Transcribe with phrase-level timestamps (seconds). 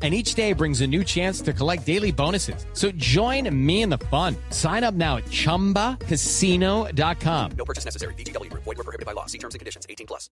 [0.00, 2.64] and each day brings a new chance to collect daily bonuses.
[2.74, 4.36] So join me in the fun.
[4.50, 7.50] Sign up now at ChumbaCasino.com.
[7.58, 8.14] No purchase necessary.
[8.14, 8.52] VGW.
[8.52, 9.26] Void were prohibited by law.
[9.26, 9.84] See terms and conditions.
[9.90, 10.30] 18 plus.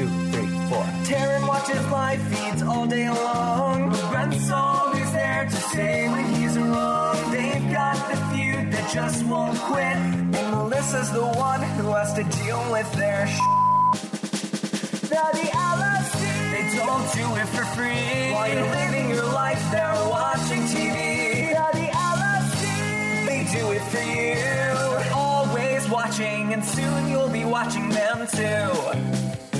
[0.00, 0.84] two, three, four.
[1.04, 3.90] Taran watches live feeds all day long.
[4.10, 7.16] Brent's always there to say when he's wrong.
[7.30, 9.96] They've got the feud that just won't quit.
[9.96, 13.38] And Melissa's the one who has to deal with their sh.
[13.90, 16.22] They're the LSD.
[16.52, 18.30] They don't do it for free.
[18.32, 21.52] While you're living your life, they're watching TV.
[21.52, 23.26] They're the LSD.
[23.26, 25.12] They do it for you.
[25.12, 28.70] Always watching, and soon you'll be watching them too.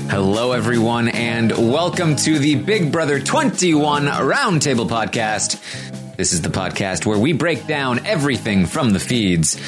[0.09, 5.59] Hello, everyone, and welcome to the Big Brother 21 Roundtable Podcast.
[6.17, 9.61] This is the podcast where we break down everything from the feeds.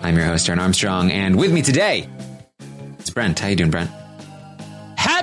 [0.00, 2.08] I'm your host, Taran Armstrong, and with me today
[2.98, 3.38] is Brent.
[3.38, 3.90] How you doing, Brent?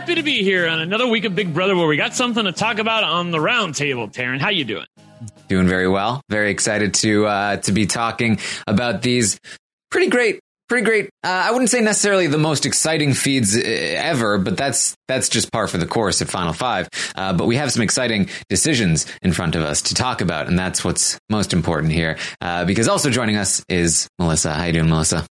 [0.04, 2.52] Happy to be here on another week of Big Brother where we got something to
[2.52, 4.09] talk about on the round table.
[4.09, 4.86] Taran, how you doing?
[5.48, 6.22] Doing very well.
[6.30, 8.38] Very excited to uh, to be talking
[8.68, 9.40] about these
[9.90, 11.06] pretty great pretty great.
[11.24, 15.54] Uh, I wouldn't say necessarily the most exciting feeds uh, ever, but that's that's just
[15.54, 16.90] par for the course at Final Five.
[17.16, 20.59] Uh, but we have some exciting decisions in front of us to talk about, and
[20.59, 22.18] that's what's most important here.
[22.42, 24.52] Uh, because also joining us is Melissa.
[24.52, 25.25] How you doing, Melissa?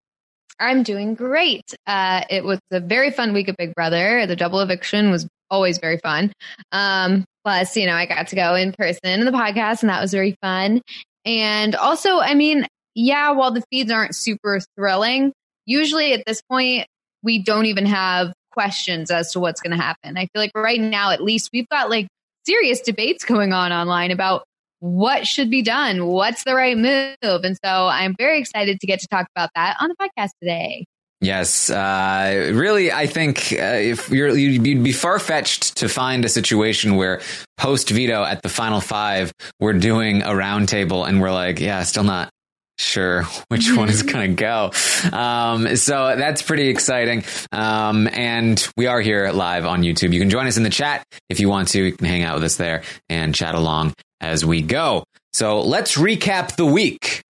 [0.59, 1.73] I'm doing great.
[1.87, 4.25] Uh, it was a very fun week of Big Brother.
[4.27, 6.33] The double eviction was always very fun.
[6.71, 10.01] Um, plus, you know, I got to go in person in the podcast, and that
[10.01, 10.81] was very fun.
[11.25, 15.33] And also, I mean, yeah, while the feeds aren't super thrilling,
[15.65, 16.87] usually at this point,
[17.23, 20.17] we don't even have questions as to what's going to happen.
[20.17, 22.07] I feel like right now, at least, we've got like
[22.45, 24.43] serious debates going on online about
[24.79, 27.15] what should be done, what's the right move.
[27.21, 30.85] And so I'm very excited to get to talk about that on the podcast today.
[31.21, 36.29] Yes, uh, really, I think uh, if you're, you'd be far fetched to find a
[36.29, 37.21] situation where
[37.57, 42.05] post veto at the final five, we're doing a roundtable and we're like, yeah, still
[42.05, 42.29] not
[42.77, 44.71] sure which one is going to go.
[45.11, 47.25] Um, so that's pretty exciting.
[47.51, 50.13] Um, and we are here live on YouTube.
[50.13, 51.83] You can join us in the chat if you want to.
[51.83, 55.03] You can hang out with us there and chat along as we go.
[55.33, 57.21] So let's recap the week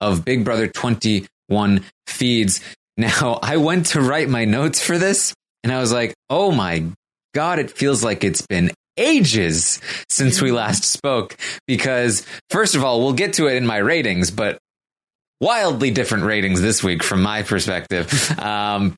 [0.00, 2.60] of Big Brother 21 feeds.
[2.98, 6.86] Now, I went to write my notes for this and I was like, oh my
[7.34, 11.36] God, it feels like it's been ages since we last spoke
[11.66, 14.56] because first of all, we'll get to it in my ratings, but
[15.42, 18.10] wildly different ratings this week from my perspective.
[18.38, 18.96] Um,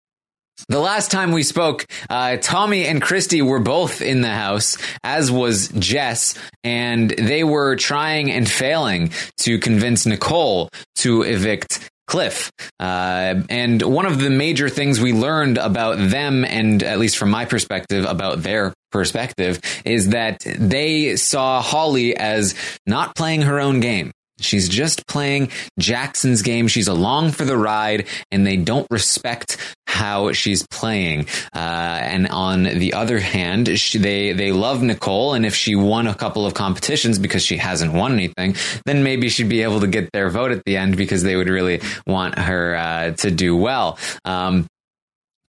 [0.68, 5.30] the last time we spoke, uh, Tommy and Christie were both in the house, as
[5.30, 12.50] was Jess, and they were trying and failing to convince Nicole to evict Cliff.
[12.80, 17.30] Uh, and one of the major things we learned about them, and at least from
[17.30, 22.54] my perspective, about their perspective, is that they saw Holly as
[22.86, 24.10] not playing her own game.
[24.40, 26.68] She's just playing Jackson's game.
[26.68, 29.56] She's along for the ride, and they don't respect
[29.86, 31.26] how she's playing.
[31.54, 36.06] Uh, and on the other hand, she, they they love Nicole, and if she won
[36.06, 38.54] a couple of competitions because she hasn't won anything,
[38.84, 41.48] then maybe she'd be able to get their vote at the end because they would
[41.48, 43.98] really want her uh, to do well.
[44.24, 44.66] Um,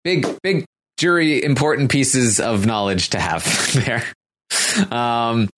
[0.04, 0.64] big big
[0.98, 3.44] jury important pieces of knowledge to have
[3.84, 4.04] there.
[4.90, 5.48] Um,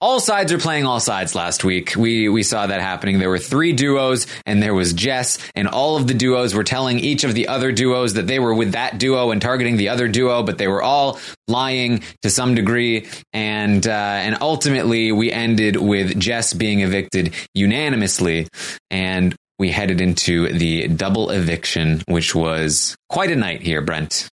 [0.00, 1.94] all sides are playing all sides last week.
[1.96, 3.18] We we saw that happening.
[3.18, 7.00] There were three duos and there was Jess and all of the duos were telling
[7.00, 10.08] each of the other duos that they were with that duo and targeting the other
[10.08, 11.18] duo, but they were all
[11.48, 18.46] lying to some degree and uh, and ultimately we ended with Jess being evicted unanimously
[18.90, 24.28] and we headed into the double eviction which was quite a night here, Brent.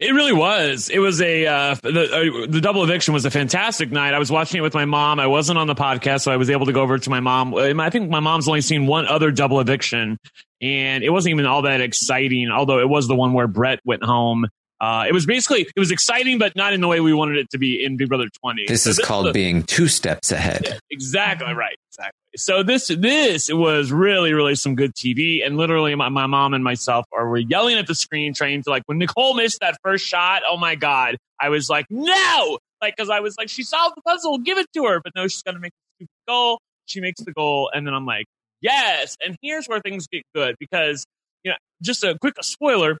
[0.00, 0.88] It really was.
[0.88, 4.14] It was a uh, the uh, the double eviction was a fantastic night.
[4.14, 5.20] I was watching it with my mom.
[5.20, 7.54] I wasn't on the podcast, so I was able to go over to my mom.
[7.54, 10.18] I think my mom's only seen one other double eviction,
[10.60, 12.50] and it wasn't even all that exciting.
[12.50, 14.46] Although it was the one where Brett went home.
[14.80, 17.48] Uh, it was basically it was exciting, but not in the way we wanted it
[17.50, 18.64] to be in Big Brother 20.
[18.66, 20.80] This So is called was- being two steps ahead.
[20.90, 21.76] Exactly right.
[21.90, 22.18] Exactly.
[22.36, 26.64] So this this was really really some good TV, and literally my, my mom and
[26.64, 30.06] myself are were yelling at the screen, trying to like when Nicole missed that first
[30.06, 30.42] shot.
[30.48, 31.16] Oh my god!
[31.38, 34.66] I was like, no, like because I was like, she solved the puzzle, give it
[34.74, 36.58] to her, but no, she's gonna make the goal.
[36.86, 38.26] She makes the goal, and then I'm like,
[38.62, 39.16] yes.
[39.24, 41.04] And here's where things get good because
[41.44, 42.96] you know, just a quick spoiler.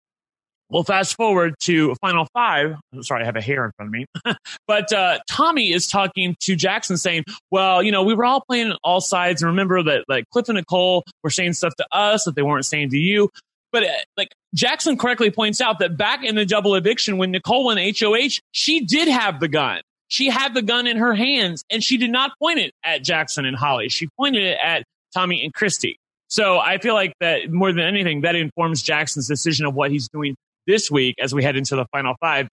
[0.72, 2.76] We'll fast forward to final five.
[2.94, 4.06] I'm Sorry, I have a hair in front of me.
[4.66, 8.72] but uh, Tommy is talking to Jackson saying, well, you know, we were all playing
[8.72, 9.42] on all sides.
[9.42, 12.64] And remember that like Cliff and Nicole were saying stuff to us that they weren't
[12.64, 13.28] saying to you.
[13.70, 17.66] But uh, like Jackson correctly points out that back in the double eviction, when Nicole
[17.66, 19.82] won HOH, she did have the gun.
[20.08, 23.44] She had the gun in her hands and she did not point it at Jackson
[23.44, 23.90] and Holly.
[23.90, 24.84] She pointed it at
[25.14, 25.98] Tommy and Christie.
[26.28, 30.08] So I feel like that more than anything, that informs Jackson's decision of what he's
[30.08, 30.34] doing
[30.66, 32.48] this week as we head into the final five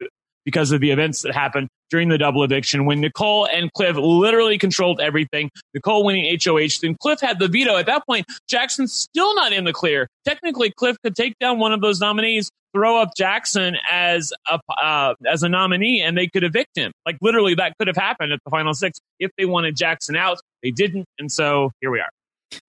[0.45, 4.57] because of the events that happened during the double eviction when Nicole and Cliff literally
[4.57, 5.49] controlled everything.
[5.73, 7.75] Nicole winning HOH, then Cliff had the veto.
[7.77, 10.07] At that point, Jackson's still not in the clear.
[10.25, 15.15] Technically, Cliff could take down one of those nominees, throw up Jackson as a uh,
[15.27, 16.91] as a nominee, and they could evict him.
[17.05, 20.39] Like literally, that could have happened at the final six if they wanted Jackson out.
[20.63, 22.09] They didn't, and so here we are.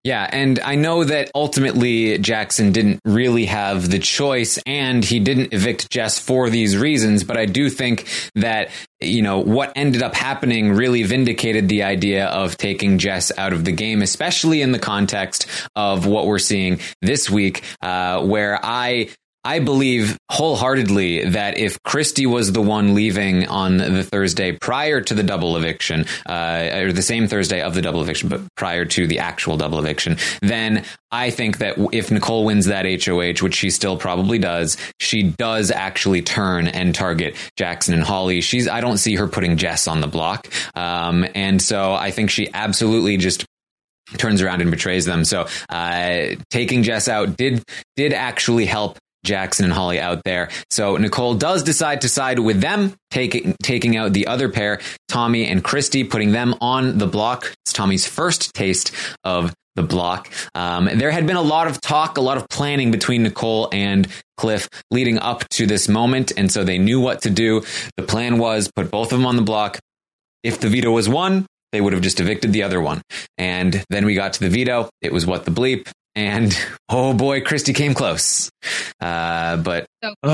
[0.03, 5.53] Yeah, and I know that ultimately Jackson didn't really have the choice and he didn't
[5.53, 10.15] evict Jess for these reasons, but I do think that, you know, what ended up
[10.15, 14.79] happening really vindicated the idea of taking Jess out of the game, especially in the
[14.79, 15.47] context
[15.77, 19.11] of what we're seeing this week, uh, where I
[19.45, 25.15] I believe wholeheartedly that if Christie was the one leaving on the Thursday prior to
[25.15, 29.07] the double eviction, uh, or the same Thursday of the double eviction, but prior to
[29.07, 33.71] the actual double eviction, then I think that if Nicole wins that HOH, which she
[33.71, 38.43] still probably does, she does actually turn and target Jackson and Holly.
[38.43, 40.49] She's, I don't see her putting Jess on the block.
[40.75, 43.47] Um, and so I think she absolutely just
[44.19, 45.25] turns around and betrays them.
[45.25, 47.63] So, uh, taking Jess out did,
[47.97, 50.51] did actually help Jackson and Holly out there.
[50.71, 55.47] So Nicole does decide to side with them, taking taking out the other pair, Tommy
[55.47, 57.53] and Christie, putting them on the block.
[57.65, 58.93] It's Tommy's first taste
[59.25, 60.31] of the block.
[60.55, 64.09] Um, there had been a lot of talk, a lot of planning between Nicole and
[64.37, 67.63] Cliff leading up to this moment, and so they knew what to do.
[67.97, 69.79] The plan was put both of them on the block.
[70.43, 73.03] If the veto was won, they would have just evicted the other one.
[73.39, 74.89] And then we got to the veto.
[75.03, 75.91] It was what the bleep.
[76.17, 76.57] And
[76.89, 78.51] oh boy, Christie came close.
[79.01, 80.15] Uh, but So-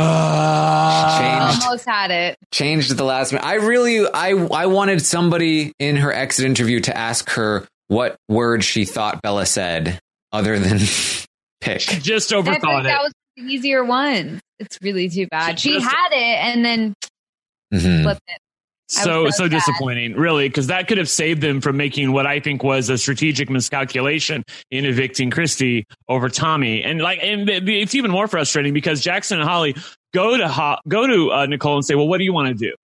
[1.19, 2.37] changed Almost had it.
[2.53, 3.45] changed at the last minute.
[3.47, 8.65] I really I I wanted somebody in her exit interview to ask her what word
[8.65, 9.99] she thought Bella said
[10.33, 10.79] other than
[11.61, 11.81] pick.
[11.83, 12.85] Just I feel like overthought it.
[12.85, 14.41] that was the easier one.
[14.59, 15.61] It's really too bad.
[15.61, 16.17] She She had it
[16.55, 16.95] and then
[17.75, 18.03] Mhm.
[18.03, 18.39] flipped it.
[18.89, 22.39] So so so disappointing really because that could have saved them from making what i
[22.39, 28.13] think was a strategic miscalculation in evicting christie over tommy and like and it's even
[28.13, 29.75] more frustrating because jackson and holly
[30.15, 32.55] go to Ho- go to uh, nicole and say well what do you want to
[32.55, 32.75] do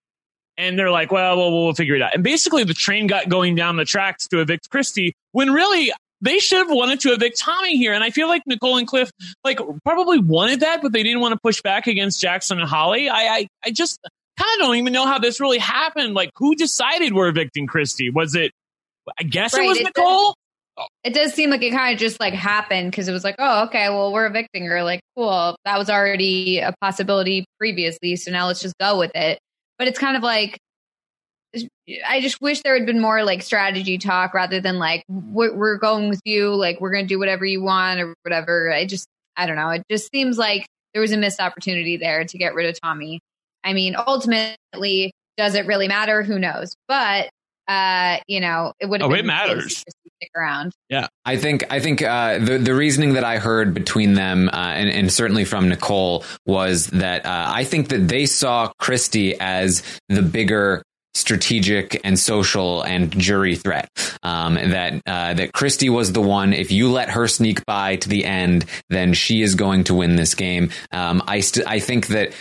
[0.57, 3.55] and they're like well, well we'll figure it out and basically the train got going
[3.55, 7.77] down the tracks to evict christie when really they should have wanted to evict Tommy
[7.77, 7.93] here.
[7.93, 9.11] And I feel like Nicole and Cliff
[9.43, 13.09] like probably wanted that, but they didn't want to push back against Jackson and Holly.
[13.09, 13.99] I, I, I just
[14.39, 16.15] kind of don't even know how this really happened.
[16.15, 18.11] Like, who decided we're evicting Christie?
[18.11, 18.53] Was it?
[19.19, 20.35] I guess it was it Nicole.
[21.05, 23.65] It does seem like it kind of just like happened because it was like, oh,
[23.65, 24.83] okay, well, we're evicting her.
[24.83, 25.57] Like, cool.
[25.65, 28.17] That was already a possibility previously.
[28.17, 29.39] So now let's just go with it.
[29.79, 30.59] But it's kind of like,
[32.09, 35.77] I just wish there had been more like strategy talk rather than like, we're, we're
[35.77, 36.55] going with you.
[36.55, 38.73] Like, we're going to do whatever you want or whatever.
[38.73, 39.69] I just, I don't know.
[39.71, 43.21] It just seems like there was a missed opportunity there to get rid of Tommy.
[43.65, 46.23] I mean, ultimately, does it really matter?
[46.23, 46.75] Who knows?
[46.89, 47.31] But,
[47.69, 49.79] uh, you know, it would have Oh, been it matters.
[49.79, 50.73] stick around.
[50.89, 54.57] Yeah, I think I think uh, the the reasoning that I heard between them uh,
[54.57, 59.83] and, and certainly from Nicole was that uh, I think that they saw Christie as
[60.09, 60.83] the bigger
[61.15, 63.89] strategic and social and jury threat.
[64.23, 66.53] Um, that uh, that Christie was the one.
[66.53, 70.17] If you let her sneak by to the end, then she is going to win
[70.17, 70.71] this game.
[70.91, 72.33] Um, I st- I think that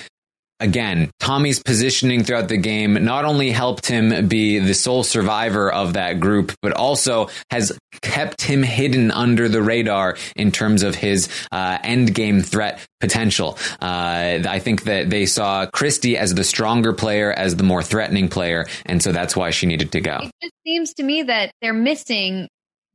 [0.62, 5.94] again, Tommy's positioning throughout the game not only helped him be the sole survivor of
[5.94, 11.28] that group, but also has kept him hidden under the radar in terms of his
[11.52, 13.58] uh, end game threat potential.
[13.82, 18.30] Uh, I think that they saw Christie as the stronger player, as the more threatening
[18.30, 20.20] player, and so that's why she needed to go.
[20.22, 22.48] It just seems to me that they're missing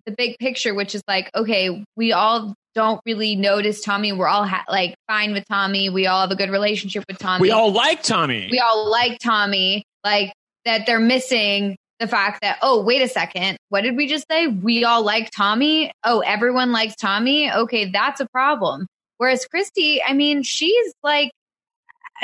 [0.06, 4.12] the big picture, which is like, okay, we all don't really notice Tommy.
[4.12, 5.88] We're all ha- like fine with Tommy.
[5.88, 7.40] We all have a good relationship with Tommy.
[7.40, 8.48] We all like Tommy.
[8.50, 9.82] we all like Tommy.
[10.04, 10.32] Like
[10.66, 13.56] that they're missing the fact that, oh, wait a second.
[13.70, 14.46] What did we just say?
[14.46, 15.90] We all like Tommy.
[16.04, 17.50] Oh, everyone likes Tommy.
[17.50, 18.86] Okay, that's a problem.
[19.16, 21.30] Whereas Christie, I mean, she's like,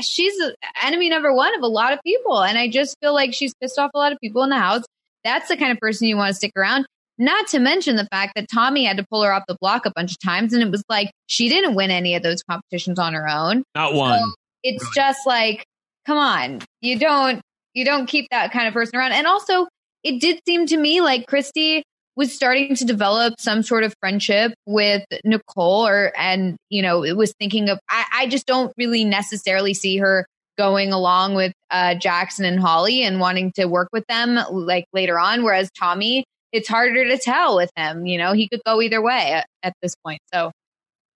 [0.03, 0.35] she's
[0.83, 2.43] enemy number one of a lot of people.
[2.43, 4.85] And I just feel like she's pissed off a lot of people in the house.
[5.25, 6.87] That's the kind of person you want to stick around.
[7.19, 9.92] Not to mention the fact that Tommy had to pull her off the block a
[9.95, 10.52] bunch of times.
[10.52, 13.64] And it was like, she didn't win any of those competitions on her own.
[13.75, 14.19] Not one.
[14.19, 15.64] So it's just like,
[16.07, 17.40] come on, you don't
[17.75, 19.12] you don't keep that kind of person around.
[19.12, 19.66] And also,
[20.04, 21.83] it did seem to me like Christie
[22.16, 27.16] was starting to develop some sort of friendship with Nicole, or and you know, it
[27.16, 27.78] was thinking of.
[27.88, 30.26] I, I just don't really necessarily see her
[30.59, 35.19] going along with uh, Jackson and Holly and wanting to work with them like later
[35.19, 35.45] on.
[35.45, 38.07] Whereas Tommy, it's harder to tell with him.
[38.07, 40.21] You know, he could go either way at, at this point.
[40.33, 40.53] So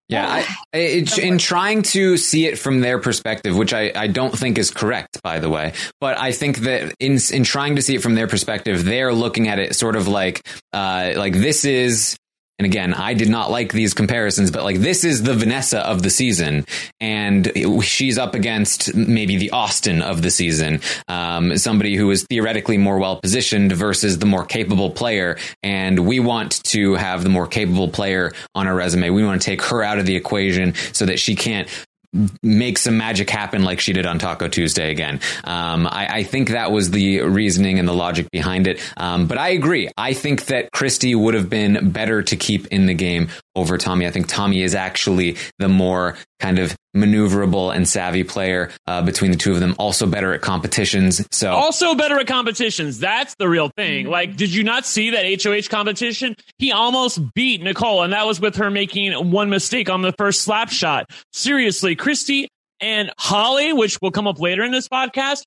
[0.09, 0.25] Yeah,
[0.73, 4.57] I, it, in trying to see it from their perspective, which I, I don't think
[4.57, 8.01] is correct, by the way, but I think that in in trying to see it
[8.01, 12.15] from their perspective, they're looking at it sort of like uh, like this is.
[12.59, 16.01] And again, I did not like these comparisons, but like this is the Vanessa of
[16.01, 16.65] the season,
[16.99, 17.51] and
[17.83, 22.97] she's up against maybe the Austin of the season, um, somebody who is theoretically more
[22.97, 25.37] well positioned versus the more capable player.
[25.61, 29.11] And we want to have the more capable player on our resume.
[29.11, 31.67] We want to take her out of the equation so that she can't
[32.41, 35.19] make some magic happen like she did on Taco Tuesday again.
[35.43, 38.81] Um, I, I, think that was the reasoning and the logic behind it.
[38.97, 39.89] Um, but I agree.
[39.97, 44.05] I think that Christie would have been better to keep in the game over Tommy.
[44.07, 49.31] I think Tommy is actually the more kind of maneuverable and savvy player uh, between
[49.31, 49.75] the two of them.
[49.79, 51.25] Also better at competitions.
[51.31, 52.99] So also better at competitions.
[52.99, 54.07] That's the real thing.
[54.07, 56.35] Like, did you not see that HOH competition?
[56.59, 60.43] He almost beat Nicole, and that was with her making one mistake on the first
[60.43, 61.09] slap shot.
[61.33, 62.47] Seriously, Christie
[62.79, 65.43] and Holly, which will come up later in this podcast,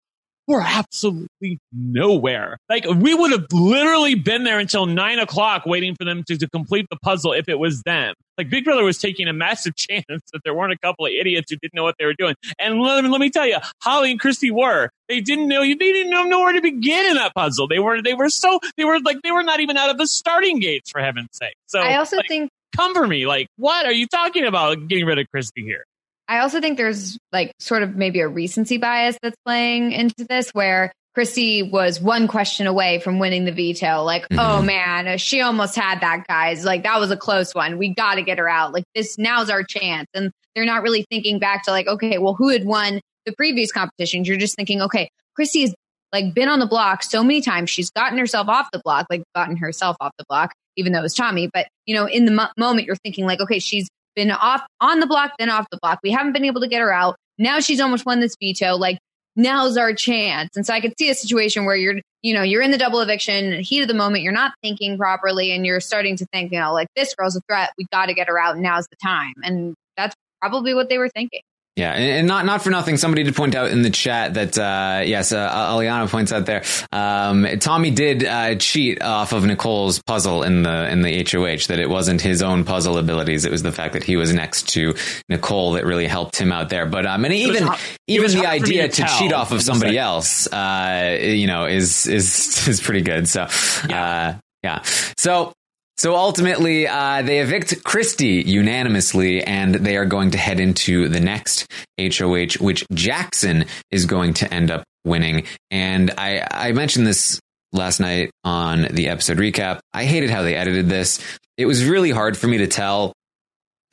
[0.50, 2.58] were absolutely nowhere.
[2.68, 6.48] Like we would have literally been there until nine o'clock waiting for them to, to
[6.50, 8.14] complete the puzzle if it was them.
[8.36, 11.50] Like Big Brother was taking a massive chance that there weren't a couple of idiots
[11.50, 12.34] who didn't know what they were doing.
[12.58, 14.90] And let, let me tell you, Holly and Christie were.
[15.08, 17.66] They didn't know they didn't know where to begin in that puzzle.
[17.66, 20.06] They were they were so they were like they were not even out of the
[20.06, 21.54] starting gates for heaven's sake.
[21.66, 23.26] So I also like, think come for me.
[23.26, 25.84] Like, what are you talking about getting rid of Christie here?
[26.30, 30.50] I also think there's like sort of maybe a recency bias that's playing into this
[30.50, 34.04] where Christie was one question away from winning the veto.
[34.04, 34.38] Like, mm-hmm.
[34.38, 36.64] oh man, she almost had that, guys.
[36.64, 37.78] Like, that was a close one.
[37.78, 38.72] We got to get her out.
[38.72, 40.06] Like, this now's our chance.
[40.14, 43.72] And they're not really thinking back to, like, okay, well, who had won the previous
[43.72, 44.28] competitions?
[44.28, 45.74] You're just thinking, okay, Christie has
[46.12, 47.70] like been on the block so many times.
[47.70, 51.02] She's gotten herself off the block, like, gotten herself off the block, even though it
[51.02, 51.50] was Tommy.
[51.52, 55.00] But, you know, in the mo- moment, you're thinking, like, okay, she's been off on
[55.00, 56.00] the block, then off the block.
[56.02, 57.16] We haven't been able to get her out.
[57.38, 58.76] Now she's almost won this veto.
[58.76, 58.98] Like
[59.36, 60.50] now's our chance.
[60.56, 63.00] And so I could see a situation where you're, you know, you're in the double
[63.00, 66.60] eviction, heat of the moment, you're not thinking properly, and you're starting to think, you
[66.60, 67.70] know, like this girl's a threat.
[67.78, 68.58] We got to get her out.
[68.58, 69.34] Now's the time.
[69.42, 71.40] And that's probably what they were thinking.
[71.76, 72.96] Yeah, and not not for nothing.
[72.96, 76.62] Somebody did point out in the chat that uh, yes, uh, Aliana points out there.
[76.90, 81.68] Um, Tommy did uh, cheat off of Nicole's puzzle in the in the HOH.
[81.68, 83.44] That it wasn't his own puzzle abilities.
[83.44, 84.94] It was the fact that he was next to
[85.28, 86.86] Nicole that really helped him out there.
[86.86, 87.68] But um, and even
[88.08, 92.68] even the idea to, to cheat off of somebody else, uh, you know, is is
[92.68, 93.28] is pretty good.
[93.28, 93.46] So
[93.88, 94.82] yeah, uh, yeah.
[95.16, 95.52] So
[96.00, 101.20] so ultimately, uh, they evict Christie unanimously, and they are going to head into the
[101.20, 105.44] next HOH, which Jackson is going to end up winning.
[105.70, 107.38] And I, I mentioned this
[107.74, 109.80] last night on the episode recap.
[109.92, 111.22] I hated how they edited this.
[111.58, 113.12] It was really hard for me to tell.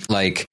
[0.07, 0.45] Like,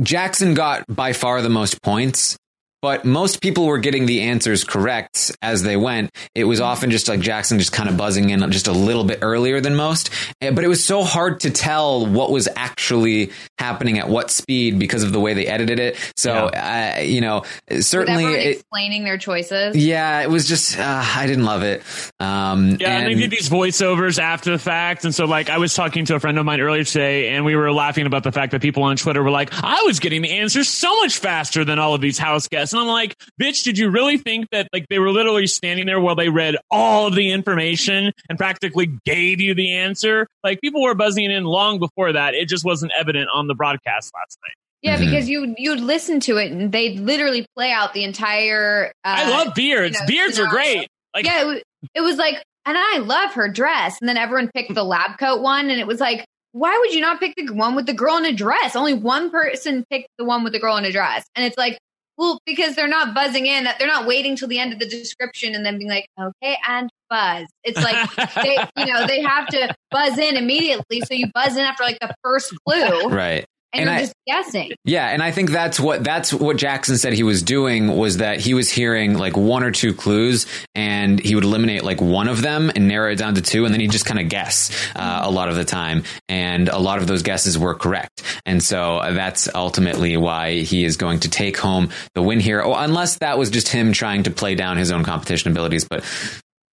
[0.00, 2.36] Jackson got by far the most points,
[2.84, 6.14] but most people were getting the answers correct as they went.
[6.34, 9.20] It was often just like Jackson just kind of buzzing in just a little bit
[9.22, 10.10] earlier than most.
[10.42, 14.78] Eh, but it was so hard to tell what was actually happening at what speed
[14.78, 15.96] because of the way they edited it.
[16.18, 16.96] So, yeah.
[16.98, 17.44] uh, you know,
[17.80, 19.74] certainly it, explaining their choices.
[19.74, 21.82] Yeah, it was just, uh, I didn't love it.
[22.20, 25.06] Um, yeah, and, and they did these voiceovers after the fact.
[25.06, 27.56] And so, like, I was talking to a friend of mine earlier today, and we
[27.56, 30.32] were laughing about the fact that people on Twitter were like, I was getting the
[30.32, 33.78] answers so much faster than all of these house guests And I'm like, bitch, did
[33.78, 37.14] you really think that like they were literally standing there while they read all of
[37.14, 40.26] the information and practically gave you the answer?
[40.42, 42.34] Like people were buzzing in long before that.
[42.34, 44.54] It just wasn't evident on the broadcast last night.
[44.82, 45.06] Yeah, Mhm.
[45.06, 48.88] because you you'd listen to it and they'd literally play out the entire.
[49.04, 49.94] Uh, I love beards.
[49.96, 50.88] you know, beards are great.
[51.14, 51.62] Like yeah, it was,
[51.94, 52.34] it was like,
[52.66, 53.96] and I love her dress.
[54.00, 57.00] And then everyone picked the lab coat one, and it was like, why would you
[57.00, 58.76] not pick the one with the girl in a dress?
[58.76, 61.78] Only one person picked the one with the girl in a dress, and it's like,
[62.16, 65.54] well, because they're not buzzing in, they're not waiting till the end of the description
[65.54, 67.46] and then being like, okay, and buzz.
[67.64, 71.62] It's like they, you know, they have to buzz in immediately, so you buzz in
[71.62, 73.46] after like the first clue, Right.
[73.74, 74.72] And, And I- just guessing.
[74.84, 78.40] Yeah, and I think that's what that's what Jackson said he was doing was that
[78.40, 82.40] he was hearing like one or two clues, and he would eliminate like one of
[82.42, 85.20] them and narrow it down to two, and then he just kind of guess uh,
[85.24, 88.96] a lot of the time, and a lot of those guesses were correct, and so
[88.98, 92.62] uh, that's ultimately why he is going to take home the win here.
[92.62, 96.04] Oh, unless that was just him trying to play down his own competition abilities, but.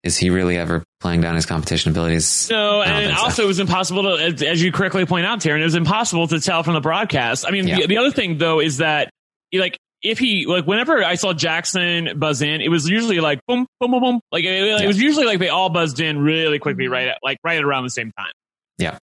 [0.04, 2.50] Is he really ever playing down his competition abilities?
[2.50, 3.24] No, and think so.
[3.24, 6.28] also it was impossible to, as, as you correctly point out, Taran, it was impossible
[6.30, 7.46] to tell from the broadcast.
[7.48, 7.82] I mean, Yeah.
[7.82, 9.12] the, the other thing though is that,
[9.54, 13.68] like, if he like whenever I saw Jackson buzz in, it was usually like boom,
[13.80, 14.20] boom, boom, boom.
[14.32, 14.88] Like it, it Yeah.
[14.88, 17.92] was usually like they all buzzed in really quickly, right at like right around the
[17.92, 18.32] same time.
[18.80, 18.98] Yeah.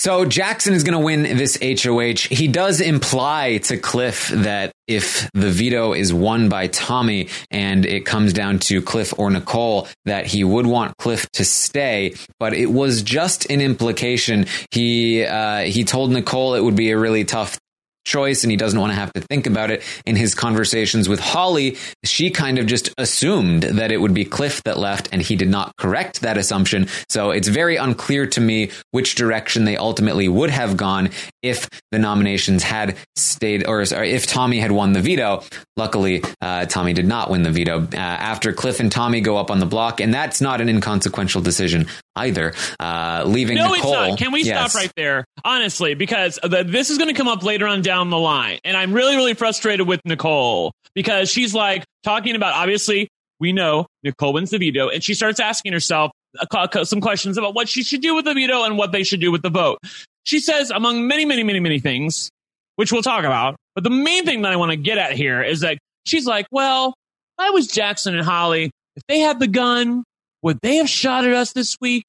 [0.00, 2.34] So Jackson is going to win this HOH.
[2.34, 8.06] He does imply to Cliff that if the veto is won by Tommy and it
[8.06, 12.14] comes down to Cliff or Nicole, that he would want Cliff to stay.
[12.38, 14.46] But it was just an implication.
[14.70, 17.58] He uh, he told Nicole it would be a really tough
[18.04, 21.20] choice and he doesn't want to have to think about it in his conversations with
[21.20, 25.36] Holly she kind of just assumed that it would be Cliff that left and he
[25.36, 26.86] did not correct that assumption.
[27.08, 31.10] So it's very unclear to me which direction they ultimately would have gone
[31.42, 35.42] if the nominations had stayed or sorry, if Tommy had won the veto.
[35.76, 37.82] Luckily uh, Tommy did not win the veto.
[37.82, 41.42] Uh, after Cliff and Tommy go up on the block and that's not an inconsequential
[41.42, 41.86] decision
[42.16, 44.18] either uh, leaving No, Nicole it's not.
[44.18, 44.72] Can we Yes.
[44.72, 45.24] stop right there?
[45.44, 48.58] Honestly, because the, this is going to come up later on down the line.
[48.64, 53.86] And I'm really, really frustrated with Nicole because she's like talking about, obviously, we know
[54.02, 56.10] Nicole wins the veto, and she starts asking herself
[56.84, 59.32] some questions about what she should do with the veto and what they should do
[59.32, 59.78] with the vote.
[60.24, 62.30] She says, among many, many, many, many things,
[62.76, 65.42] which we'll talk about, but the main thing that I want to get at here
[65.42, 69.48] is that she's like, well, if I was Jackson and Holly, if they had the
[69.48, 70.04] gun,
[70.42, 72.06] would they have shot at us this week?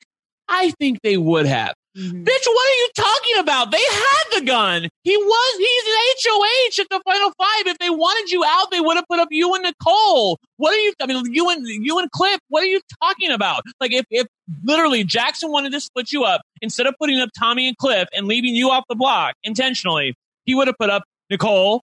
[0.47, 1.73] I think they would have.
[1.97, 2.23] Mm-hmm.
[2.23, 3.71] Bitch, what are you talking about?
[3.71, 4.87] They had the gun.
[5.03, 7.67] He was, he's an HOH at the final five.
[7.67, 10.39] If they wanted you out, they would have put up you and Nicole.
[10.55, 13.63] What are you, I mean, you and, you and Cliff, what are you talking about?
[13.81, 14.25] Like, if, if
[14.63, 18.25] literally Jackson wanted to split you up, instead of putting up Tommy and Cliff and
[18.25, 20.15] leaving you off the block intentionally,
[20.45, 21.81] he would have put up Nicole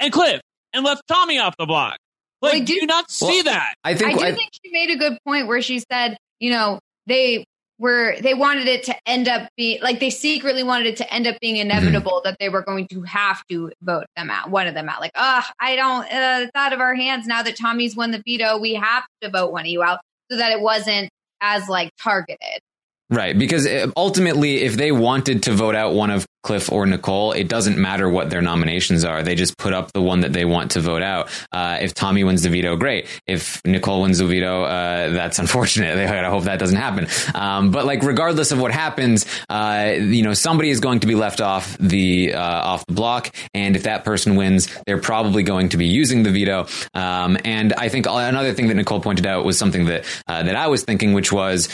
[0.00, 0.40] and Cliff
[0.72, 1.98] and left Tommy off the block.
[2.44, 3.74] Like, Well, I do do- you not see Well, that?
[3.84, 6.50] I think I do I- think she made a good point where she said, you
[6.50, 7.44] know, they
[7.80, 11.26] were they wanted it to end up being like they secretly wanted it to end
[11.26, 14.74] up being inevitable that they were going to have to vote them out, one of
[14.74, 15.00] them out.
[15.00, 18.22] Like, oh, I don't, uh, it's out of our hands now that Tommy's won the
[18.24, 18.58] veto.
[18.58, 19.98] We have to vote one of you out
[20.30, 22.60] so that it wasn't as like targeted.
[23.10, 27.32] Right, because uh, ultimately, if they wanted to vote out one of Cliff or Nicole,
[27.32, 29.22] it doesn't matter what their nominations are.
[29.22, 31.28] They just put up the one that they want to vote out.
[31.52, 33.06] Uh, if Tommy wins the veto, great.
[33.26, 35.98] If Nicole wins the veto, uh, that's unfortunate.
[36.10, 37.06] I hope that doesn't happen.
[37.34, 41.14] Um, but like, regardless of what happens, uh, you know, somebody is going to be
[41.14, 45.70] left off the uh, off the block, and if that person wins, they're probably going
[45.70, 46.66] to be using the veto.
[46.94, 50.56] Um, and I think another thing that Nicole pointed out was something that uh, that
[50.56, 51.68] I was thinking, which was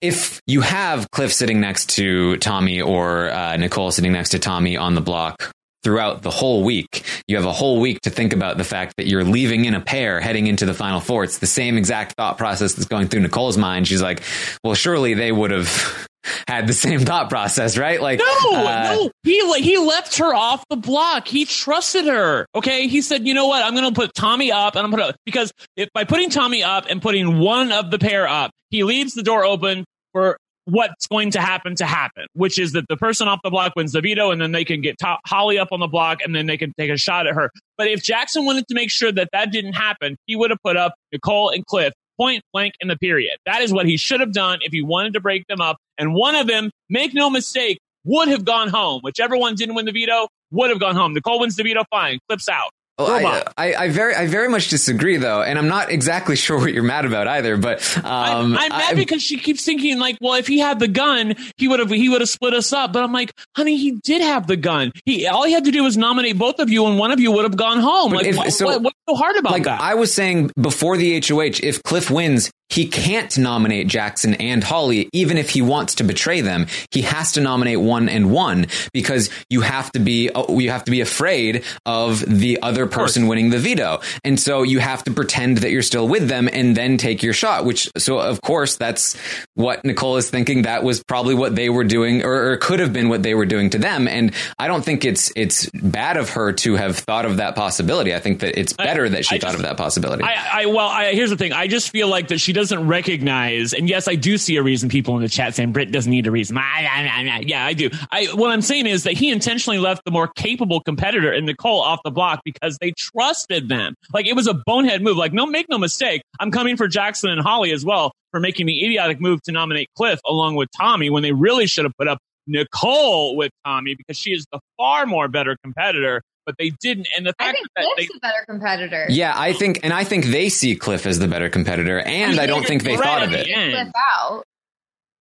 [0.00, 4.76] if you have Cliff sitting next to Tommy or uh, Nicole sitting next to Tommy
[4.76, 8.56] on the block throughout the whole week, you have a whole week to think about
[8.58, 11.24] the fact that you're leaving in a pair heading into the final four.
[11.24, 13.88] It's the same exact thought process that's going through Nicole's mind.
[13.88, 14.22] She's like,
[14.64, 16.06] well, surely they would have
[16.48, 18.00] had the same thought process, right?
[18.00, 19.10] Like, No, uh, no.
[19.22, 21.28] He like he left her off the block.
[21.28, 22.46] He trusted her.
[22.54, 22.86] Okay.
[22.88, 23.62] He said, you know what?
[23.62, 27.00] I'm gonna put Tommy up and I'm gonna because if by putting Tommy up and
[27.02, 31.40] putting one of the pair up, he leaves the door open for what's going to
[31.40, 34.40] happen to happen, which is that the person off the block wins the veto and
[34.40, 36.90] then they can get to- Holly up on the block and then they can take
[36.90, 37.50] a shot at her.
[37.76, 40.76] But if Jackson wanted to make sure that that didn't happen, he would have put
[40.76, 43.36] up Nicole and Cliff point blank in the period.
[43.46, 45.78] That is what he should have done if he wanted to break them up.
[45.96, 49.00] And one of them, make no mistake, would have gone home.
[49.02, 51.14] Whichever one didn't win the veto would have gone home.
[51.14, 52.18] Nicole wins the veto, fine.
[52.28, 52.70] Cliff's out.
[53.06, 53.52] Oh, Robot.
[53.56, 56.72] I, I, I very, I very much disagree, though, and I'm not exactly sure what
[56.72, 57.56] you're mad about either.
[57.56, 60.78] But um, I'm, I'm mad I- because she keeps thinking like, well, if he had
[60.78, 62.92] the gun, he would have he would have split us up.
[62.92, 64.92] But I'm like, honey, he did have the gun.
[65.04, 67.32] He all he had to do was nominate both of you, and one of you
[67.32, 68.12] would have gone home.
[68.12, 69.80] Like, if- what, so- what- what's so hard about like that?
[69.80, 75.08] I was saying before the HOH, if Cliff wins, he can't nominate Jackson and Holly,
[75.12, 76.66] even if he wants to betray them.
[76.92, 80.84] He has to nominate one and one because you have to be uh, you have
[80.84, 85.10] to be afraid of the other person winning the veto, and so you have to
[85.10, 87.64] pretend that you're still with them and then take your shot.
[87.64, 89.16] Which so of course that's
[89.54, 90.62] what Nicole is thinking.
[90.62, 93.46] That was probably what they were doing, or, or could have been what they were
[93.46, 94.06] doing to them.
[94.06, 98.14] And I don't think it's it's bad of her to have thought of that possibility.
[98.14, 100.22] I think that it's I- better that she I thought just- of that possibility.
[100.22, 101.52] I, I well, I, here's the thing.
[101.52, 104.88] I just feel like that she doesn't recognize, and yes, I do see a reason.
[104.88, 106.56] People in the chat saying Britt doesn't need a reason.
[106.58, 107.38] Ah, ah, ah, ah.
[107.40, 107.90] Yeah, I do.
[108.10, 111.80] I what I'm saying is that he intentionally left the more capable competitor in Nicole
[111.80, 113.94] off the block because they trusted them.
[114.12, 115.16] Like it was a bonehead move.
[115.16, 116.22] Like no, make no mistake.
[116.38, 119.88] I'm coming for Jackson and Holly as well for making the idiotic move to nominate
[119.96, 124.16] Cliff along with Tommy when they really should have put up Nicole with Tommy because
[124.16, 126.22] she is the far more better competitor.
[126.50, 129.06] But they didn't, and the I fact think that they Cliff's a better competitor.
[129.08, 132.46] Yeah, I think, and I think they see Cliff as the better competitor, and I
[132.46, 133.46] don't think they thought of it.
[133.46, 133.88] Yeah.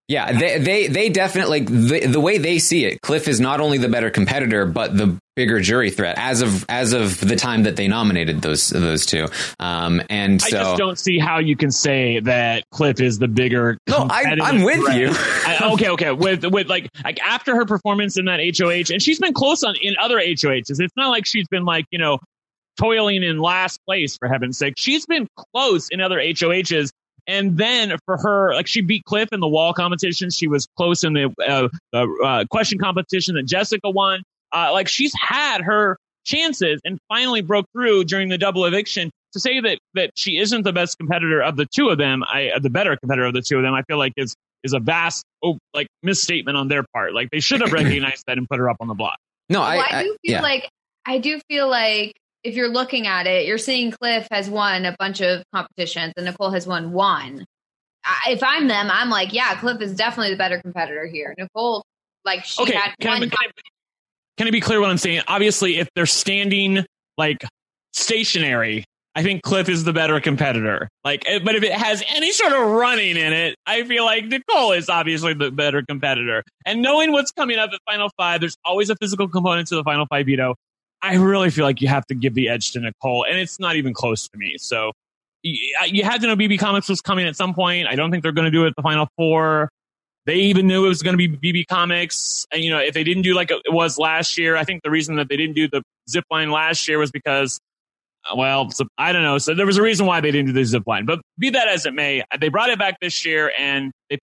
[0.09, 2.99] Yeah, they they they definitely like the, the way they see it.
[3.01, 6.93] Cliff is not only the better competitor, but the bigger jury threat as of as
[6.93, 9.27] of the time that they nominated those those two.
[9.59, 13.27] Um, and I so just don't see how you can say that Cliff is the
[13.27, 13.77] bigger.
[13.87, 14.97] No, I, I'm with threat.
[14.97, 15.09] you.
[15.11, 16.11] I- okay, okay.
[16.11, 19.75] With with like like after her performance in that HOH, and she's been close on
[19.79, 20.79] in other HOHs.
[20.79, 22.17] It's not like she's been like you know
[22.79, 24.73] toiling in last place for heaven's sake.
[24.77, 26.89] She's been close in other HOHs.
[27.29, 30.31] And then for her, like she beat Cliff in the wall competition.
[30.31, 34.23] She was close in the, uh, the uh, question competition that Jessica won.
[34.51, 39.11] Uh, like she's had her chances and finally broke through during the double eviction.
[39.33, 42.49] To say that that she isn't the best competitor of the two of them, I
[42.49, 44.79] uh, the better competitor of the two of them, I feel like is is a
[44.79, 47.13] vast oh, like misstatement on their part.
[47.13, 49.17] Like they should have recognized that and put her up on the block.
[49.49, 50.41] no, Well, I, I, I do feel yeah.
[50.41, 50.69] like
[51.05, 54.95] I do feel like if you're looking at it, you're seeing Cliff has won a
[54.97, 57.45] bunch of competitions and Nicole has won one.
[58.05, 61.35] I, if I'm them, I'm like, yeah, Cliff is definitely the better competitor here.
[61.37, 61.83] Nicole,
[62.23, 63.29] like, she Okay, had can I, one.
[63.29, 63.51] can, I,
[64.37, 65.21] can I be clear what I'm saying?
[65.27, 66.85] Obviously, if they're standing
[67.17, 67.43] like
[67.91, 70.87] stationary, I think Cliff is the better competitor.
[71.03, 74.25] Like, eh, but if it has any sort of running in it, I feel like
[74.25, 76.43] Nicole is obviously the better competitor.
[76.65, 79.83] And knowing what's coming up at Final Five, there's always a physical component to the
[79.83, 80.55] Final Five veto.
[81.01, 83.75] I really feel like you have to give the edge to Nicole, and it's not
[83.75, 84.55] even close to me.
[84.57, 84.91] So
[85.43, 87.87] you, had to know BB Comics was coming at some point.
[87.87, 89.69] I don't think they're going to do it the Final Four.
[90.25, 92.45] They even knew it was going to be BB Comics.
[92.51, 94.91] And, you know, if they didn't do like it was last year, I think the
[94.91, 97.59] reason that they didn't do the zip line last year was because,
[98.29, 99.37] uh, well, so, I don't know.
[99.37, 101.05] So there was a reason why they didn't do the zip line.
[101.05, 104.19] But be that as it may, they brought it back this year and they,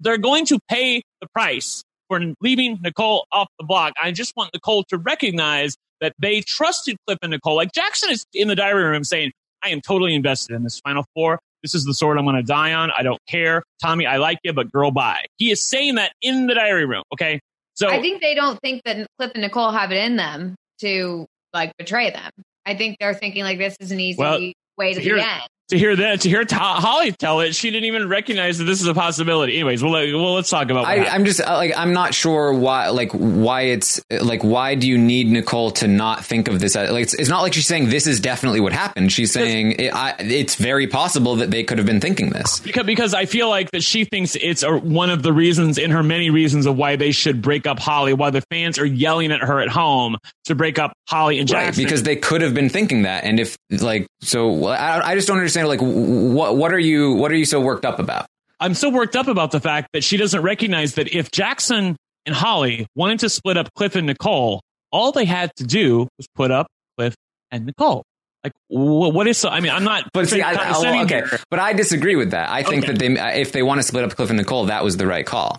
[0.00, 3.92] they're going to pay the price for leaving Nicole off the block.
[4.02, 7.56] I just want Nicole to recognize that they trusted Cliff and Nicole.
[7.56, 9.32] Like Jackson is in the diary room saying,
[9.62, 11.38] I am totally invested in this final four.
[11.62, 12.90] This is the sword I'm going to die on.
[12.96, 13.62] I don't care.
[13.82, 15.24] Tommy, I like you, but girl, bye.
[15.38, 17.02] He is saying that in the diary room.
[17.12, 17.40] Okay.
[17.74, 21.26] So I think they don't think that Cliff and Nicole have it in them to
[21.52, 22.30] like betray them.
[22.64, 24.38] I think they're thinking like this is an easy Well,
[24.78, 25.42] way to here- the end.
[25.68, 28.86] To hear that, to hear Holly tell it, she didn't even recognize that this is
[28.86, 29.54] a possibility.
[29.54, 32.52] Anyways, well, let- well let's talk about I, i'm just uh, like I'm not sure
[32.54, 36.74] why like why it's like why do you need Nicole to not think of this
[36.74, 39.12] like it's, it's not like she's saying this is definitely what happened.
[39.12, 42.60] She's saying it, I, it's very possible that they could have been thinking this.
[42.60, 45.90] because, because I feel like that she thinks it's a, one of the reasons in
[45.90, 49.32] her many reasons of why they should break up Holly, why the fans are yelling
[49.32, 51.84] at her at home to break up Holly and Right, Jackson.
[51.84, 55.38] because they could have been thinking that, and if like so, I, I just don't
[55.38, 55.55] understand.
[55.64, 58.26] Like, what what are you what are you so worked up about?
[58.60, 62.34] I'm so worked up about the fact that she doesn't recognize that if Jackson and
[62.34, 64.60] Holly wanted to split up Cliff and Nicole,
[64.92, 66.66] all they had to do was put up
[66.98, 67.14] Cliff
[67.50, 68.02] and Nicole.
[68.44, 69.48] Like, wh- what is so?
[69.48, 70.08] I mean, I'm not.
[70.12, 71.38] But see, I, I, okay, here.
[71.50, 72.48] but I disagree with that.
[72.48, 72.92] I think Okay.
[72.92, 75.26] that they if they want to split up Cliff and Nicole, that was the right
[75.26, 75.56] call.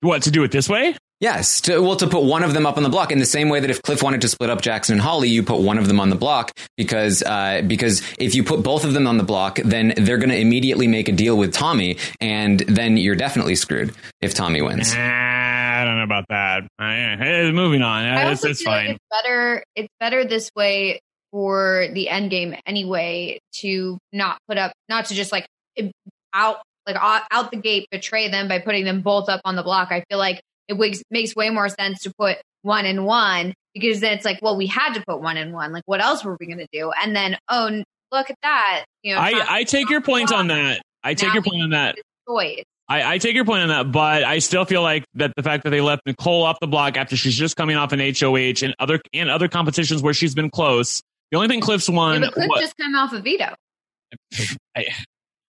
[0.00, 0.96] What to do it this way?
[1.18, 3.48] Yes, to, well, to put one of them up on the block in the same
[3.48, 5.88] way that if Cliff wanted to split up Jackson and Holly, you put one of
[5.88, 9.24] them on the block because uh, because if you put both of them on the
[9.24, 13.54] block, then they're going to immediately make a deal with Tommy, and then you're definitely
[13.54, 14.94] screwed if Tommy wins.
[14.94, 16.64] Nah, I don't know about that.
[16.78, 18.04] Uh, hey, moving on.
[18.04, 18.94] I it's, it's feel like fine.
[18.96, 19.64] it's better.
[19.74, 21.00] It's better this way
[21.30, 25.46] for the end game anyway to not put up, not to just like
[26.34, 29.62] out, like out, out the gate betray them by putting them both up on the
[29.62, 29.90] block.
[29.90, 34.00] I feel like it makes, makes way more sense to put one and one because
[34.00, 35.72] then it's like, well, we had to put one and one.
[35.72, 36.90] Like, what else were we going to do?
[37.02, 38.84] And then, oh, n- look at that.
[39.02, 40.82] You know, I, I take your point on that.
[41.04, 41.96] I take Now your point on that.
[42.28, 42.64] choice.
[42.88, 45.64] I, I take your point on that, but I still feel like that the fact
[45.64, 48.74] that they left Nicole off the block after she's just coming off an HOH and
[48.78, 51.02] other and other competitions where she's been close.
[51.32, 52.20] The only thing Cliff's Yeah, won.
[52.20, 53.54] but Cliff wa- just came off a veto.
[54.76, 54.86] I-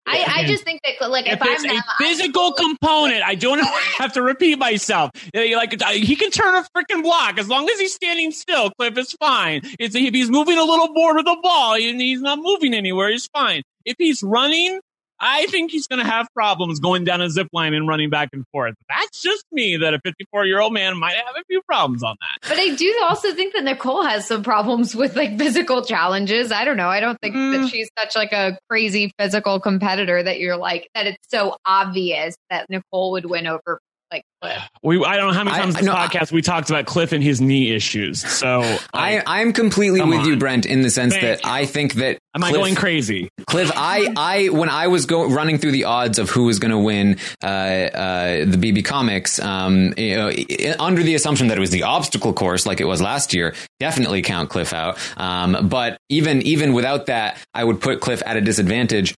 [0.06, 3.34] I, I just think that, like, if, if it's I'm a I- physical component, I
[3.34, 3.58] don't
[3.98, 5.10] have to repeat myself.
[5.34, 8.70] Like he can turn a freaking block as long as he's standing still.
[8.70, 9.62] Cliff is fine.
[9.78, 13.10] It's if he's moving a little board with the ball and he's not moving anywhere,
[13.10, 13.62] he's fine.
[13.84, 14.80] If he's running,
[15.20, 18.28] I think he's going to have problems going down a zip line and running back
[18.32, 18.74] and forth.
[18.88, 19.76] That's just me.
[19.78, 22.48] That a 54 year old man might have a few problems on that.
[22.48, 26.52] But I do also think that Nicole has some problems with like physical challenges.
[26.52, 26.88] I don't know.
[26.88, 27.62] I don't think Mm.
[27.62, 32.36] that she's such like a crazy physical competitor that you're like that it's so obvious
[32.50, 33.80] that Nicole would win over
[34.12, 34.62] like Cliff.
[34.82, 36.86] We I don't know how many times I this know- I- podcast we talked about
[36.86, 38.20] Cliff and his knee issues.
[38.20, 38.60] So
[38.94, 40.36] I, I'm completely Come with you.
[40.36, 41.50] Brent, in the sense Thank that you.
[41.50, 43.28] I think that am I Cliff- going crazy?
[43.46, 46.72] Cliff, I, I, when I was go, running through the odds of who was going
[46.72, 50.32] to win uh, uh, the BB Comics, um, you know,
[50.80, 54.22] under the assumption that it was the obstacle course, like it was last year, definitely
[54.22, 54.98] count Cliff out.
[55.16, 59.14] Um, but even even without that, I would put Cliff at a disadvantage.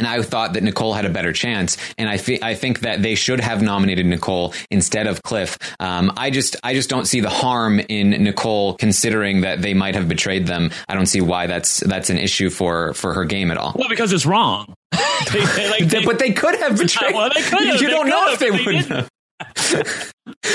[0.00, 3.02] And I thought that Nicole had a better chance, and I, thi- I think that
[3.02, 5.58] they should have nominated Nicole instead of Cliff.
[5.78, 9.94] Um, I just I just don't see the harm in Nicole, considering that they might
[9.94, 10.70] have betrayed them.
[10.88, 13.74] I don't see why that's that's an issue for for her game at all.
[13.76, 14.72] Well, because it's wrong.
[15.34, 17.14] They- they, like, they- but they could have betrayed.
[17.14, 17.80] Well, they could have.
[17.82, 19.08] You They don't know if they they would.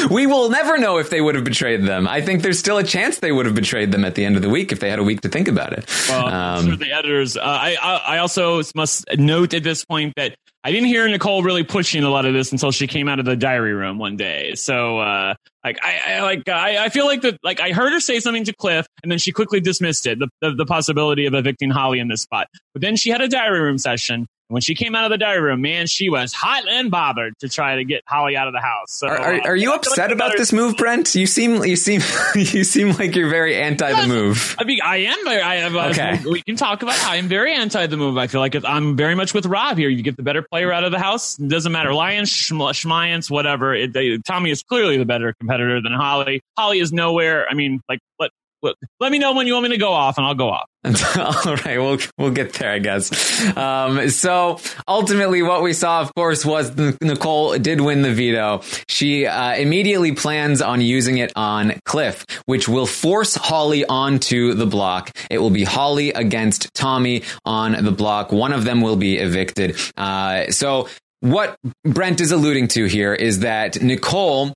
[0.10, 2.08] We will never know if they would have betrayed them.
[2.08, 4.42] I think there's still a chance they would have betrayed them at the end of
[4.42, 5.86] the week if they had a week to think about it.
[6.10, 10.14] Well, Um, for the editors, uh, I, I I also must note at this point
[10.16, 13.20] that I didn't hear Nicole really pushing a lot of this until she came out
[13.20, 14.56] of the diary room one day.
[14.56, 18.00] So, uh, like I, I like I, I feel like that like I heard her
[18.00, 21.34] say something to Cliff, and then she quickly dismissed it, the, the the possibility of
[21.34, 22.48] evicting Holly in this spot.
[22.74, 24.28] But then she had a diary room session.
[24.50, 27.34] And when she came out of the diary room, man, she was hot and bothered
[27.40, 28.92] to try to get Holly out of the house.
[28.92, 31.16] So, are, are, uh, are you I feel like upset about better- this move, Brent?
[31.16, 32.02] You seem you seem
[32.36, 34.56] you seem like you're very anti the move.
[34.60, 35.28] I mean, I am.
[35.28, 35.76] I have.
[35.76, 36.22] Okay.
[36.30, 37.04] We can talk about.
[37.06, 38.18] I am very anti the move.
[38.18, 39.90] I feel like it, I'm very much with Rob here.
[39.90, 41.40] You get the better player out of the house.
[41.40, 41.94] It doesn't matter.
[41.94, 43.74] Lions, Schm- Schmiance, whatever.
[43.74, 46.42] It, they, Tommy is clearly the better competitor than Holly.
[46.58, 47.48] Holly is nowhere.
[47.50, 48.30] I mean, like, let,
[48.62, 50.70] let, me know when you want me to go off, and I'll go off.
[51.46, 53.58] All right, we'll we'll get there, I guess.
[53.58, 58.62] Um, so ultimately, what we saw, of course, was Nicole did win the veto.
[58.88, 64.66] She uh, immediately plans on using it on Cliff, which will force Holly onto the
[64.66, 65.12] block.
[65.30, 68.32] It will be Holly against Tommy on the block.
[68.32, 69.78] One of them will be evicted.
[69.98, 70.88] Uh, so
[71.22, 74.54] what Brent is alluding to here is that Nicole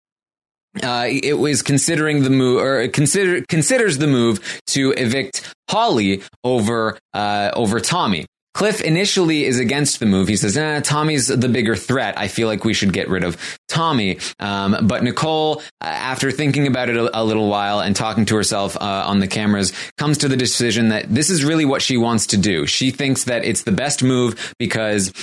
[0.84, 6.97] uh, it was considering the move or consider considers the move to evict Holly over
[7.13, 8.25] uh, over Tommy.
[8.55, 10.27] Cliff initially is against the move.
[10.27, 12.17] He says, Tommy's the bigger threat.
[12.17, 13.38] I feel like we should get rid of
[13.69, 14.17] Tommy.
[14.39, 18.36] Um, but Nicole, uh, after thinking about it a, a little while and talking to
[18.36, 21.95] herself uh, on the cameras, comes to the decision that this is really what she
[21.95, 22.65] wants to do.
[22.65, 25.13] She thinks that it's the best move because,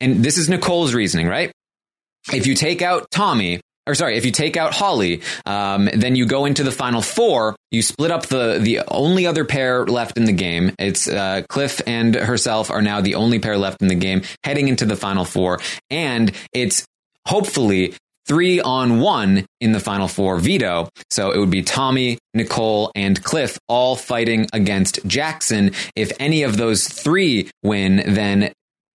[0.00, 1.52] and this is Nicole's reasoning, right?
[2.32, 6.26] If you take out Tommy, or sorry, if you take out Holly, um, then you
[6.26, 7.56] go into the final four.
[7.70, 10.72] You split up the the only other pair left in the game.
[10.78, 14.68] It's uh, Cliff and herself are now the only pair left in the game, heading
[14.68, 16.86] into the final four, and it's
[17.26, 17.94] hopefully
[18.26, 20.88] three on one in the final four veto.
[21.10, 25.72] So it would be Tommy, Nicole, and Cliff all fighting against Jackson.
[25.96, 28.52] If any of those three win, then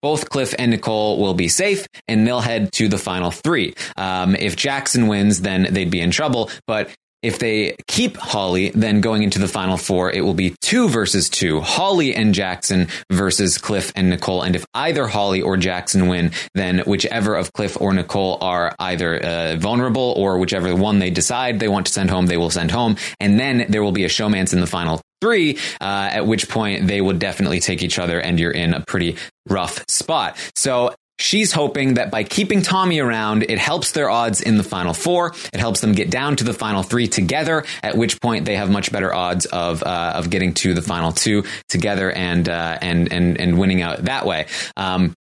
[0.08, 3.76] both Cliff and Nicole will be safe and they'll head to the final three.
[3.98, 6.50] Um, if Jackson wins, then they'd be in trouble.
[6.66, 10.88] But if they keep Holly, then going into the final four, it will be two
[10.88, 11.60] versus two.
[11.60, 14.44] Holly and Jackson versus Cliff and Nicole.
[14.44, 19.22] And if either Holly or Jackson win, then whichever of Cliff or Nicole are either
[19.22, 22.72] uh, vulnerable or whichever one they decide they want to send home, they will send
[22.72, 22.96] home.
[23.20, 26.88] And then there will be a showmance in the final three, uh, at which point
[26.88, 29.16] they will definitely take each other and you're in a pretty
[29.48, 30.38] rough spot.
[30.56, 34.94] So She's hoping that by keeping Tommy around, it helps their odds in the final
[34.94, 35.34] four.
[35.52, 38.70] It helps them get down to the final three together, at which point they have
[38.70, 43.12] much better odds of, uh, of getting to the final two together and, uh, and,
[43.12, 44.46] and, and winning out that way.
[44.76, 45.16] Um,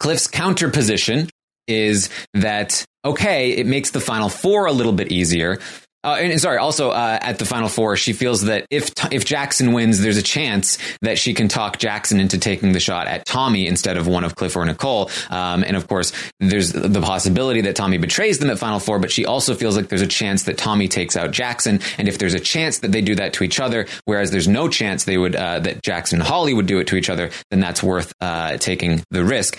[0.00, 1.30] Cliff's counter position
[1.68, 5.60] is that, okay, it makes the final four a little bit easier.
[6.04, 9.72] Uh, and sorry, also uh, at the final four, she feels that if if Jackson
[9.72, 13.66] wins, there's a chance that she can talk Jackson into taking the shot at Tommy
[13.66, 15.10] instead of one of Cliff or Nicole.
[15.30, 19.10] Um, and of course, there's the possibility that Tommy betrays them at final four, but
[19.10, 21.80] she also feels like there's a chance that Tommy takes out Jackson.
[21.98, 24.68] And if there's a chance that they do that to each other, whereas there's no
[24.68, 27.60] chance they would uh, that Jackson and Holly would do it to each other, then
[27.60, 29.58] that's worth uh, taking the risk.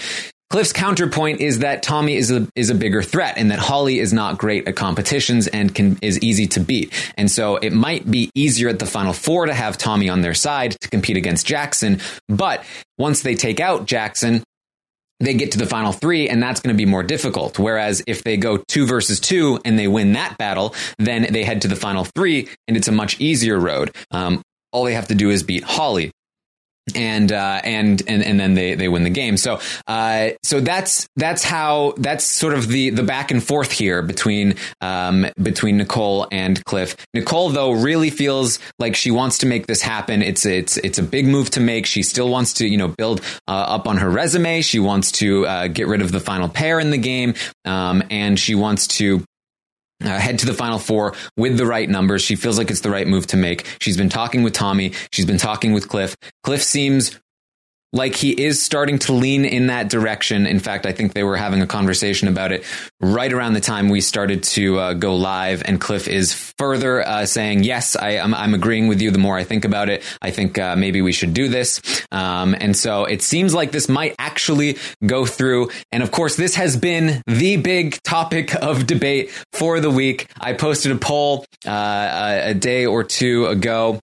[0.50, 4.14] Cliff's counterpoint is that Tommy is a is a bigger threat and that Holly is
[4.14, 6.94] not great at competitions and can is easy to beat.
[7.18, 10.36] And so it might be easier at the final four to have Tommy on their
[10.36, 12.64] side to compete against Jackson, but
[12.98, 14.44] once they take out Jackson,
[15.20, 17.58] they get to the final three, and that's going to be more difficult.
[17.58, 21.64] Whereas if they go two versus two and they win that battle, then they head
[21.64, 23.96] to the final three, and it's a much easier road.
[24.12, 26.12] Um, all they have to do is beat Holly
[26.94, 29.38] and uh, and and and then they they win the game.
[29.38, 34.02] So uh, so that's that's how that's sort of the the back and forth here
[34.02, 36.96] between um, between Nicole and Cliff.
[37.14, 40.22] Nicole though really feels like she wants to make this happen.
[40.22, 41.86] It's it's it's a big move to make.
[41.86, 44.62] She still wants to you know build uh, up on her resume.
[44.62, 47.34] She wants to uh, get rid of the final pair in the game,
[47.66, 49.24] um, and she wants to
[50.04, 52.22] uh, head to the final four with the right numbers.
[52.22, 53.66] She feels like it's the right move to make.
[53.80, 54.94] She's been talking with Tommy.
[55.12, 56.16] She's been talking with Cliff.
[56.44, 57.20] Cliff seems
[57.96, 60.46] like he is starting to lean in that direction.
[60.46, 62.64] In fact, I think they were having a conversation about it
[63.00, 65.64] right around the time we started to uh, go live.
[65.66, 69.12] And Cliff is further uh, saying, "Yes, I, am agreeing with you.
[69.12, 71.82] The more I think about it, I think uh, maybe we should do this."
[72.12, 75.70] Um, and so it seems like this might actually go through.
[75.94, 80.28] And of course, this has been the big topic of debate for the week.
[80.40, 84.02] I posted a poll uh, a day or two ago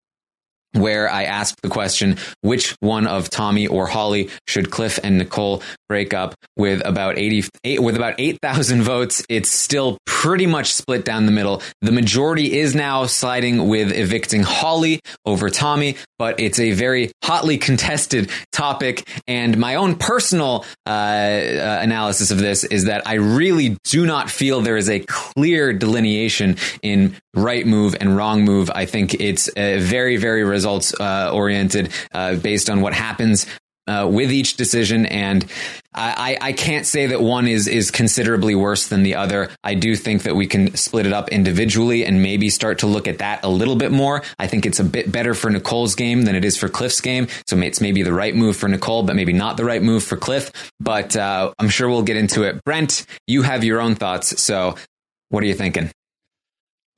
[0.72, 5.62] where I asked the question, which one of Tommy or Holly should Cliff and Nicole
[5.88, 9.24] break up with about 80, with about 8,000 votes.
[9.28, 11.62] It's still pretty much split down the middle.
[11.80, 17.56] The majority is now siding with evicting Holly over Tommy, but it's a very hotly
[17.56, 19.08] contested topic.
[19.26, 24.28] And my own personal uh, uh, analysis of this is that I really do not
[24.28, 28.70] feel there is a clear delineation in right move and wrong move.
[28.74, 33.46] I think it's very, very results uh, oriented uh, based on what happens
[33.88, 35.46] uh, with each decision, and
[35.94, 39.48] I, I can't say that one is is considerably worse than the other.
[39.64, 43.08] I do think that we can split it up individually and maybe start to look
[43.08, 44.22] at that a little bit more.
[44.38, 47.28] I think it's a bit better for Nicole's game than it is for Cliff's game,
[47.46, 50.18] so it's maybe the right move for Nicole, but maybe not the right move for
[50.18, 50.52] Cliff.
[50.78, 52.62] But uh, I'm sure we'll get into it.
[52.64, 54.76] Brent, you have your own thoughts, so
[55.30, 55.90] what are you thinking?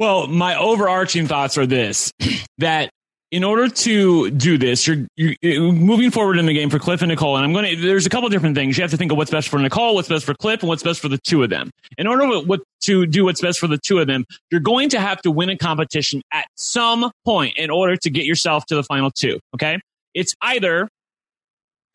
[0.01, 2.11] Well, my overarching thoughts are this
[2.59, 2.89] that
[3.31, 7.11] in order to do this, you're, you're, moving forward in the game for Cliff and
[7.11, 7.37] Nicole.
[7.37, 8.79] And I'm going to, there's a couple different things.
[8.79, 10.83] You have to think of what's best for Nicole, what's best for Cliff, and what's
[10.83, 11.71] best for the two of them.
[11.99, 15.01] In order what, to do what's best for the two of them, you're going to
[15.01, 18.83] have to win a competition at some point in order to get yourself to the
[18.83, 19.39] final two.
[19.55, 19.79] Okay.
[20.15, 20.89] It's either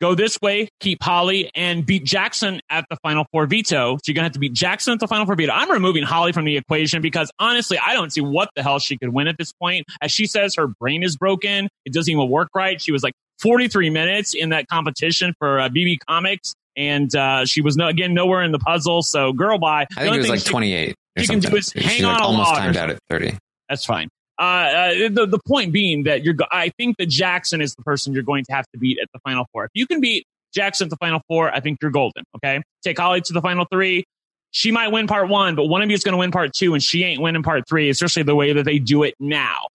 [0.00, 3.96] go this way, keep Holly, and beat Jackson at the final four veto.
[3.96, 5.52] So you're going to have to beat Jackson at the final four veto.
[5.52, 8.96] I'm removing Holly from the equation because honestly, I don't see what the hell she
[8.96, 9.86] could win at this point.
[10.00, 11.68] As she says, her brain is broken.
[11.84, 12.80] It doesn't even work right.
[12.80, 16.54] She was like 43 minutes in that competition for uh, BB Comics.
[16.76, 19.02] And uh, she was no, again nowhere in the puzzle.
[19.02, 20.94] So girl, by I think it was like 28.
[21.18, 23.38] She can do is hang on like a almost timed out at 30.
[23.70, 24.08] That's fine.
[24.38, 28.12] Uh, uh, the, the point being that you're, I think that Jackson is the person
[28.12, 29.64] you're going to have to beat at the final four.
[29.64, 32.24] If you can beat Jackson at the final four, I think you're golden.
[32.36, 32.62] Okay.
[32.82, 34.04] Take Holly to the final three.
[34.50, 36.74] She might win part one, but one of you is going to win part two,
[36.74, 39.68] and she ain't winning part three, especially the way that they do it now.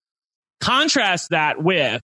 [0.60, 2.02] Contrast that with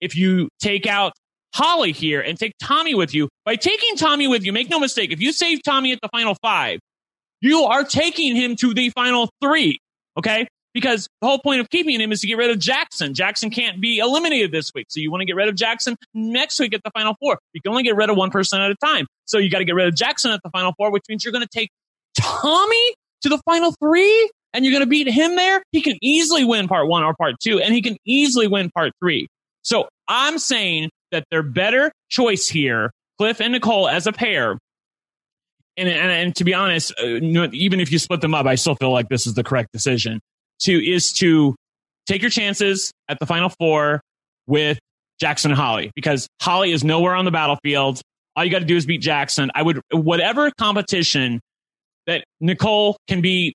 [0.00, 1.12] if you take out
[1.54, 3.28] Holly here and take Tommy with you.
[3.44, 6.34] By taking Tommy with you, make no mistake, if you save Tommy at the final
[6.42, 6.80] five,
[7.40, 9.78] you are taking him to the final three.
[10.18, 13.14] Okay because the whole point of keeping him is to get rid of Jackson.
[13.14, 14.86] Jackson can't be eliminated this week.
[14.90, 17.38] So you want to get rid of Jackson next week at the final four.
[17.52, 19.06] You can only get rid of one person at a time.
[19.26, 21.32] So you got to get rid of Jackson at the final four, which means you're
[21.32, 21.70] going to take
[22.18, 25.62] Tommy to the final three and you're going to beat him there.
[25.72, 28.92] He can easily win part one or part two and he can easily win part
[29.00, 29.28] three.
[29.62, 34.58] So I'm saying that their better choice here, Cliff and Nicole as a pair,
[35.78, 38.74] and, and, and, to be honest, uh, even if you split them up, I still
[38.74, 40.20] feel like this is the correct decision
[40.64, 41.54] to is to
[42.06, 44.00] take your chances at the final four
[44.46, 44.78] with
[45.20, 48.00] Jackson and Holly because Holly is nowhere on the battlefield.
[48.34, 49.50] All you got to do is beat Jackson.
[49.54, 51.40] I would whatever competition
[52.06, 53.54] that Nicole can be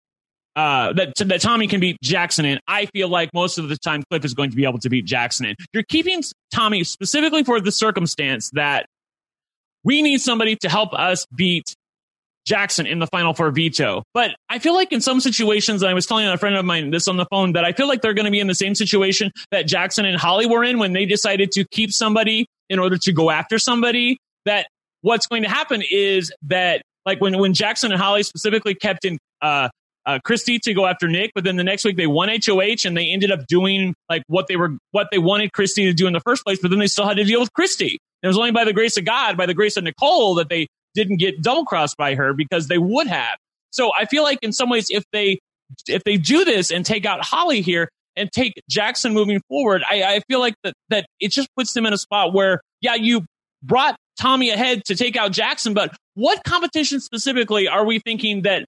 [0.55, 2.59] uh, that that Tommy can beat Jackson in.
[2.67, 5.05] I feel like most of the time Cliff is going to be able to beat
[5.05, 5.55] Jackson in.
[5.73, 8.87] You're keeping Tommy specifically for the circumstance that
[9.83, 11.75] we need somebody to help us beat
[12.47, 14.03] Jackson in the final four veto.
[14.13, 17.07] But I feel like in some situations, I was telling a friend of mine this
[17.07, 19.31] on the phone, that I feel like they're going to be in the same situation
[19.51, 23.11] that Jackson and Holly were in when they decided to keep somebody in order to
[23.11, 24.17] go after somebody.
[24.45, 24.67] That
[25.01, 29.19] what's going to happen is that like when, when Jackson and Holly specifically kept in,
[29.41, 29.67] uh,
[30.05, 32.95] uh, Christie to go after Nick, but then the next week they won HOH and
[32.95, 36.13] they ended up doing like what they were, what they wanted Christie to do in
[36.13, 37.99] the first place, but then they still had to deal with Christie.
[38.23, 40.67] It was only by the grace of God, by the grace of Nicole that they
[40.97, 43.37] didn't get double crossed by her because they would have.
[43.69, 45.39] So I feel like in some ways, if they,
[45.87, 50.03] if they do this and take out Holly here and take Jackson moving forward, I,
[50.03, 53.25] I feel like that, that it just puts them in a spot where, yeah, you
[53.61, 58.65] brought Tommy ahead to take out Jackson, but what competition specifically are we thinking that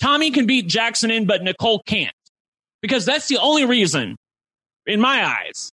[0.00, 2.14] Tommy can beat Jackson in, but Nicole can't?
[2.80, 4.16] Because that's the only reason,
[4.86, 5.70] in my eyes,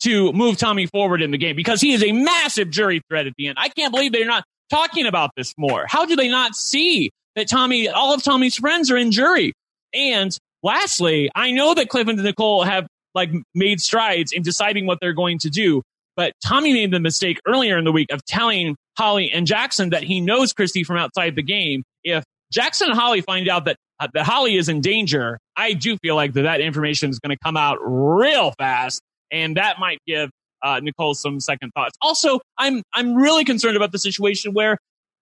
[0.00, 3.34] to move Tommy forward in the game because he is a massive jury threat at
[3.36, 3.58] the end.
[3.60, 5.84] I can't believe they're not talking about this more.
[5.86, 9.52] How do they not see that Tommy, all of Tommy's friends are in jury?
[9.92, 14.98] And lastly, I know that Cliff and Nicole have like made strides in deciding what
[15.00, 15.82] they're going to do,
[16.16, 20.04] but Tommy made the mistake earlier in the week of telling Holly and Jackson that
[20.04, 21.82] he knows Christie from outside the game.
[22.04, 25.96] If Jackson and Holly find out that uh, that Holly is in danger, I do
[25.98, 29.00] feel like that, that information is going to come out real fast,
[29.30, 30.30] and that might give
[30.62, 31.96] uh, Nicole some second thoughts.
[32.02, 34.78] Also, I'm I'm really concerned about the situation where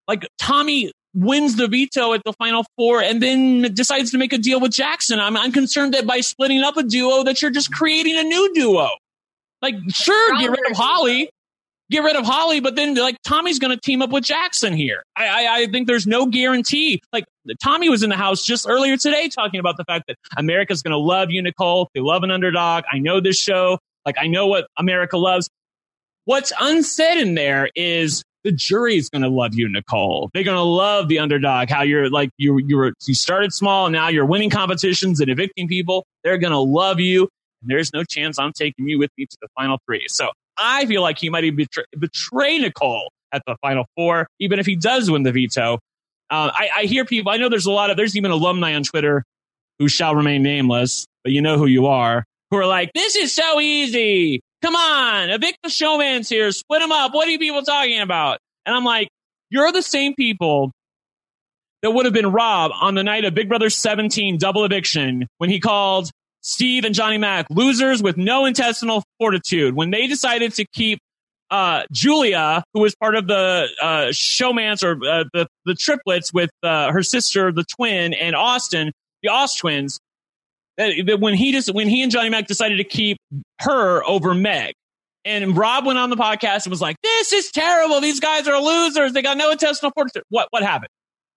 [0.07, 4.37] like Tommy wins the veto at the final four and then decides to make a
[4.37, 5.19] deal with Jackson.
[5.19, 8.53] I'm I'm concerned that by splitting up a duo that you're just creating a new
[8.53, 8.89] duo.
[9.61, 11.29] Like, sure, get rid of Holly,
[11.89, 15.03] get rid of Holly, but then like Tommy's going to team up with Jackson here.
[15.15, 17.01] I, I, I think there's no guarantee.
[17.11, 17.25] Like
[17.61, 20.91] Tommy was in the house just earlier today talking about the fact that America's going
[20.91, 21.89] to love you, Nicole.
[21.93, 22.83] They love an underdog.
[22.91, 23.79] I know this show.
[24.09, 25.49] Like I know what America loves.
[26.25, 30.31] What's unsaid in there is the jury's going to love you, Nicole.
[30.33, 31.69] They're going to love the underdog.
[31.69, 35.29] How you're like you you were you started small and now you're winning competitions and
[35.29, 36.07] evicting people.
[36.23, 37.29] They're going to love you.
[37.61, 40.05] And there's no chance I'm taking you with me to the final three.
[40.07, 44.57] So I feel like he might even betray, betray Nicole at the final four, even
[44.57, 45.75] if he does win the veto.
[46.31, 48.83] Uh, I, I hear people, I know there's a lot of, there's even alumni on
[48.83, 49.23] Twitter
[49.79, 53.33] who shall remain nameless, but you know who you are, who are like, this is
[53.33, 54.41] so easy.
[54.61, 57.13] Come on, evict the showmance here, split them up.
[57.13, 58.39] What are you people talking about?
[58.65, 59.09] And I'm like,
[59.49, 60.71] you're the same people
[61.81, 65.49] that would have been Rob on the night of Big Brother 17 double eviction when
[65.49, 69.75] he called Steve and Johnny Mac losers with no intestinal fortitude.
[69.75, 70.99] When they decided to keep
[71.51, 76.91] uh, Julia, who was part of the uh, or uh, the the triplets with uh,
[76.91, 78.91] her sister, the twin, and Austin,
[79.23, 79.99] the Austwins.
[80.79, 83.17] That, when he just when he and Johnny Mac decided to keep
[83.59, 84.73] her over Meg,
[85.25, 88.01] and Rob went on the podcast and was like, "This is terrible.
[88.01, 89.13] These guys are losers.
[89.13, 90.89] They got no intestinal fortitude." What what happened?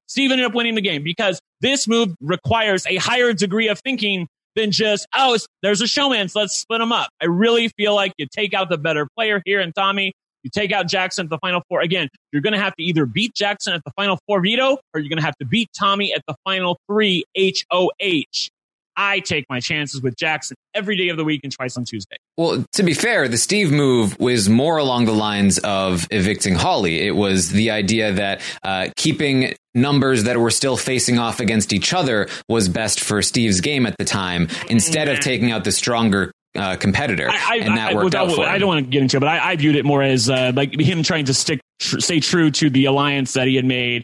[0.06, 4.28] Steve ended up winning the game because this move requires a higher degree of thinking
[4.54, 7.08] than just, oh, there's a showmance, so let's split them up.
[7.20, 10.12] I really feel like you take out the better player here and Tommy.
[10.42, 11.80] You take out Jackson at the final four.
[11.80, 15.00] Again, you're going to have to either beat Jackson at the final four veto or
[15.00, 18.50] you're going to have to beat Tommy at the final three HOH.
[18.96, 22.16] I take my chances with Jackson every day of the week and twice on Tuesday.
[22.36, 27.00] Well, to be fair, the Steve move was more along the lines of evicting Holly.
[27.00, 31.92] It was the idea that uh, keeping numbers that were still facing off against each
[31.92, 36.32] other was best for Steve's game at the time, instead of taking out the stronger
[36.54, 38.50] uh, competitor, I, I, and that worked I, out for him.
[38.50, 40.78] I don't want to get into it, but I, viewed it more as uh, like
[40.78, 44.02] him trying to stick, tr- stay true to the alliance that he had made,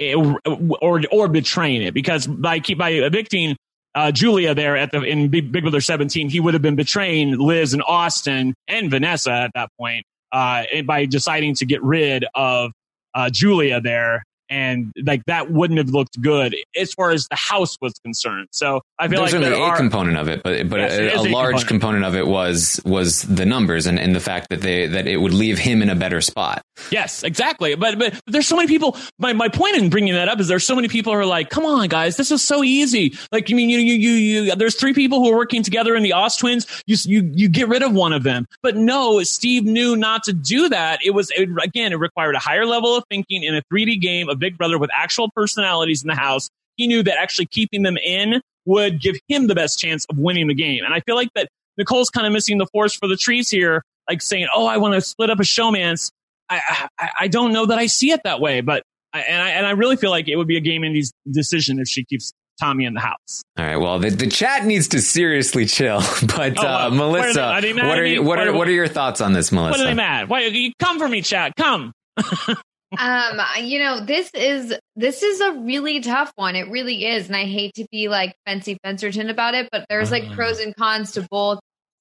[0.00, 3.56] eh, or or betraying it because by keep by evicting
[3.94, 7.72] uh, Julia there at the in Big, Brother 17, he would have been betraying Liz
[7.72, 12.72] and Austin and Vanessa at that point uh, by deciding to get rid of
[13.14, 17.78] uh, Julia there and like that wouldn't have looked good as far as the house
[17.80, 18.48] was concerned.
[18.52, 21.18] So I feel There's like there a are, component of it, but but Yes, a,
[21.18, 21.68] a a large component.
[21.68, 25.16] component of it was was the numbers and, and the fact that they that it
[25.16, 26.62] would leave him in a better spot.
[26.90, 27.74] Yes, exactly.
[27.76, 28.96] But but there's so many people.
[29.18, 31.48] My my point in bringing that up is there's so many people who are like,
[31.48, 33.16] come on, guys, this is so easy.
[33.30, 34.10] Like you mean you you you
[34.44, 34.54] you.
[34.54, 36.66] There's three people who are working together in the Austwins.
[36.86, 38.46] You you you get rid of one of them.
[38.62, 41.00] But no, Steve knew not to do that.
[41.04, 44.28] It was it, again, it required a higher level of thinking in a 3D game
[44.28, 46.48] of Big Brother with actual personalities in the house.
[46.76, 50.48] He knew that actually keeping them in would give him the best chance of winning
[50.48, 50.84] the game.
[50.84, 53.82] And I feel like that Nicole's kind of missing the forest for the trees here,
[54.08, 56.10] like saying, "Oh, I want to split up a showmance."
[56.50, 58.82] I, I, I don't know that I see it that way, but
[59.14, 61.78] I, and I and I really feel like it would be a game Indy's decision
[61.78, 63.42] if she keeps Tommy in the house.
[63.58, 63.76] All right.
[63.76, 66.00] Well, the, the chat needs to seriously chill.
[66.36, 67.52] But Oh, uh, well, what are Melissa, are
[67.88, 69.78] what are you, what are- what are your thoughts on this, Melissa?
[69.78, 70.28] What are they mad?
[70.28, 71.54] Why you come for me, chat?
[71.56, 71.92] Come.
[72.98, 76.56] um, you know, this is this is a really tough one.
[76.56, 80.10] It really is, and I hate to be like fancy fencerton about it, but there's
[80.10, 81.60] like pros and cons to both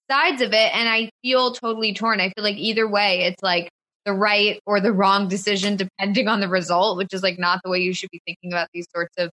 [0.09, 2.19] sides of it, and I feel totally torn.
[2.19, 3.69] I feel like either way, it's like
[4.05, 7.69] the right or the wrong decision depending on the result, which is like not the
[7.69, 9.29] way you should be thinking about these sorts of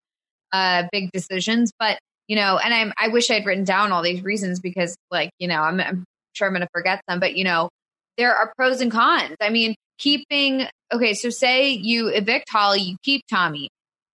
[0.53, 1.73] uh big decisions.
[1.79, 1.99] But
[2.29, 5.49] you know, and I'm I wish I'd written down all these reasons because like you
[5.49, 7.69] know I'm, I'm sure I'm going to forget them, but you know
[8.17, 9.37] there are pros and cons.
[9.41, 13.71] I mean, keeping okay, so say you evict Holly, you keep Tommy.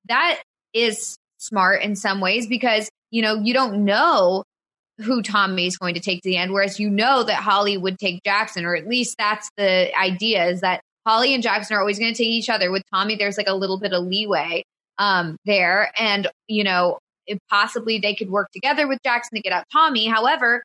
[0.06, 4.44] That is smart in some ways because you know you don't know
[4.98, 7.98] who Tommy is going to take to the end, whereas you know that Holly would
[7.98, 11.98] take Jackson, or at least that's the idea is that Holly and Jackson are always
[11.98, 12.70] going to take each other.
[12.70, 14.64] With Tommy, there's like a little bit of leeway
[14.98, 16.98] um, there, and you know,
[17.48, 20.06] possibly they could work together with Jackson to get out Tommy.
[20.06, 20.62] However,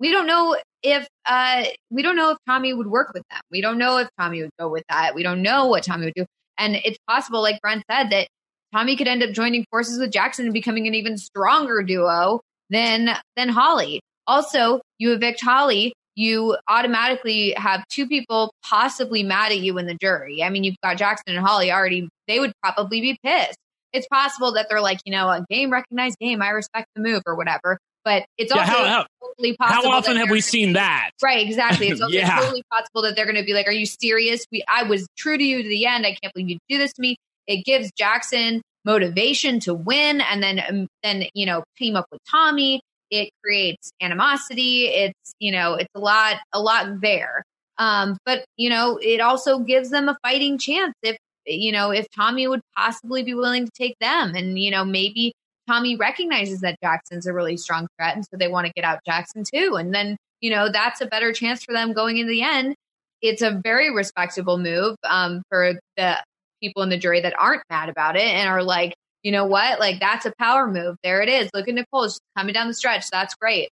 [0.00, 3.40] we don't know if uh, we don't know if Tommy would work with them.
[3.50, 5.14] We don't know if Tommy would go with that.
[5.14, 6.26] We don't know what Tommy would do,
[6.58, 8.28] and it's possible, like Brent said, that
[8.74, 13.10] Tommy could end up joining forces with Jackson and becoming an even stronger duo than
[13.36, 14.00] than Holly.
[14.26, 19.94] Also, you evict Holly, you automatically have two people possibly mad at you in the
[19.94, 20.42] jury.
[20.42, 23.56] I mean, you've got Jackson and Holly already, they would probably be pissed.
[23.92, 27.22] It's possible that they're like, you know, a game recognized game, I respect the move
[27.24, 27.78] or whatever.
[28.04, 31.10] But it's Yeah, also how- how- totally How often have we seen that?
[31.22, 31.88] Right, exactly.
[31.88, 32.38] It's also Yeah.
[32.38, 34.44] totally possible that they're going to be like, "Are you serious?
[34.50, 36.06] We, I was true to you to the end.
[36.06, 40.42] I can't believe you do this to me." It gives Jackson motivation to win, and
[40.42, 42.80] then, um, then you know, team up with Tommy.
[43.10, 44.86] It creates animosity.
[44.86, 47.42] It's you know, it's a lot, a lot there.
[47.78, 52.06] Um, but you know, it also gives them a fighting chance if you know if
[52.14, 55.32] Tommy would possibly be willing to take them, and you know, maybe
[55.68, 59.00] Tommy recognizes that Jackson's a really strong threat, and so they want to get out
[59.04, 59.76] Jackson too.
[59.78, 62.74] And then, you know, that's a better chance for them going into the end.
[63.20, 66.16] It's a very respectable move um, for the
[66.62, 69.80] people in the jury that aren't mad about it and are like, you know what,
[69.80, 70.96] like that's a power move.
[71.02, 71.50] There it is.
[71.52, 73.10] Look at Nicole she's coming down the stretch.
[73.10, 73.68] That's great.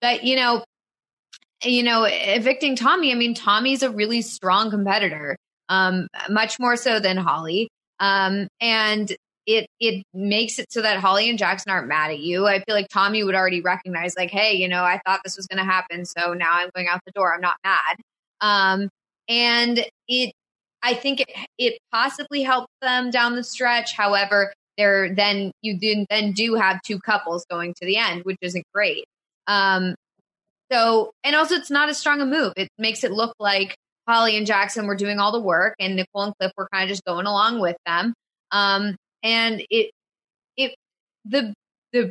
[0.00, 0.64] But you know,
[1.64, 3.12] you know, evicting Tommy.
[3.12, 5.36] I mean, Tommy's a really strong competitor,
[5.68, 7.68] um, much more so than Holly.
[7.98, 9.12] Um, and
[9.48, 12.46] it it makes it so that Holly and Jackson aren't mad at you.
[12.46, 15.46] I feel like Tommy would already recognize, like, hey, you know, I thought this was
[15.46, 17.34] going to happen, so now I'm going out the door.
[17.34, 17.96] I'm not mad.
[18.42, 18.90] Um,
[19.26, 20.32] and it,
[20.82, 23.96] I think it it possibly helped them down the stretch.
[23.96, 28.36] However, there then you didn't then do have two couples going to the end, which
[28.42, 29.06] isn't great.
[29.46, 29.94] Um,
[30.70, 32.52] so and also it's not as strong a move.
[32.58, 33.74] It makes it look like
[34.06, 36.90] Holly and Jackson were doing all the work, and Nicole and Cliff were kind of
[36.90, 38.12] just going along with them.
[38.50, 39.90] Um, and it
[40.56, 40.74] it
[41.24, 41.54] the
[41.92, 42.10] the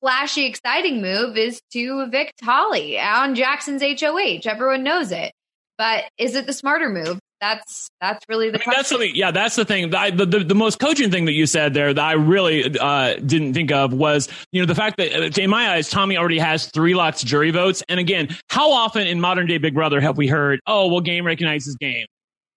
[0.00, 4.40] flashy exciting move is to evict Holly on Jackson's HOH.
[4.46, 5.32] Everyone knows it.
[5.80, 7.18] But is it the smarter move?
[7.40, 9.12] That's that's really the I mean, that's something.
[9.14, 9.94] Yeah, that's the thing.
[9.94, 13.14] I, the, the the most coaching thing that you said there that I really uh,
[13.14, 16.38] didn't think of was you know the fact that uh, in my eyes Tommy already
[16.38, 17.82] has three lots jury votes.
[17.88, 21.24] And again, how often in modern day Big Brother have we heard, oh, well, game
[21.24, 22.04] recognizes game?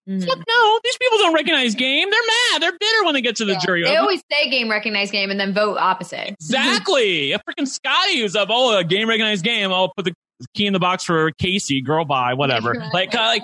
[0.08, 0.26] Mhm.
[0.26, 2.10] Fuck no, these people don't recognize game.
[2.10, 2.20] They're
[2.52, 2.62] mad.
[2.62, 3.58] They're bitter when they get to the Yeah.
[3.64, 3.84] jury.
[3.84, 6.28] They always say game recognize game and then vote opposite.
[6.40, 7.32] Exactly.
[7.32, 9.72] a freaking Scotty who's up, oh, a game recognized game.
[9.72, 10.14] I'll put the
[10.54, 12.74] key in the box for Casey, girl bye, whatever.
[12.92, 13.42] Like, like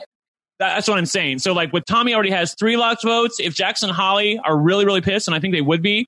[0.59, 1.39] that's what I'm saying.
[1.39, 3.41] So, like, with Tommy already has three locked votes.
[3.41, 6.07] If Jackson and Holly are really, really pissed, and I think they would be,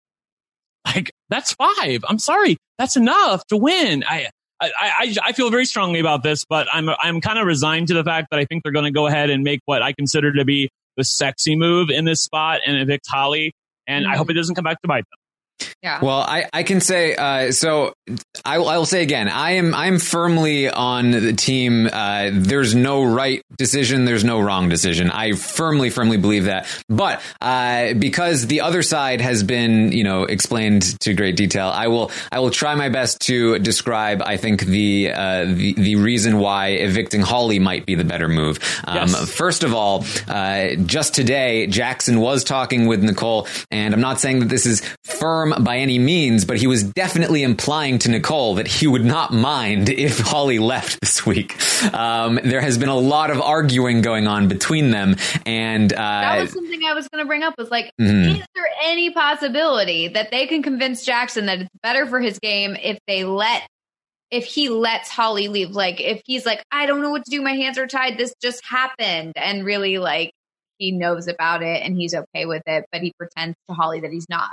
[0.84, 2.05] like, that's five.
[2.07, 4.05] I'm sorry, that's enough to win.
[4.07, 4.28] I.
[4.62, 7.94] I, I, I feel very strongly about this, but I'm I'm kind of resigned to
[7.94, 10.32] the fact that I think they're going to go ahead and make what I consider
[10.32, 13.52] to be the sexy move in this spot and evict Holly.
[13.86, 14.16] And I Mhm.
[14.18, 15.18] hope it doesn't come back to bite them.
[15.82, 15.98] Yeah.
[16.03, 17.92] Well, I, I can say uh, so.
[18.44, 19.28] I, will- I will say again.
[19.28, 21.88] I am I'm firmly on the team.
[21.92, 24.05] Uh, there's no right decision.
[24.05, 25.11] There's no wrong decision.
[25.11, 26.66] I firmly, firmly believe that.
[26.88, 31.88] But uh, because the other side has been, you know, explained to great detail, I
[31.88, 34.22] will I will try my best to describe.
[34.24, 38.59] I think the uh, the the reason why evicting Holly might be the better move.
[38.84, 39.30] Um, Yes.
[39.34, 44.40] First of all, uh, just today, Jackson was talking with Nicole, and I'm not saying
[44.40, 48.66] that this is firm by any means, but he was definitely implying to Nicole that
[48.66, 51.57] he would not mind if Holly left this week.
[51.95, 55.16] Um, there has been a lot of arguing going on between them,
[55.47, 57.55] and that uh, was something I was going to bring up.
[57.59, 58.38] Was like, Mhm.
[58.40, 62.76] is there any possibility that they can convince Jackson that it's better for his game
[62.80, 63.66] if they let,
[64.30, 65.70] if he lets Holly leave?
[65.70, 68.18] Like, if he's like, I don't know what to do, my hands are tied.
[68.18, 70.32] This just happened, and really like
[70.78, 74.11] he knows about it and he's okay with it, but he pretends to Holly that
[74.11, 74.51] he's not.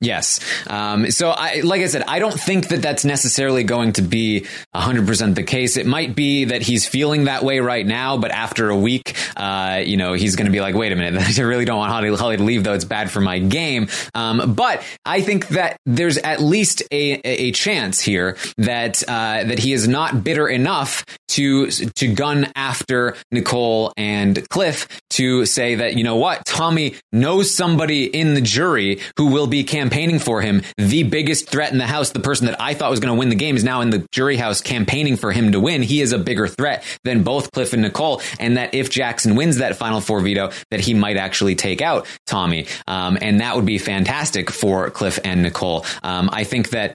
[0.00, 0.40] Yes.
[0.66, 4.46] Um, so, I, like I said, I don't think that that's necessarily going to be
[4.74, 5.78] 100% the case.
[5.78, 9.82] It might be that he's feeling that way right now, but after a week, uh,
[9.82, 12.14] you know, he's going to be like, wait a minute, I really don't want Holly,
[12.14, 13.88] Holly to leave, though it's bad for my game.
[14.14, 19.58] Um, but I think that there's at least a, a chance here that, uh, that
[19.58, 25.96] he is not bitter enough to, to gun after Nicole and Cliff to say that,
[25.96, 30.40] you know what, Tommy knows somebody in the jury who will be campaigning campaigning for
[30.40, 30.62] him.
[30.76, 33.28] The biggest threat in the House, the person that I thought was going to win
[33.28, 35.80] the game, is now in the jury house campaigning for him to win.
[35.80, 38.20] He is a bigger threat than both Cliff and Nicole.
[38.40, 42.06] And that if Jackson wins that final four veto, that he might actually take out
[42.26, 42.66] Tommy.
[42.88, 45.84] Um, and that would be fantastic for Cliff and Nicole.
[46.02, 46.94] Um, I think that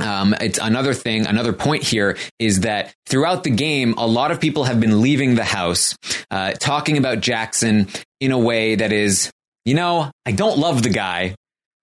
[0.00, 4.40] um, it's another thing, another point here is that throughout the game, a lot of
[4.40, 5.94] people have been leaving the house,
[6.30, 9.30] uh, talking about Jackson in a way that is,
[9.64, 11.36] you know, I don't love the guy,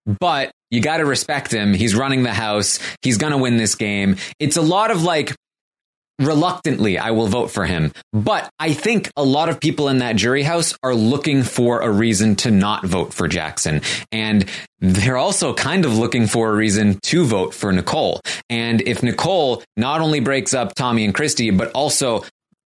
[0.06, 1.74] but you got to respect him.
[1.74, 2.80] He's running the house.
[3.02, 4.18] He's going to win this game.
[4.40, 5.36] It's a lot of like,
[6.20, 7.92] reluctantly, I will vote for him.
[8.14, 11.90] But I think a lot of people in that jury house are looking for a
[11.90, 13.82] reason to not vote for Jackson.
[14.12, 14.46] And
[14.80, 18.22] they're also kind of looking for a reason to vote for Nicole.
[18.50, 22.24] And if Nicole not only breaks up Tommy and Christie, but also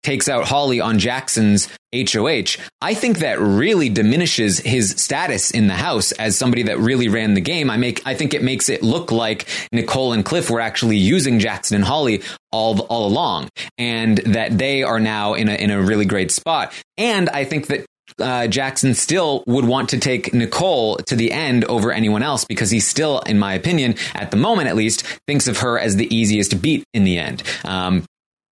[0.03, 5.75] takes out Holly on Jackson's HOH, I think that really diminishes his status in the
[5.75, 7.69] house as somebody that really ran the game.
[7.69, 11.39] I make, I think it makes it look like Nicole and Cliff were actually using
[11.39, 12.21] Jackson and Holly
[12.51, 16.73] all, all along and that they are now in a, in a really great spot.
[16.97, 17.85] And I think that
[18.19, 22.69] uh, Jackson still would want to take Nicole to the end over anyone else because
[22.69, 26.13] he still, in my opinion, at the moment at least, thinks of her as the
[26.13, 27.43] easiest beat in the end.
[27.65, 28.05] Um,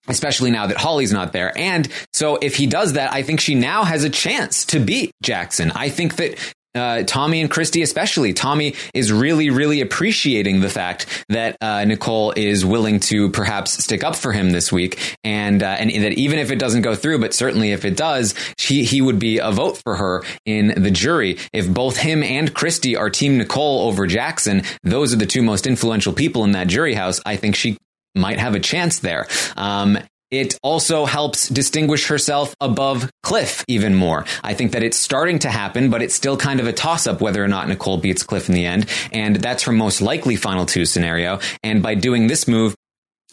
[0.09, 1.57] especially now that Holly's not there.
[1.57, 5.11] And so if he does that, I think she now has a chance to beat
[5.21, 5.71] Jackson.
[5.75, 6.37] I think that
[6.75, 8.33] uh, Tommy and Christie, especially.
[8.33, 14.03] Tommy is really, really appreciating the fact that uh, Nicole is willing to perhaps stick
[14.03, 17.19] up for him this week, and uh, and that even if it doesn't go through,
[17.19, 20.91] but certainly if it does, he he would be a vote for her in the
[20.91, 21.37] jury.
[21.53, 25.65] If both him and Christie are Team Nicole over Jackson, those are the two most
[25.65, 27.19] influential people in that jury house.
[27.25, 27.77] I think she
[28.15, 29.27] might have a chance there.
[29.55, 29.97] Um,
[30.31, 34.25] it also helps distinguish herself above Cliff even more.
[34.43, 37.19] I think that it's starting to happen, but it's still kind of a toss up
[37.19, 38.87] whether or not Nicole beats Cliff in the end.
[39.11, 41.39] And that's her most likely final two scenario.
[41.63, 42.75] And by doing this move,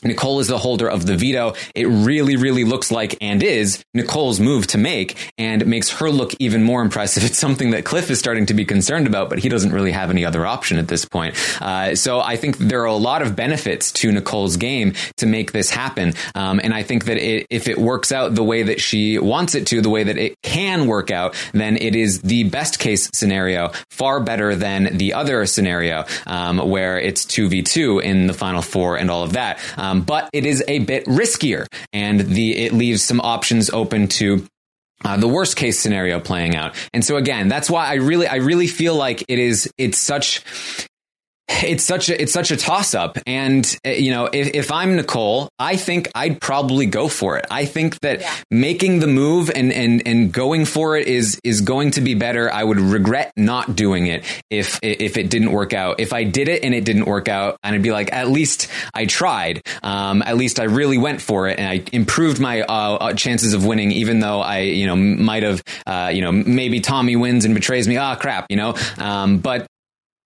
[0.03, 1.55] Nicole is the holder of the veto.
[1.75, 6.35] It really, really looks like and is Nicole's move to make and makes her look
[6.39, 7.25] even more impressive.
[7.27, 10.11] It's something that Cliff is starting to be concerned about, but he doesn't really have
[10.11, 11.35] any other option at this point.
[11.61, 15.51] Uh, so I think there are a lot of benefits to Nicole's game to make
[15.51, 16.15] this happen.
[16.37, 19.57] Um, and I think that it, if it works out the way that she wants
[19.57, 23.11] it to, the way that it can work out, then it is the best case
[23.13, 28.97] scenario, far better than the other scenario um, where it's 2v2 in the final four
[28.97, 29.59] and all of that.
[29.77, 34.09] Um, um, but it is a bit riskier, and the it leaves some options open
[34.09, 34.47] to
[35.05, 36.75] uh, the worst case scenario playing out.
[36.93, 40.43] And so again, that's why I really, I really feel like it is, it's such,
[41.49, 44.97] it's such a it's such a toss up and uh, you know if, if i'm
[44.97, 47.47] nicole i think i'd probably go for it.
[47.51, 48.35] I think that yeah.
[48.51, 52.53] making the move and and and going for it is is going to be better.
[52.53, 56.01] I would regret not doing it if if it didn't work out.
[56.01, 58.69] If i did it and it didn't work out and i'd be like at least
[58.95, 59.63] i tried.
[59.83, 63.55] Um, at least i really went for it and i improved my uh, uh chances
[63.55, 67.45] of winning even though i you know might have uh, you know maybe tommy wins
[67.45, 67.97] and betrays me.
[67.97, 68.75] Ah oh, crap you know?
[68.99, 69.67] Um, but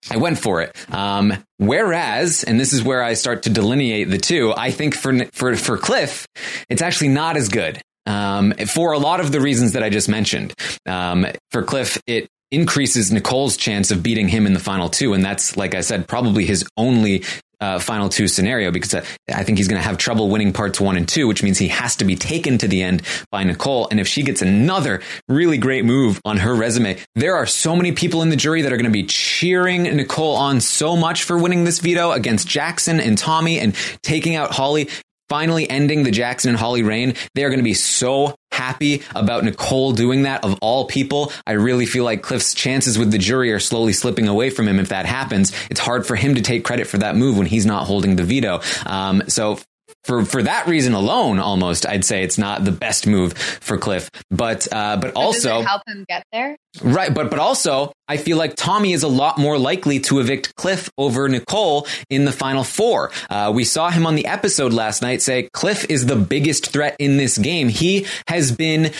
[0.09, 0.75] I went for it.
[0.93, 5.25] Um, whereas, and this is where I start to delineate the two, I think for,
[5.31, 6.27] for, for Cliff,
[6.69, 7.81] it's actually not as good.
[8.07, 10.53] Um, for a lot of the reasons that I just mentioned.
[10.87, 15.13] Um, for Cliff, it increases Nicole's chance of beating him in the final two.
[15.13, 17.23] And that's, like I said, probably his only
[17.61, 20.97] uh, final two scenario because I think he's going to have trouble winning parts one
[20.97, 23.87] and two, which means he has to be taken to the end by Nicole.
[23.89, 27.91] And if she gets another really great move on her resume, there are so many
[27.91, 31.37] people in the jury that are going to be cheering Nicole on so much for
[31.37, 34.89] winning this veto against Jackson and Tommy and taking out Holly
[35.29, 37.13] finally ending the Jackson and Holly reign.
[37.35, 41.31] They're going to be so happy about Nicole doing that of all people.
[41.47, 44.79] I really feel like Cliff's chances with the jury are slowly slipping away from him
[44.79, 45.51] if that happens.
[45.69, 48.23] It's hard for him to take credit for that move when he's not holding the
[48.23, 48.61] veto.
[48.85, 49.59] Um, so
[50.03, 54.09] for for that reason alone, almost I'd say it's not the best move for Cliff.
[54.29, 56.57] But uh, but, but also help him get there.
[56.81, 60.55] Right, but but also I feel like Tommy is a lot more likely to evict
[60.55, 63.11] Cliff over Nicole in the final four.
[63.29, 66.95] Uh, we saw him on the episode last night say Cliff is the biggest threat
[66.99, 67.67] in this game.
[67.69, 68.91] He has been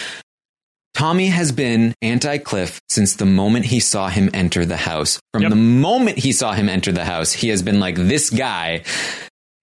[0.93, 5.19] Tommy has been anti Cliff since the moment he saw him enter the house.
[5.33, 5.49] From Yep.
[5.51, 8.83] the moment he saw him enter the house, he has been like, this guy,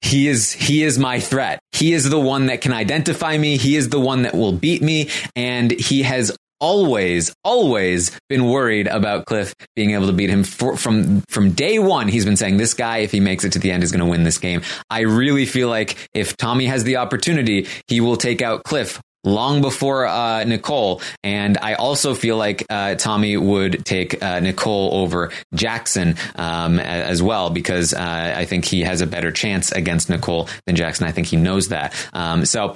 [0.00, 1.60] he is, he is my threat.
[1.72, 3.56] He is the one that can identify me.
[3.56, 5.10] He is the one that will beat me.
[5.34, 10.76] And he has always, always been worried about Cliff being able to beat him for,
[10.76, 12.08] from, from day one.
[12.08, 14.10] He's been saying this guy, if he makes it to the end, is going to
[14.10, 14.62] win this game.
[14.90, 19.60] I really feel like if Tommy has the opportunity, he will take out Cliff long
[19.60, 21.02] before uh, Nicole.
[21.22, 27.22] And I also feel like uh, Tommy would take uh, Nicole over Jackson um, as
[27.22, 31.06] well because uh, I think he has a better chance against Nicole than Jackson.
[31.06, 31.94] I think he knows that.
[32.12, 32.74] Um, so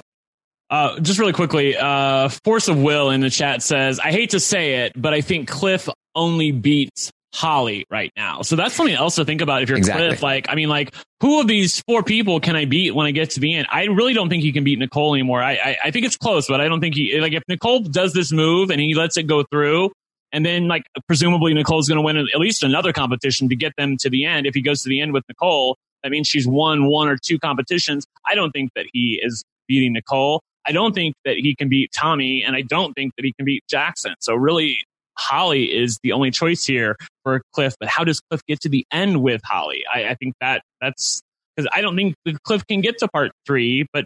[0.69, 4.39] Uh, just really quickly, uh, Force of Will in the chat says, I hate to
[4.39, 8.43] say it, but I think Cliff only beats Holly right now.
[8.43, 10.07] So that's something else to think about if you're Exactly.
[10.07, 10.21] Cliff.
[10.21, 13.31] Like, I mean, like, who of these four people can I beat when I get
[13.31, 13.67] to the end?
[13.71, 15.41] I really don't think he can beat Nicole anymore.
[15.41, 18.13] I, I, I think it's close, but I don't think he, like, if Nicole does
[18.13, 19.91] this move and he lets it go through,
[20.31, 23.97] and then, like, presumably Nicole's going to win at least another competition to get them
[23.97, 24.45] to the end.
[24.45, 27.39] If he goes to the end with Nicole, that means she's won one or two
[27.39, 28.05] competitions.
[28.29, 30.41] I don't think that he is beating Nicole.
[30.65, 33.45] I don't think that he can beat Tommy, and I don't think that he can
[33.45, 34.15] beat Jackson.
[34.19, 34.79] So really,
[35.17, 37.75] Holly is the only choice here for Cliff.
[37.79, 39.83] But how does Cliff get to the end with Holly?
[39.93, 41.21] I, I think that that's
[41.55, 43.85] because I don't think Cliff can get to part three.
[43.93, 44.05] But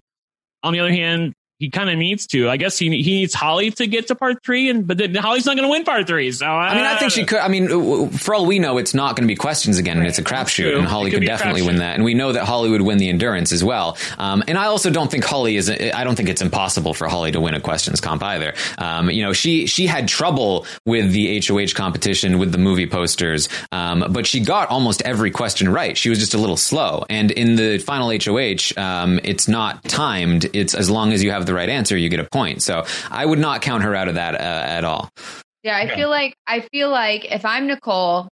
[0.63, 2.49] on the other hand, he kind of needs to.
[2.49, 5.45] I guess he he needs Holly to get to part three, and but then Holly's
[5.45, 6.31] not going to win part three.
[6.31, 7.39] So I mean, I think she could.
[7.39, 10.19] I mean, for all we know, it's not going to be questions again, and it's
[10.19, 11.95] a crapshoot, and Holly could could definitely win that.
[11.95, 13.97] And we know that Holly would win the endurance as well.
[14.17, 15.69] Um, and I also don't think Holly is.
[15.69, 18.53] I don't think it's impossible for Holly to win a questions comp either.
[18.77, 23.49] Um, you know, she she had trouble with the HOH competition with the movie posters,
[23.71, 25.97] um, but she got almost every question right.
[25.97, 27.05] She was just a little slow.
[27.09, 30.45] And in the final HOH, um, it's not timed.
[30.53, 32.61] It's as long as you have the right answer, you get a point.
[32.61, 35.09] So I would not count her out of that uh, at all.
[35.63, 38.29] Yeah, I feel like I feel like if I'm Nicole,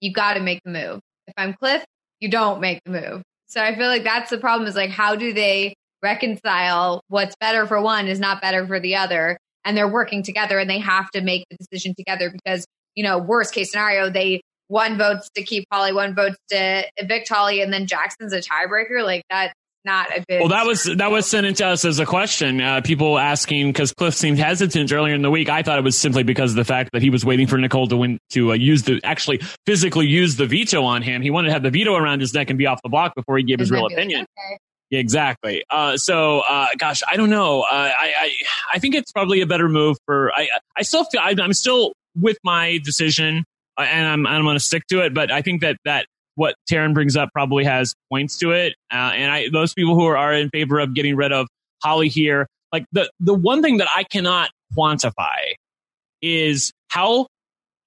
[0.00, 1.00] you got to make the move.
[1.26, 1.84] If I'm Cliff,
[2.20, 3.22] you don't make the move.
[3.48, 7.66] So I feel like that's the problem is like how do they reconcile what's better
[7.66, 11.10] for one is not better for the other and they're working together and they have
[11.10, 12.64] to make the decision together because,
[12.94, 17.28] you know, worst case scenario, they one votes to keep Holly, one votes to evict
[17.28, 19.54] Holly and then Jackson's a tiebreaker like that's
[19.88, 22.60] not a good Well, that was that was sent in to us as a question.
[22.60, 25.48] Uh, people asking because Cliff seemed hesitant earlier in the week.
[25.48, 27.88] I thought it was simply because of the fact that he was waiting for Nicole
[27.88, 31.22] to win to uh, use the actually physically use the veto on him.
[31.22, 33.38] He wanted to have the veto around his neck and be off the block before
[33.38, 34.26] he gave his real be like, opinion.
[34.38, 34.58] okay.
[34.90, 35.64] Exactly.
[35.70, 37.60] Uh, so, uh, gosh, I don't know.
[37.60, 38.32] Uh, I, I,
[38.74, 40.32] I think it's probably a better move for.
[40.34, 43.44] I, I still feel I'm still with my decision,
[43.76, 45.12] uh, and I'm, I'm going to stick to it.
[45.12, 46.06] But I think that that
[46.38, 48.74] what Taran brings up probably has points to it.
[48.92, 51.48] Uh, and I, those people who are, are in favor of getting rid of
[51.82, 55.54] Holly here, like the the one thing that I cannot quantify
[56.22, 57.26] is how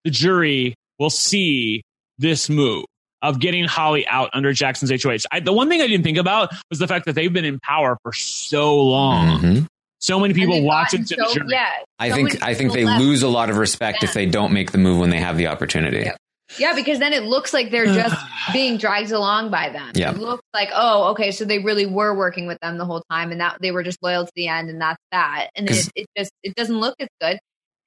[0.03, 1.83] the jury will see
[2.17, 2.85] this move
[3.21, 5.19] of getting Holly out under Jackson's HOH.
[5.31, 7.59] I, the one thing I didn't think about was the fact that they've been in
[7.59, 9.39] power for so long.
[9.39, 9.67] Mhm.
[9.99, 11.47] So many people they've watch gotten it the so- jury.
[11.51, 13.01] Yeah, I so think I think they left.
[13.01, 15.47] lose a lot of respect if they don't make the move when they have the
[15.47, 15.99] opportunity.
[15.99, 16.17] Yep.
[16.57, 18.15] Yeah, because then it looks like they're just
[18.53, 19.91] being dragged along by them.
[19.95, 20.11] Yeah.
[20.11, 23.31] It looks like, oh, okay, so they really were working with them the whole time
[23.31, 25.49] and that they were just loyal to the end and that's that.
[25.55, 27.39] And it, it just it doesn't look as good.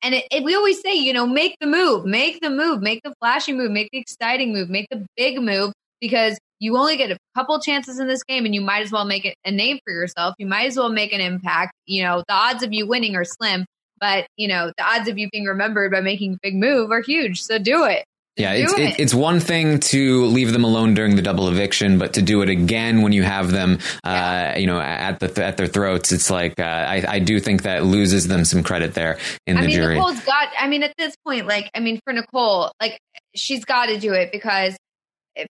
[0.03, 3.01] And it, it, we always say, you know, make the move, make the move, make
[3.03, 7.11] the flashy move, make the exciting move, make the big move because you only get
[7.11, 9.79] a couple chances in this game and you might as well make it a name
[9.85, 10.35] for yourself.
[10.39, 11.73] You might as well make an impact.
[11.87, 13.65] You know, the odds of you winning are slim,
[13.99, 17.01] but you know, the odds of you being remembered by making a big move are
[17.01, 17.43] huge.
[17.43, 18.05] So do it.
[18.37, 18.81] Yeah, it's it.
[18.81, 22.43] it, it's one thing to leave them alone during the double eviction, but to do
[22.43, 26.31] it again when you have them, uh, you know, at the at their throats, it's
[26.31, 29.67] like uh, I I do think that loses them some credit there in I the
[29.69, 29.95] mean, jury.
[29.95, 30.49] Nicole's got.
[30.59, 32.99] I mean, at this point, like, I mean, for Nicole, like,
[33.37, 34.77] she's got to do it because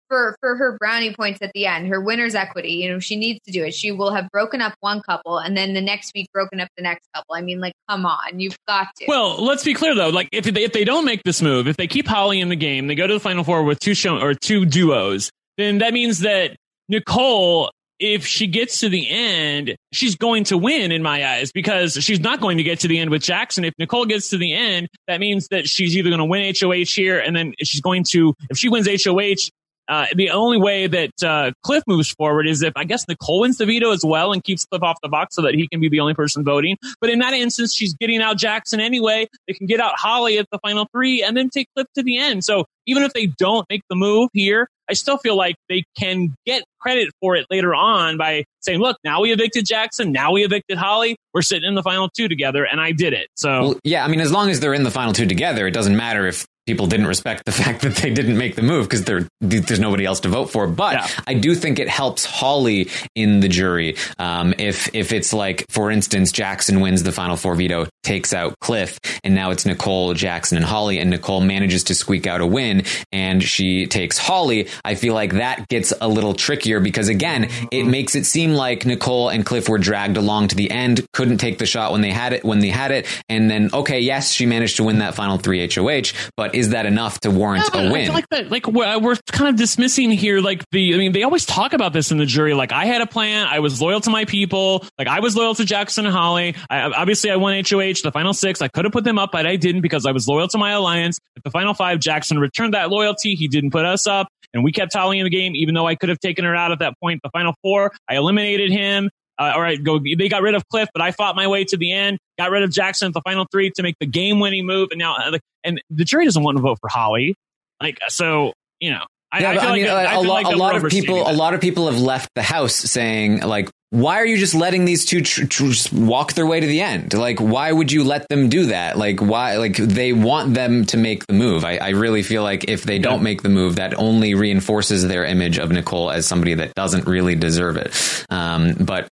[0.08, 2.72] for for her brownie points at the end, her winner's equity.
[2.72, 3.74] You know, she needs to do it.
[3.74, 6.82] She will have broken up one couple, and then the next week broken up the
[6.82, 7.34] next couple.
[7.34, 9.06] I mean, like, come on, you've got to.
[9.08, 10.10] Well, let's be clear though.
[10.10, 12.56] Like if they, if they don't make this move, if they keep Holly in the
[12.56, 15.92] game, they go to the final four with two show or two duos, then that
[15.92, 16.56] means that
[16.88, 21.94] Nicole, if she gets to the end, she's going to win in my eyes because
[21.94, 23.64] she's not going to get to the end with Jackson.
[23.64, 26.92] If Nicole gets to the end, that means that she's either going to win HOH
[26.94, 29.50] here, and then she's going to if she wins HOH.
[29.92, 33.58] Uh, the only way that uh, Cliff moves forward is if I guess Nicole wins
[33.58, 35.90] the veto as well and keeps Cliff off the box so that he can be
[35.90, 36.78] the only person voting.
[36.98, 39.28] But in that instance, she's getting out Jackson anyway.
[39.46, 42.16] They can get out Holly at the final three and then take Cliff to the
[42.16, 42.42] end.
[42.42, 46.34] So even if they don't make the move here, I still feel like they can
[46.46, 50.10] get credit for it later on by saying, look, now we evicted Jackson.
[50.10, 51.16] Now we evicted Holly.
[51.34, 53.28] We're sitting in the final two together and I did it.
[53.36, 55.72] So Well, yeah, I mean, as long as they're in the final two together, it
[55.72, 59.04] doesn't matter if people didn't respect the fact that they didn't make the move because
[59.04, 60.66] there's nobody else to vote for.
[60.66, 61.06] But Yeah.
[61.26, 63.96] I do think it helps Holly in the jury.
[64.18, 68.58] Um, if if it's like, for instance, Jackson wins the final four veto, takes out
[68.60, 72.46] Cliff, and now it's Nicole, Jackson, and Holly, and Nicole manages to squeak out a
[72.46, 74.68] win, and she takes Holly.
[74.84, 78.86] I feel like that gets a little trickier because again, it makes it seem like
[78.86, 82.10] Nicole and Cliff were dragged along to the end, couldn't take the shot when they
[82.10, 85.14] had it when they had it, and then okay, yes, she managed to win that
[85.14, 88.12] final three HOH, but is that enough to warrant but a win?
[88.12, 90.94] like that, like we're, we're kind of dismissing here, like the.
[90.94, 92.54] I mean, they always talk about this in the jury.
[92.54, 93.46] Like, I had a plan.
[93.46, 94.84] I was loyal to my people.
[94.98, 96.54] Like, I was loyal to Jackson and Holly.
[96.70, 98.62] I, obviously, I won HOH, the final six.
[98.62, 100.72] I could have put them up, but I didn't because I was loyal to my
[100.72, 101.18] alliance.
[101.36, 103.34] At the final five, Jackson returned that loyalty.
[103.34, 105.94] He didn't put us up, and we kept Holly in the game, even though I
[105.94, 107.20] could have taken her out at that point.
[107.22, 109.10] The final four, I eliminated him.
[109.38, 109.98] Uh, all right, go.
[109.98, 112.18] They got rid of Cliff, but I fought my way to the end.
[112.38, 115.16] Got rid of Jackson at the final three to make the game-winning move, and now,
[115.16, 117.34] uh, and the jury doesn't want to vote for Holly.
[117.80, 120.44] Like, so you know, I, yeah, I feel I like mean, that- I a, lot,
[120.44, 123.40] like a lot of people, overstating a lot of people have left the house saying
[123.42, 126.66] like, why are you just letting these two tr- tr- just walk their way to
[126.66, 127.12] the end?
[127.12, 128.96] Like, why would you let them do that?
[128.96, 129.58] Like, why?
[129.58, 131.62] Like, they want them to make the move.
[131.64, 135.26] I, I really feel like if they don't make the move, that only reinforces their
[135.26, 138.24] image of Nicole as somebody that doesn't really deserve it.
[138.30, 139.08] Um, but.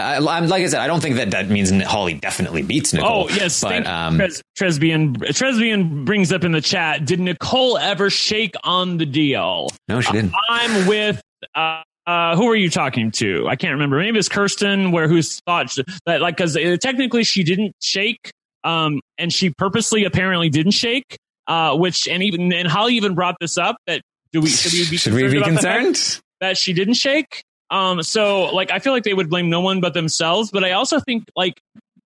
[0.00, 3.24] I, I'm like I said, I don't think that that means Holly definitely beats Nicole.
[3.24, 5.16] Oh yes, but um, Tres- Tresbian.
[5.16, 7.04] Tresbian brings up in the chat.
[7.04, 9.68] Did Nicole ever shake on the deal?
[9.88, 10.32] no, she didn't.
[10.48, 11.20] I'm with.
[11.54, 13.48] Uh, uh, who are you talking to?
[13.48, 13.98] I can't remember.
[13.98, 15.74] Maybe it's Kirsten, where who's thought
[16.06, 18.30] that like because technically she didn't shake,
[18.62, 21.16] um, and she purposely apparently didn't shake.
[21.46, 24.00] Uh, which and even and Holly even brought this up that
[24.32, 26.22] do we should we be Should we be concerned the fact concerned?
[26.40, 27.42] that she didn't shake.
[27.74, 30.52] Um, so like I feel like they would blame no one but themselves.
[30.52, 31.60] But I also think like,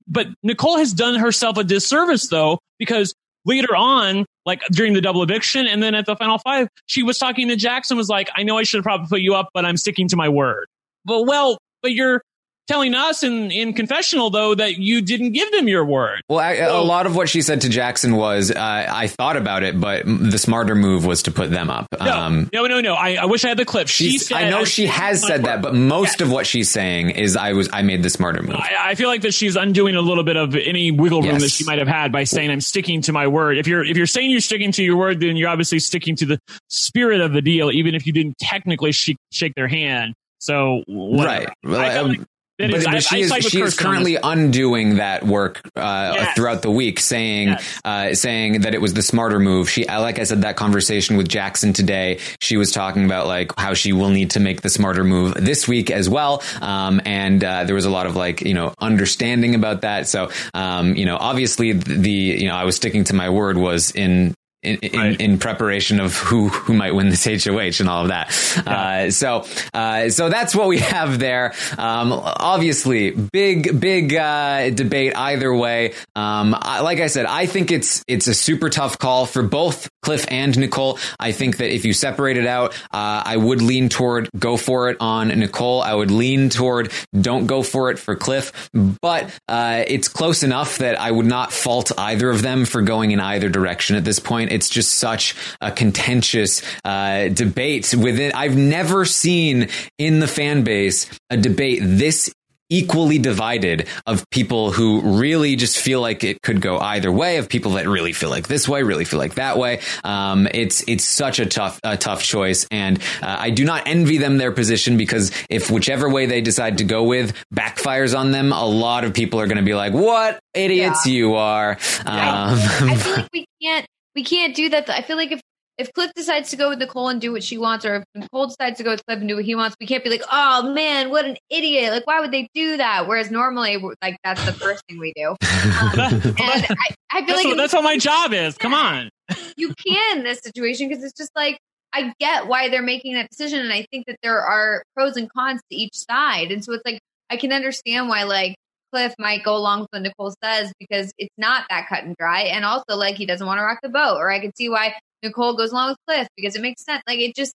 [0.06, 3.14] but Nicole has done herself a disservice though because
[3.44, 7.18] later on, like during the double eviction, and then at the final five, she was
[7.18, 7.98] talking to Jackson.
[7.98, 10.16] Was like, I know I should have probably put you up, but I'm sticking to
[10.16, 10.68] my word.
[11.04, 12.22] But well, but you're
[12.68, 16.20] telling us in in confessional though that you didn't give them your word.
[16.28, 19.36] Well, I, a So- lot of what she said to Jackson was, uh, I thought
[19.36, 21.86] about it, but the smarter move was to put them up.
[22.00, 22.94] No, Um, no, no, no.
[22.94, 23.88] I, I wish I had the clip.
[23.88, 27.36] She said, I know she has said that, but most of what she's saying is,
[27.36, 28.56] I was, I made the smarter move.
[28.56, 31.42] I, I feel like that she's undoing a little bit of any wiggle room Yes.
[31.42, 33.58] that she might have had by saying I'm sticking to my word.
[33.58, 36.26] If you're if you're saying you're sticking to your word, then you're obviously sticking to
[36.26, 36.38] the
[36.68, 40.14] spirit of the deal, even if you didn't technically shake, shake their hand.
[40.40, 41.52] So whatever.
[41.64, 41.90] Right.
[41.90, 42.26] I feel um, like that
[42.58, 46.34] but, is- but I- she I is she is currently undoing that work uh, Yes.
[46.36, 47.80] throughout the week, saying Yes.
[47.84, 49.70] uh, saying that it was the smarter move.
[49.70, 53.74] She, like I said, that conversation with Jackson today, she was talking about like how
[53.74, 56.42] she will need to make the smarter move this week as well.
[56.60, 60.08] Um, and uh, there was a lot of like you know understanding about that.
[60.08, 63.90] So um, you know, obviously the you know I was sticking to my word was
[63.92, 64.34] in.
[64.60, 65.20] In, in, Right.
[65.20, 68.34] in preparation of who who might win this HOH and all of that,
[68.66, 71.54] uh, so uh, so that's what we have there.
[71.78, 75.92] Um, obviously, big big uh, debate either way.
[76.16, 79.88] Um, I, like I said, I think it's it's a super tough call for both
[80.02, 80.98] Cliff and Nicole.
[81.20, 84.90] I think that if you separate it out, uh, I would lean toward go for
[84.90, 85.82] it on Nicole.
[85.82, 90.78] I would lean toward don't go for it for Cliff, but uh, it's close enough
[90.78, 94.18] that I would not fault either of them for going in either direction at this
[94.18, 94.47] point.
[94.50, 98.32] It's just such a contentious uh, debate within.
[98.34, 99.68] I've never seen
[99.98, 102.32] in the fan base a debate this
[102.70, 107.48] equally divided of people who really just feel like it could go either way of
[107.48, 109.80] people that really feel like this way really feel like that way.
[110.04, 114.18] Um, it's it's such a tough a tough choice and uh, I do not envy
[114.18, 118.52] them their position because if whichever way they decide to go with backfires on them
[118.52, 121.72] a lot of people are going to be like what idiots you are.
[121.72, 123.86] Um, I feel like we can't
[124.18, 124.90] we can't do that.
[124.90, 125.40] I feel like if
[125.78, 128.48] if Cliff decides to go with Nicole and do what she wants, or if Nicole
[128.48, 130.72] decides to go with Cliff and do what he wants, we can't be like, oh
[130.74, 131.92] man, what an idiot!
[131.92, 133.06] Like, why would they do that?
[133.06, 135.36] Whereas normally, like that's the first thing we do.
[135.78, 138.56] Um, and I, I feel that's, like what, that's what my job is.
[138.56, 139.10] Come on.
[139.56, 141.58] you can in this situation because it's just like
[141.92, 145.30] I get why they're making that decision, and I think that there are pros and
[145.30, 146.98] cons to each side, and so it's like
[147.30, 148.56] I can understand why like
[148.92, 152.42] Cliff might go along with what Nicole says because it's not that cut and dry,
[152.42, 154.94] and also like he doesn't want to rock the boat, or I can see why
[155.22, 157.02] Nicole goes along with Cliff because it makes sense.
[157.06, 157.54] Like it just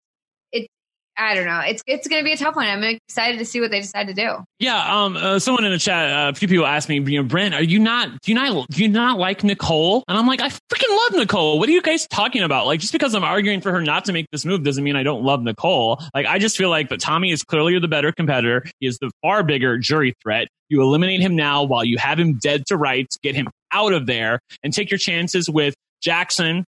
[1.16, 1.60] I don't know.
[1.60, 2.66] It's it's going to be a tough one.
[2.66, 4.36] I'm excited to see what they decide to do.
[4.58, 7.28] Yeah, um, uh, someone in the chat, uh, a few people asked me, you know,
[7.28, 10.04] Brent, are you not, do you not, do you not like Nicole?
[10.08, 11.58] And I'm like, I freaking love Nicole.
[11.58, 12.66] What are you guys talking about?
[12.66, 15.02] Like, just because I'm arguing for her not to make this move doesn't mean I
[15.02, 16.00] don't love Nicole.
[16.14, 18.64] Like, I just feel like that Tommy is clearly the better competitor.
[18.80, 20.48] He is the far bigger jury threat.
[20.68, 24.06] You eliminate him now while you have him dead to rights, get him out of
[24.06, 26.64] there and take your chances with Jackson,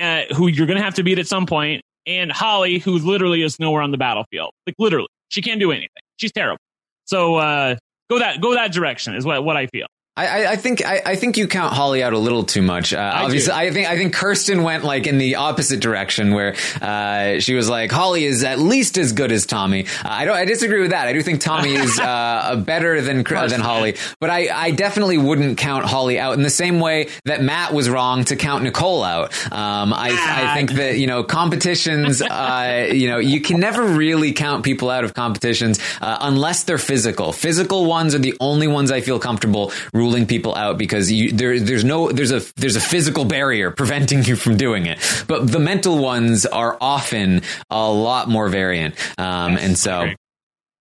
[0.00, 3.42] uh, who you're going to have to beat at some point, and Holly, who literally
[3.42, 4.50] is nowhere on the battlefield.
[4.66, 5.88] Like literally, she can't do anything.
[6.16, 6.60] She's terrible.
[7.04, 7.76] So uh,
[8.10, 9.86] go that go that direction is what what I feel.
[10.14, 12.92] I, I think I, I, think you count Holly out a little too much.
[12.92, 13.56] Uh, I obviously, do.
[13.58, 17.66] I think I think Kirsten went like in the opposite direction, where uh, she was
[17.66, 20.36] like, "Holly is at least as good as Tommy." Uh, I don't.
[20.36, 21.08] I disagree with that.
[21.08, 25.56] I do think Tommy is uh, better than than Holly, but I, I definitely wouldn't
[25.56, 29.32] count Holly out in the same way that Matt was wrong to count Nicole out.
[29.50, 32.20] Um, I, I think that you know competitions.
[32.20, 36.76] Uh, you know, you can never really count people out of competitions uh, unless they're
[36.76, 37.32] physical.
[37.32, 39.72] Physical ones are the only ones I feel comfortable
[40.02, 44.24] ruling people out because you, there, there's no there's a there's a physical barrier preventing
[44.24, 44.98] you from doing it.
[45.28, 50.08] But the mental ones are often a lot more variant, um, and so.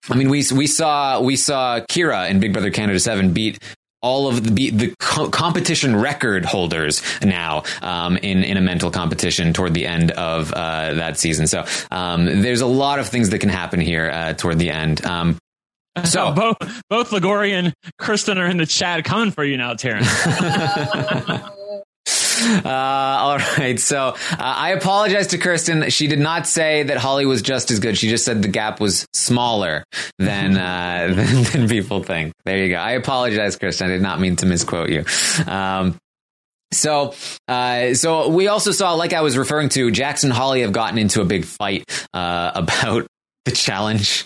[0.10, 3.60] I mean, we we saw we saw Kira in Big Brother Canada Seven beat
[4.02, 9.54] all of the the co- competition record holders now um, in in a mental competition
[9.54, 11.46] toward the end of uh, that season.
[11.46, 15.06] So um, there's a lot of things that can happen here uh, toward the end.
[15.06, 15.38] Um,
[16.04, 16.58] so both
[16.90, 20.08] both Ligori and Kirsten are in the chat coming for you now, Taran.
[22.44, 23.80] Uh, all right.
[23.80, 25.90] So uh, I apologize to Kirsten.
[25.90, 27.98] She did not say that Holly was just as good.
[27.98, 29.84] She just said the gap was smaller
[30.18, 32.34] than, uh, than, than, people think.
[32.46, 32.78] There you go.
[32.78, 33.88] I apologize, Kirsten.
[33.88, 35.06] I did not mean to misquote you.
[35.46, 35.98] Um,
[36.74, 37.14] so,
[37.48, 41.22] uh, so we also saw, like I was referring to, Jackson Holly have gotten into
[41.22, 41.84] a big fight
[42.14, 43.08] uh, about
[43.46, 44.26] the challenge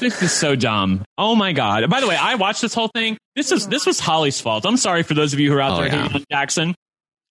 [0.00, 1.04] this is so dumb.
[1.18, 1.88] Oh my god!
[1.90, 3.16] By the way, I watched this whole thing.
[3.36, 4.66] This is this was Holly's fault.
[4.66, 6.02] I'm sorry for those of you who are out oh, there yeah.
[6.02, 6.74] hating on Jackson.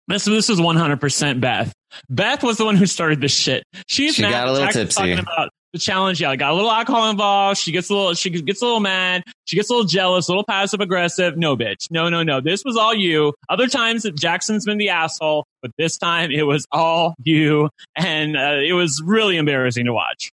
[0.08, 1.72] This this was 100 percent Beth.
[2.08, 3.64] Beth was the one who started this shit.
[3.86, 4.94] She's she got a little tipsy.
[4.94, 6.20] Talking about the challenge.
[6.20, 7.58] Yeah, got a little alcohol involved.
[7.58, 8.14] She gets a little.
[8.14, 9.22] She gets a little mad.
[9.44, 10.28] She gets a little jealous.
[10.28, 11.36] A little passive aggressive.
[11.36, 11.90] No, bitch.
[11.90, 12.40] No, no, no.
[12.40, 13.34] This was all you.
[13.48, 18.58] Other times Jackson's been the asshole, but this time it was all you, and uh,
[18.64, 20.30] it was really embarrassing to watch.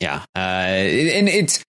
[0.00, 0.24] Yeah.
[0.34, 1.62] Uh, and it's,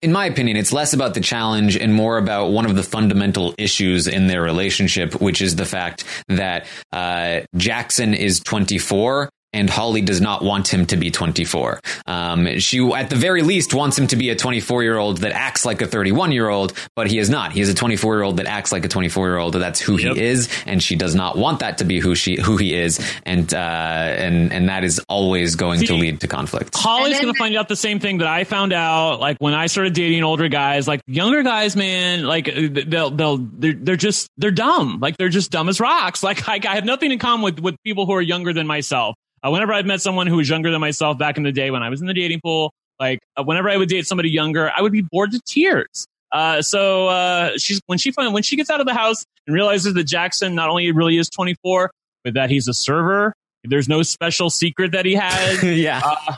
[0.00, 3.54] in my opinion, it's less about the challenge and more about one of the fundamental
[3.58, 10.02] issues in their relationship, which is the fact that uh, Jackson is 24 and Holly
[10.02, 11.80] does not want him to be 24.
[12.06, 15.32] Um, she, at the very least, wants him to be a 24 year old that
[15.32, 17.52] acts like a 31 year old, but he is not.
[17.52, 19.54] He is a 24 year old that acts like a 24 year old.
[19.54, 20.16] That's who yep.
[20.16, 23.00] he is, and she does not want that to be who she who he is,
[23.24, 26.76] and uh, and and that is always going See, to lead to conflict.
[26.76, 29.66] Holly's going to find out the same thing that I found out, like when I
[29.66, 34.50] started dating older guys, like younger guys, man, like they'll they'll they're, they're just they're
[34.50, 36.22] dumb, like they're just dumb as rocks.
[36.24, 39.14] Like I, I have nothing in common with with people who are younger than myself.
[39.44, 41.82] Uh, whenever I've met someone who was younger than myself back in the day when
[41.82, 44.80] I was in the dating pool, like uh, whenever I would date somebody younger, I
[44.80, 46.06] would be bored to tears.
[46.32, 49.94] Uh, so uh, she's when she when she gets out of the house and realizes
[49.94, 51.90] that Jackson not only really is 24,
[52.24, 53.34] but that he's a server.
[53.62, 55.62] There's no special secret that he has.
[55.62, 56.36] yeah, uh,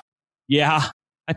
[0.49, 0.89] yeah.
[1.29, 1.35] I,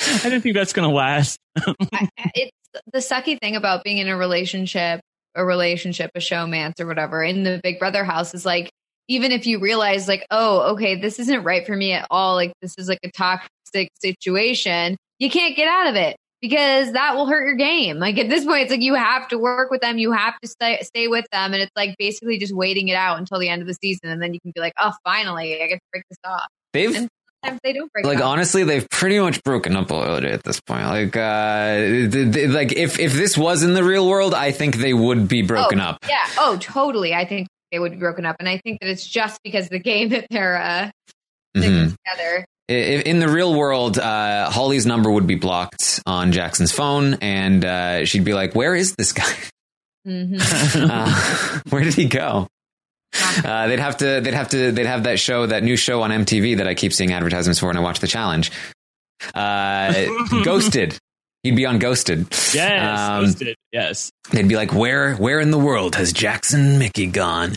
[0.00, 1.38] I didn't think that's gonna last.
[1.58, 2.52] I, it's
[2.92, 5.00] the sucky thing about being in a relationship,
[5.34, 8.70] a relationship, a showmance or whatever in the Big Brother house is like
[9.08, 12.52] even if you realize like, oh, okay, this isn't right for me at all, like
[12.60, 17.26] this is like a toxic situation, you can't get out of it because that will
[17.26, 17.98] hurt your game.
[17.98, 20.48] Like at this point, it's like you have to work with them, you have to
[20.48, 23.62] stay stay with them, and it's like basically just waiting it out until the end
[23.62, 26.04] of the season, and then you can be like, oh, finally, I get to break
[26.08, 26.46] this off.
[26.72, 27.08] They've and
[27.42, 28.04] sometimes they don't break.
[28.04, 28.26] Like up.
[28.26, 30.84] honestly, they've pretty much broken up already at this point.
[30.84, 34.76] Like, uh, they, they, like if if this was in the real world, I think
[34.76, 36.04] they would be broken oh, up.
[36.08, 36.26] Yeah.
[36.38, 37.14] Oh, totally.
[37.14, 38.36] I think they would be broken up.
[38.38, 40.90] And I think that it's just because of the game that they're uh,
[41.56, 41.94] mm-hmm.
[42.06, 42.44] together.
[42.68, 48.04] In the real world, uh, Holly's number would be blocked on Jackson's phone, and uh,
[48.04, 49.32] she'd be like, "Where is this guy?
[50.06, 50.90] Mm-hmm.
[50.90, 52.46] uh, where did he go?"
[53.44, 56.10] Uh, they'd have to, they'd have to, they'd have that show, that new show on
[56.10, 58.50] MTV that I keep seeing advertisements for, and I watch the challenge.
[59.34, 60.06] Uh,
[60.44, 60.98] Ghosted
[61.42, 62.26] He'd be on Ghosted.
[62.52, 63.56] Yes, um, Ghosted.
[63.72, 64.10] Yes.
[64.32, 67.52] They'd be like, "Where, where in the world has Jackson Michie gone?"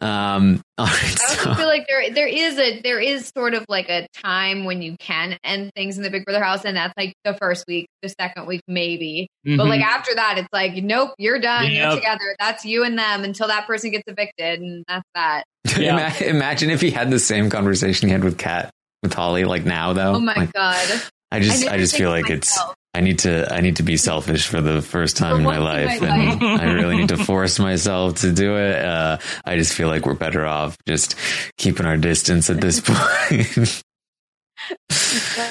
[0.00, 3.64] Um, all right, I also feel like there, there is a, there is sort of
[3.68, 6.94] like a time when you can end things in the Big Brother house, and that's
[6.96, 9.28] like the first week, the second week, maybe.
[9.46, 9.58] Mm-hmm.
[9.58, 11.70] But like after that, it's like, nope, you're done.
[11.70, 11.72] Yep.
[11.72, 12.36] You're together.
[12.38, 15.44] That's you and them until that person gets evicted, and that's that.
[15.76, 16.16] Yeah.
[16.22, 18.70] Imagine if he had the same conversation he had with Kat
[19.02, 20.14] with Holly, like now though.
[20.14, 21.02] Oh my like, god!
[21.30, 22.74] I just never I, just feel of like it's myself.
[22.96, 26.00] I need to I need to be selfish for the first time in my life,
[26.00, 26.60] my and life.
[26.60, 28.82] I really need to force myself to do it.
[28.84, 31.14] Uh, I just feel like we're better off just
[31.58, 33.82] keeping our distance at this point.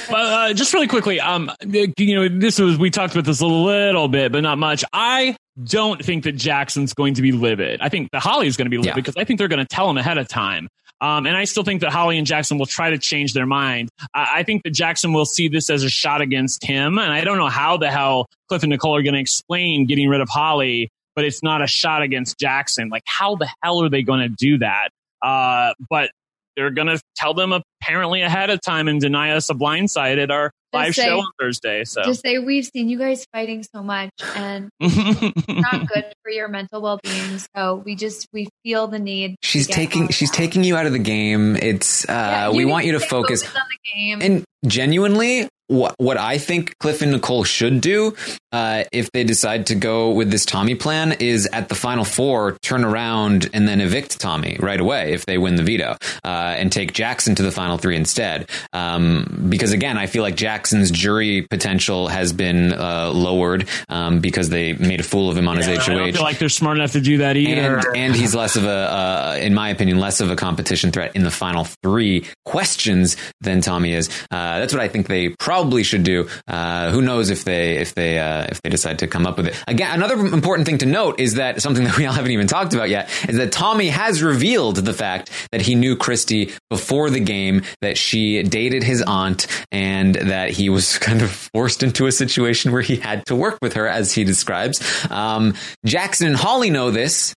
[0.10, 3.46] But uh, just really quickly, um, you know, this was we talked about this a
[3.48, 4.84] little bit, but not much.
[4.92, 7.80] I don't think that Jackson's going to be livid.
[7.82, 8.96] I think that Holly's going to be livid Yeah.
[8.96, 10.68] because I think they're going to tell him ahead of time.
[11.02, 13.90] Um, and I still think that Holly and Jackson will try to change their mind.
[14.14, 17.24] I, I think that Jackson will see this as a shot against him, and I
[17.24, 20.30] don't know how the hell Cliff and Nicole are going to explain getting rid of
[20.30, 22.90] Holly, but it's not a shot against Jackson.
[22.90, 24.90] Like, how the hell are they going to do that?
[25.22, 26.12] Uh, but
[26.56, 30.32] they're going to tell them apparently ahead of time and deny us a blindside at
[30.32, 31.84] our live say- show on Thursday.
[31.86, 36.32] So Just say we've seen you guys fighting so much, and it's not good for
[36.32, 37.40] your mental well-being.
[37.56, 39.36] So we just we feel the need.
[39.42, 40.36] she's taking she's out.
[40.36, 41.56] taking you out of the game.
[41.56, 43.44] It's uh, Yeah, we want you to stay focus.
[43.46, 44.22] on the game.
[44.22, 48.16] And genuinely, what what I think Cliff and Nicole should do,
[48.52, 52.58] uh, if they decide to go with this Tommy plan, is at the final four
[52.62, 56.72] turn around and then evict Tommy right away if they win the veto, uh, and
[56.72, 58.50] take Jackson to the final three instead.
[58.74, 64.50] Um, because again, I feel like Jackson's jury potential has been uh, lowered um, because
[64.50, 66.78] they made a fool of him on I his don't HOH feel like they're smart
[66.78, 67.78] enough to do that either.
[67.78, 71.16] and, and he's less of a, uh, in my opinion, less of a competition threat
[71.16, 74.10] in the final three questions than Tommy is.
[74.30, 76.28] Uh, that's what I think they probably should do.
[76.48, 79.48] Uh, who knows if they if they uh, if they decide to come up with
[79.48, 79.94] it again?
[79.94, 82.90] Another important thing to note is that something that we all haven't even talked about
[82.90, 87.64] yet is that Tommy has revealed the fact that he knew Christie before the game,
[87.82, 92.72] that she dated his aunt, and that he was kind of forced into a situation
[92.72, 94.82] where he had to work with her, as he describes.
[95.10, 95.54] Um,
[95.86, 97.34] Jackson and Holly know this,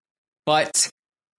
[0.45, 0.89] but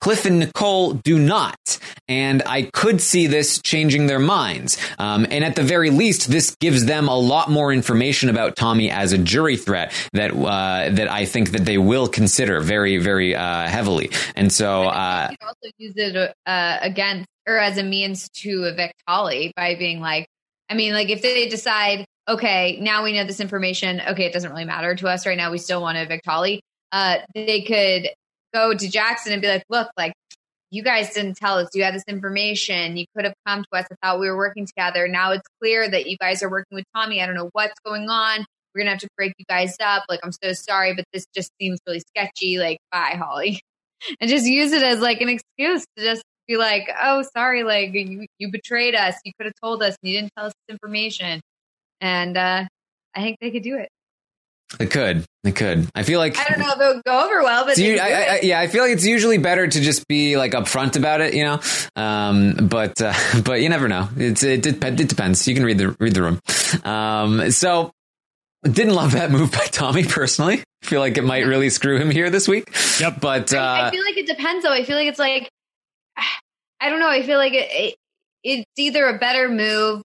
[0.02, 1.80] Cliff and Nicole do not.
[2.08, 4.78] And I could see this changing their minds.
[5.00, 8.90] Um, and at the very least, this gives them a lot more information about Tommy
[8.90, 13.36] as a jury threat that, uh, that I think that they will consider very, very,
[13.36, 14.12] uh, heavily.
[14.36, 19.02] And so, uh, you also use it uh, against or as a means to evict
[19.08, 20.28] Holly by being like,
[20.70, 24.52] I mean, like if they decide, okay, now we know this information, okay, it doesn't
[24.52, 25.50] really matter to us right now.
[25.50, 26.62] We still want to evict Holly.
[26.92, 28.10] Uh, they could
[28.54, 30.14] go to Jackson and be like, look, like
[30.70, 32.98] you guys didn't tell us you had this information.
[32.98, 33.86] You could have come to us.
[33.92, 35.08] I thought we were working together.
[35.08, 37.22] Now it's clear that you guys are working with Tommy.
[37.22, 38.46] I don't know what's going on.
[38.74, 40.04] We're gonna have to break you guys up.
[40.10, 42.60] Like, I'm so sorry, but this just seems really sketchy.
[42.60, 43.62] Like, bye, Holly.
[44.20, 47.94] and just use it as like an excuse to just be like, oh, sorry, like
[47.94, 49.16] you, you betrayed us.
[49.26, 51.42] You could have told us and you didn't tell us this information.
[52.00, 52.66] And uh,
[53.16, 53.90] I think they could do it.
[54.80, 55.88] They could, It could.
[55.96, 57.88] I feel like I don't know if it would go over well, but It's they
[57.88, 60.52] u- could I, I, yeah, I feel like it's usually better to just be like
[60.52, 61.60] upfront about it, you know.
[61.96, 63.14] Um, but uh,
[63.46, 64.10] but you never know.
[64.18, 65.48] It's it, it, it depends.
[65.48, 66.42] You can read the read the room.
[66.84, 67.92] Um, so
[68.64, 70.64] didn't love that move by Tommy personally.
[70.84, 72.70] I Feel like it might really screw him here this week.
[73.00, 73.22] Yep.
[73.22, 74.74] But I, uh, I feel like it depends, though.
[74.74, 75.50] I feel like it's like
[76.82, 77.10] I don't know.
[77.10, 77.96] I feel like it, it
[78.44, 80.02] it's either a better move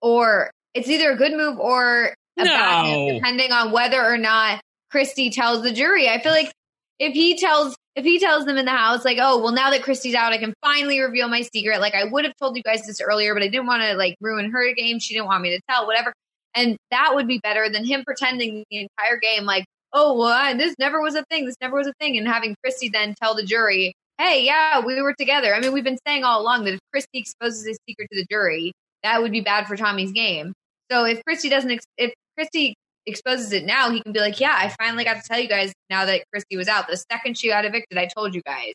[0.00, 2.96] or it's either a good move or a bad No.
[3.06, 4.60] move, depending on whether or not
[4.90, 6.08] Christie tells the jury.
[6.08, 6.52] I feel like
[6.98, 9.82] if he tells if he tells them in the house, like, oh, well, now that
[9.82, 11.80] Christie's out, I can finally reveal my secret.
[11.80, 14.16] Like, I would have told you guys this earlier, but I didn't want to like
[14.20, 15.00] ruin her game.
[15.00, 16.12] She didn't want me to tell, whatever.
[16.54, 20.54] And that would be better than him pretending the entire game, like, oh, well, I,
[20.54, 21.46] this never was a thing.
[21.46, 22.16] This never was a thing.
[22.16, 25.52] And having Christie then tell the jury, hey, yeah, we were together.
[25.54, 28.26] I mean, we've been saying all along that if Christie exposes his secret to the
[28.30, 28.72] jury,
[29.02, 30.52] that would be bad for Tommy's game.
[30.90, 32.74] So if Christie doesn't, ex- if Christie
[33.06, 35.72] exposes it now, he can be like, yeah, I finally got to tell you guys
[35.90, 36.86] now that Christie was out.
[36.88, 38.72] The second she got evicted, I told you guys.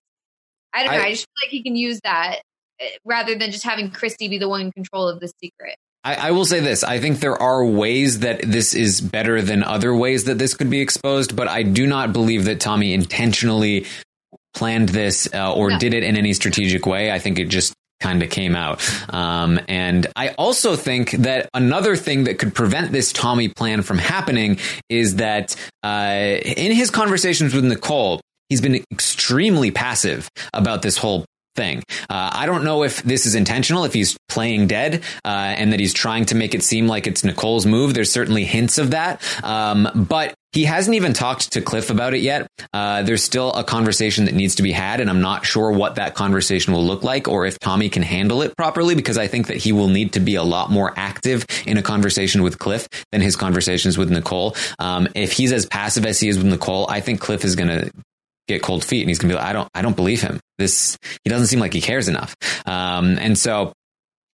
[0.74, 1.00] I don't know.
[1.00, 2.40] I- I just feel like he can use that
[2.82, 5.76] uh, rather than just having Christie be the one in control of the secret.
[6.04, 6.84] I, I will say this.
[6.84, 10.70] I think there are ways that this is better than other ways that this could
[10.70, 13.86] be exposed, but I do not believe that Tommy intentionally
[14.54, 15.80] planned this uh, or No.
[15.80, 17.10] did it in any strategic way.
[17.12, 18.84] I think it just kind of came out.
[19.14, 23.98] Um, and I also think that another thing that could prevent this Tommy plan from
[23.98, 30.98] happening is that uh, in his conversations with Nicole, he's been extremely passive about this
[30.98, 31.26] whole
[31.56, 31.84] thing.
[32.10, 35.80] Uh, I don't know if this is intentional, if he's playing dead, uh, and that
[35.80, 37.94] he's trying to make it seem like it's Nicole's move.
[37.94, 39.22] There's certainly hints of that.
[39.44, 42.48] Um, but he hasn't even talked to Cliff about it yet.
[42.72, 45.96] Uh, there's still a conversation that needs to be had, and I'm not sure what
[45.96, 49.48] that conversation will look like or if Tommy can handle it properly because I think
[49.48, 52.88] that he will need to be a lot more active in a conversation with Cliff
[53.12, 54.56] than his conversations with Nicole.
[54.78, 57.70] Um, if he's as passive as he is with Nicole, I think Cliff is going
[57.70, 57.92] to
[58.48, 60.40] get cold feet and he's gonna be like, I don't, I don't believe him.
[60.58, 62.36] This, he doesn't seem like he cares enough.
[62.66, 63.74] Um, and so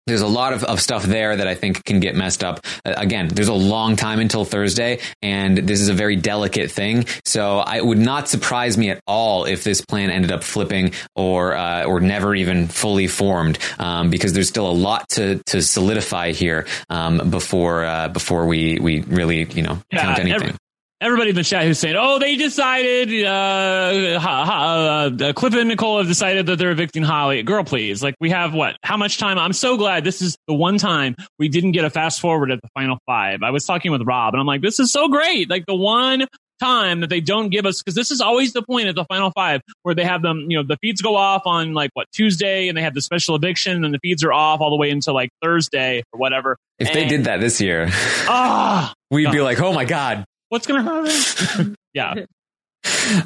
[0.09, 2.65] there's a lot of, of stuff there that I think can get messed up.
[2.83, 7.05] Uh, again, there's a long time until Thursday, and this is a very delicate thing.
[7.25, 11.55] So I would not surprise me at all if this plan ended up flipping or
[11.55, 16.31] uh, or never even fully formed, um, because there's still a lot to to solidify
[16.31, 20.41] here um, before uh, before we we really you know Yeah, count anything.
[20.49, 20.55] every-
[21.01, 25.69] everybody in the chat who's saying, "Oh, they decided, uh, ha, ha, uh, Cliff and
[25.69, 28.77] Nicole have decided that they're evicting Holly." Girl, please, like we have what?
[28.83, 29.37] How much time?
[29.37, 32.61] I'm so glad this is the one time we didn't get a fast forward at
[32.61, 33.41] the final five.
[33.43, 36.27] I was talking with Rob, and I'm like, "This is so great!" Like the one
[36.59, 39.31] time that they don't give us because this is always the point at the final
[39.31, 42.67] five where they have them you know the feeds go off on like what tuesday
[42.67, 45.13] and they have the special eviction and the feeds are off all the way until
[45.13, 49.73] like thursday or whatever If they did that this year, ah we'd be like, oh
[49.73, 50.25] my god.
[50.49, 52.13] What's gonna happen yeah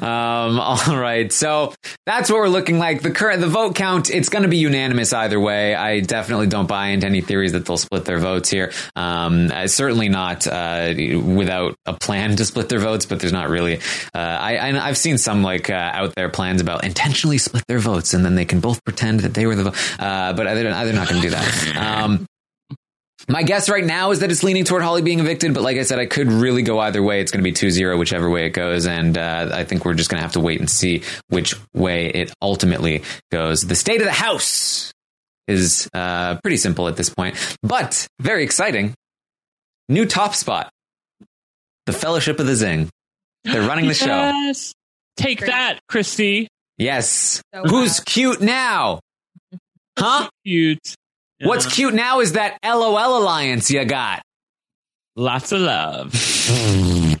[0.60, 1.30] all right.
[1.32, 1.74] So
[2.06, 3.02] that's what we're looking like.
[3.02, 5.74] The current, the vote count, it's going to be unanimous either way.
[5.74, 8.72] I definitely don't buy into any theories that they'll split their votes here.
[8.96, 13.48] Um, uh, certainly not, uh, without a plan to split their votes, but there's not
[13.48, 13.76] really,
[14.14, 17.78] uh, I, I, I've seen some like, uh, out there plans about intentionally split their
[17.78, 20.64] votes and then they can both pretend that they were the, vo- uh, but they're,
[20.64, 21.76] they're not going to do that.
[22.04, 22.26] Um,
[23.28, 25.82] my guess right now is that it's leaning toward Holly being evicted, but like I
[25.82, 27.20] said, I could really go either way.
[27.20, 28.86] It's going to be 2 0, whichever way it goes.
[28.86, 32.08] And uh, I think we're just going to have to wait and see which way
[32.08, 33.62] it ultimately goes.
[33.62, 34.92] The state of the house
[35.46, 38.94] is uh, pretty simple at this point, but very exciting.
[39.88, 40.70] New top spot
[41.86, 42.88] the Fellowship of the Zing.
[43.44, 44.06] They're running the show.
[44.06, 44.72] Yes.
[45.16, 46.48] Take that, Christie.
[46.78, 47.42] Yes.
[47.54, 48.06] So Who's proud.
[48.06, 49.00] cute now?
[49.96, 50.28] Huh?
[50.44, 50.96] Cute.
[51.40, 54.22] What's cute now is that LOL alliance you got.
[55.16, 57.20] Lots of love.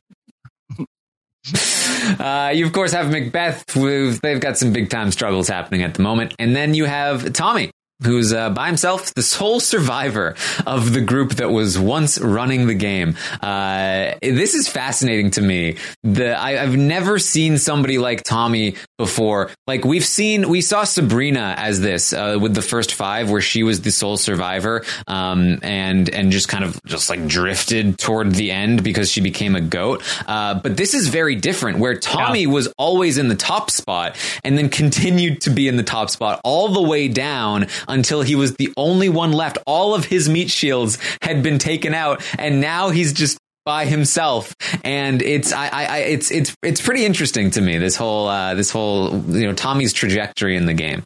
[2.18, 3.70] Uh, you of course have Macbeth.
[3.70, 7.32] Who they've got some big time struggles happening at the moment, and then you have
[7.32, 7.70] Tommy,
[8.02, 10.34] who's uh, by himself, the sole survivor
[10.66, 13.16] of the group that was once running the game.
[13.42, 15.76] Uh, this is fascinating to me.
[16.02, 19.50] The I, I've never seen somebody like Tommy before.
[19.66, 23.62] Like we've seen, we saw Sabrina as this uh, with the first five, where she
[23.62, 28.50] was the sole survivor, um, and and just kind of just like drifted toward the
[28.50, 30.02] end because she became a goat.
[30.26, 34.56] Uh, but this is very different, where Tommy was always in the top spot and
[34.56, 38.54] then continued to be in the top spot all the way down until he was
[38.56, 39.58] the only one left.
[39.66, 44.54] All of his meat shields had been taken out, and now he's just by himself
[44.84, 48.54] and it's I, I I- it's it's it's pretty interesting to me this whole uh
[48.54, 51.02] this whole you know Tommy's trajectory in the game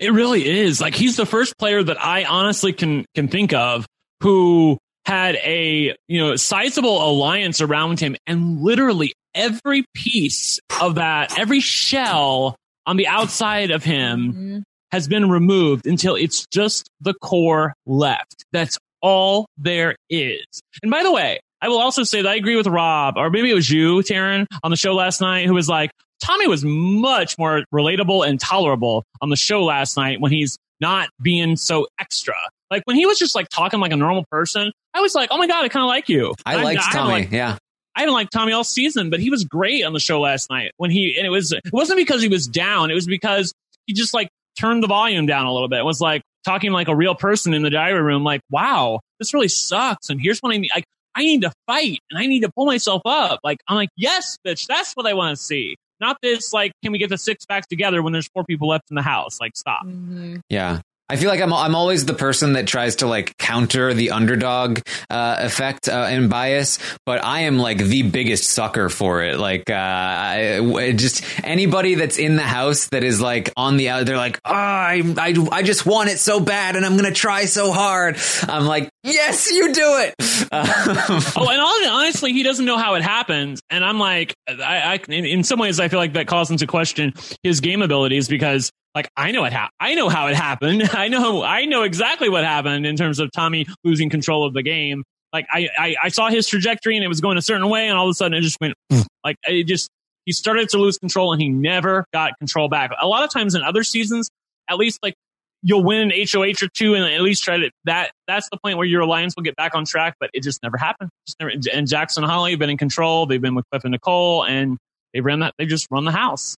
[0.00, 0.80] It really is.
[0.80, 3.86] Like he's the first player that I honestly can can think of
[4.22, 11.38] who had a you know sizable alliance around him and literally every piece of that
[11.38, 12.56] every shell
[12.86, 14.62] on the outside of him Mhm.
[14.92, 18.44] has been removed until it's just the core left.
[18.52, 20.44] That's all there is.
[20.82, 23.50] And by the way, I will also say that I agree with Rob, or maybe
[23.50, 25.90] it was you, Taran, on the show last night, who was like,
[26.22, 31.08] Tommy was much more relatable and tolerable on the show last night when he's not
[31.22, 32.34] being so extra.
[32.70, 35.38] Like when he was just like talking like a normal person, I was like, oh
[35.38, 36.34] my God, I kind of like you.
[36.44, 37.56] I I'm- liked I Tommy like- yeah
[37.96, 40.72] I haven't liked Tommy all season, but he was great on the show last night
[40.76, 42.90] when he, and it was, it wasn't because he was down.
[42.90, 43.54] It was because
[43.86, 44.28] he just like
[44.60, 45.78] turned the volume down a little bit.
[45.78, 49.32] It was like talking like a real person in the diary room, like, wow, this
[49.32, 50.10] really sucks.
[50.10, 50.70] And here's what I need.
[50.74, 50.84] Like,
[51.16, 53.40] I need to fight and I need to pull myself up.
[53.44, 55.76] Like, I'm like, yes, bitch, that's what I want to see.
[56.00, 58.90] Not this, like, can we get the six back together when there's four people left
[58.90, 59.40] in the house?
[59.40, 59.84] Like, stop.
[59.86, 60.40] Mhm.
[60.48, 64.12] yeah I feel like I'm I'm always the person that tries to like counter the
[64.12, 69.38] underdog uh, effect uh, and bias, but I am like the biggest sucker for it.
[69.38, 74.06] Like, uh, I, just anybody that's in the house that is like on the out,
[74.06, 77.44] they're like, oh, I, I I just want it so bad, and I'm gonna try
[77.44, 78.16] so hard.
[78.48, 80.14] I'm like, yes, you do it.
[81.36, 83.60] Oh, and honestly, he doesn't know how it happens.
[83.70, 87.12] And I'm like, I, I in some ways, I feel like that calls into question
[87.42, 89.52] his game abilities because, like, I know it.
[89.52, 90.90] Ha- I know how it happened.
[90.92, 91.42] I know.
[91.42, 95.04] I know exactly what happened in terms of Tommy losing control of the game.
[95.32, 97.98] Like, I, I, I saw his trajectory and it was going a certain way, and
[97.98, 99.04] all of a sudden it just went mm.
[99.24, 99.90] like it just.
[100.26, 102.90] He started to lose control and he never got control back.
[102.98, 104.30] A lot of times in other seasons,
[104.70, 105.12] at least like
[105.60, 108.78] you'll win an HOH or two and at least try to that that's the point
[108.78, 111.10] where your alliance will get back on track, but it just never happened.
[111.26, 113.26] Just never, and Jackson Holly have been in control.
[113.26, 114.78] They've been with Cliff and Nicole and
[115.12, 116.54] they ran that they just run the house.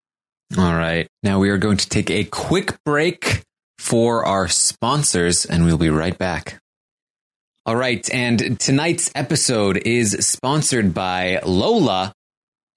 [0.57, 1.09] All right.
[1.25, 3.43] Now we are going to take a quick break
[3.79, 6.61] for our sponsors and we'll be right back.
[7.67, 8.09] All right.
[8.13, 12.13] And tonight's episode is sponsored by Lola.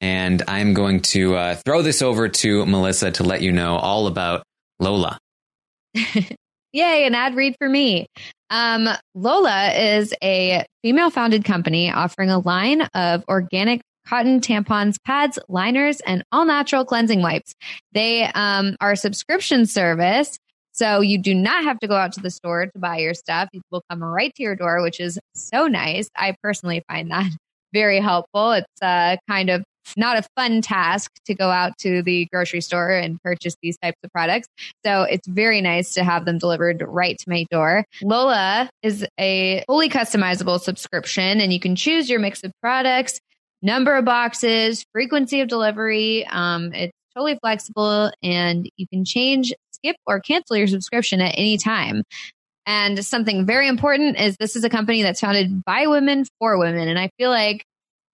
[0.01, 4.07] And I'm going to uh, throw this over to Melissa to let you know all
[4.07, 4.43] about
[4.79, 5.19] Lola.
[5.93, 8.07] Yay, an ad read for me.
[8.49, 15.37] Um, Lola is a female founded company offering a line of organic cotton tampons, pads,
[15.49, 17.53] liners, and all natural cleansing wipes.
[17.91, 20.37] They um, are a subscription service.
[20.71, 23.49] So you do not have to go out to the store to buy your stuff.
[23.51, 26.09] It will come right to your door, which is so nice.
[26.15, 27.31] I personally find that
[27.73, 28.51] very helpful.
[28.53, 29.63] It's uh, kind of
[29.95, 33.97] not a fun task to go out to the grocery store and purchase these types
[34.03, 34.47] of products.
[34.85, 37.85] So it's very nice to have them delivered right to my door.
[38.01, 43.19] Lola is a fully customizable subscription and you can choose your mix of products,
[43.61, 46.25] number of boxes, frequency of delivery.
[46.27, 51.57] Um, it's totally flexible and you can change, skip or cancel your subscription at any
[51.57, 52.03] time.
[52.65, 56.87] And something very important is this is a company that's founded by women for women.
[56.87, 57.63] And I feel like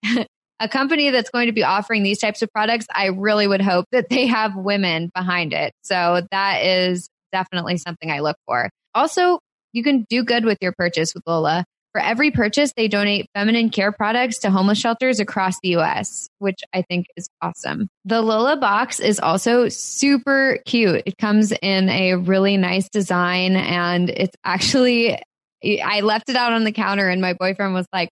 [0.59, 3.85] a company that's going to be offering these types of products, I really would hope
[3.91, 5.73] that they have women behind it.
[5.81, 8.69] So that is definitely something I look for.
[8.93, 9.39] Also,
[9.73, 11.65] you can do good with your purchase with Lola.
[11.93, 16.59] For every purchase, they donate feminine care products to homeless shelters across the US, which
[16.73, 17.87] I think is awesome.
[18.05, 21.03] The Lola box is also super cute.
[21.05, 25.19] It comes in a really nice design and it's actually,
[25.63, 28.09] I left it out on the counter and my boyfriend was like,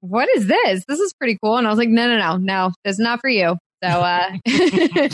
[0.00, 0.84] what is this?
[0.86, 1.56] This is pretty cool.
[1.56, 3.56] And I was like, no, no, no, no, this is not for you.
[3.82, 5.10] So uh, I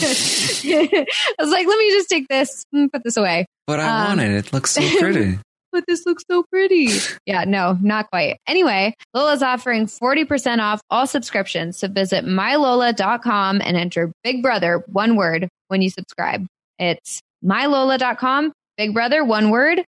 [1.39, 3.47] was like, let me just take this and put this away.
[3.69, 4.33] But I um, want it.
[4.33, 5.39] It looks so pretty.
[5.77, 6.89] but this looks so pretty.
[7.27, 8.39] Yeah, no, not quite.
[8.49, 11.77] Anyway, Lola's offering 40% off all subscriptions.
[11.77, 16.47] So visit mylola.com and enter Big Brother, one word, when you subscribe.
[16.79, 19.85] It's mylola.com, Big Brother, one word,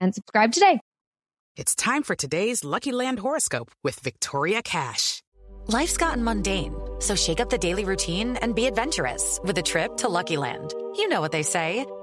[0.00, 0.78] and subscribe today.
[1.56, 5.22] It's time for today's Lucky Land horoscope with Victoria Cash.
[5.66, 9.96] Life's gotten mundane, so shake up the daily routine and be adventurous with a trip
[9.98, 10.72] to Lucky Land.
[10.96, 11.84] You know what they say.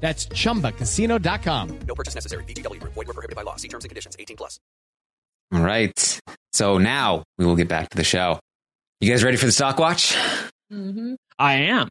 [0.00, 1.78] That's ChumbaCasino.com.
[1.86, 2.44] No purchase necessary.
[2.44, 2.80] VGW.
[2.82, 3.56] Void were prohibited by law.
[3.56, 4.16] See terms and conditions.
[4.18, 4.58] 18 plus.
[5.52, 6.20] All right.
[6.52, 8.38] So now we will get back to the show.
[9.00, 10.16] You guys ready for the stock watch?
[10.72, 11.14] Mm-hmm.
[11.38, 11.88] I am.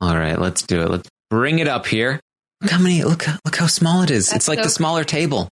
[0.00, 0.38] All right.
[0.38, 0.90] Let's do it.
[0.90, 2.20] Let's bring it up here.
[2.60, 4.26] Look how many, look, look how small it is.
[4.26, 5.48] That's it's like so, the smaller table.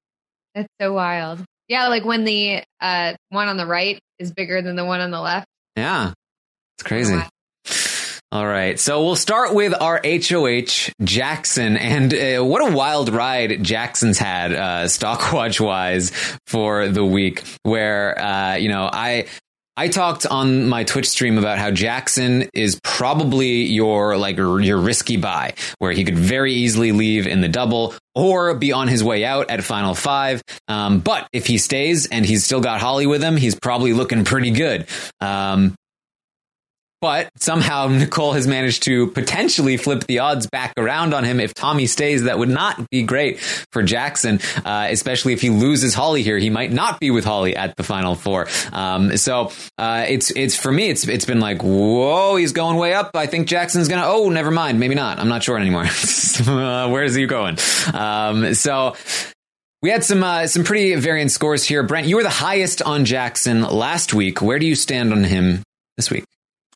[0.54, 1.44] That's so wild.
[1.68, 1.88] Yeah.
[1.88, 5.20] Like when the uh, one on the right is bigger than the one on the
[5.20, 5.46] left.
[5.76, 6.12] Yeah.
[6.76, 7.20] It's crazy.
[8.34, 8.80] All right.
[8.80, 11.76] So we'll start with our HOH Jackson.
[11.76, 16.10] And uh, what a wild ride Jackson's had, uh, stockwatch wise
[16.48, 19.26] for the week where, uh, you know, I,
[19.76, 25.16] I talked on my Twitch stream about how Jackson is probably your like your risky
[25.16, 29.24] buy, where he could very easily leave in the double or be on his way
[29.24, 30.42] out at final five.
[30.66, 34.24] Um, but if he stays and he's still got Holly with him, he's probably looking
[34.24, 34.86] pretty good.
[35.20, 35.74] Um,
[37.04, 41.38] but somehow Nicole has managed to potentially flip the odds back around on him.
[41.38, 45.92] If Tommy stays, that would not be great for Jackson, uh, especially if he loses
[45.92, 46.38] Holly here.
[46.38, 48.48] He might not be with Holly at the final four.
[48.72, 50.88] Um, so uh, it's it's for me.
[50.88, 53.10] It's it's been like whoa, he's going way up.
[53.12, 54.06] I think Jackson's gonna.
[54.06, 54.80] Oh, never mind.
[54.80, 55.18] Maybe not.
[55.18, 55.84] I'm not sure anymore.
[56.46, 57.58] uh, where is he going?
[57.92, 58.96] Um, so.
[59.82, 61.82] We had some uh, some pretty variant scores here.
[61.82, 64.40] Brent, you were the highest on Jackson last week.
[64.40, 65.62] Where do you stand on him
[65.98, 66.24] this week?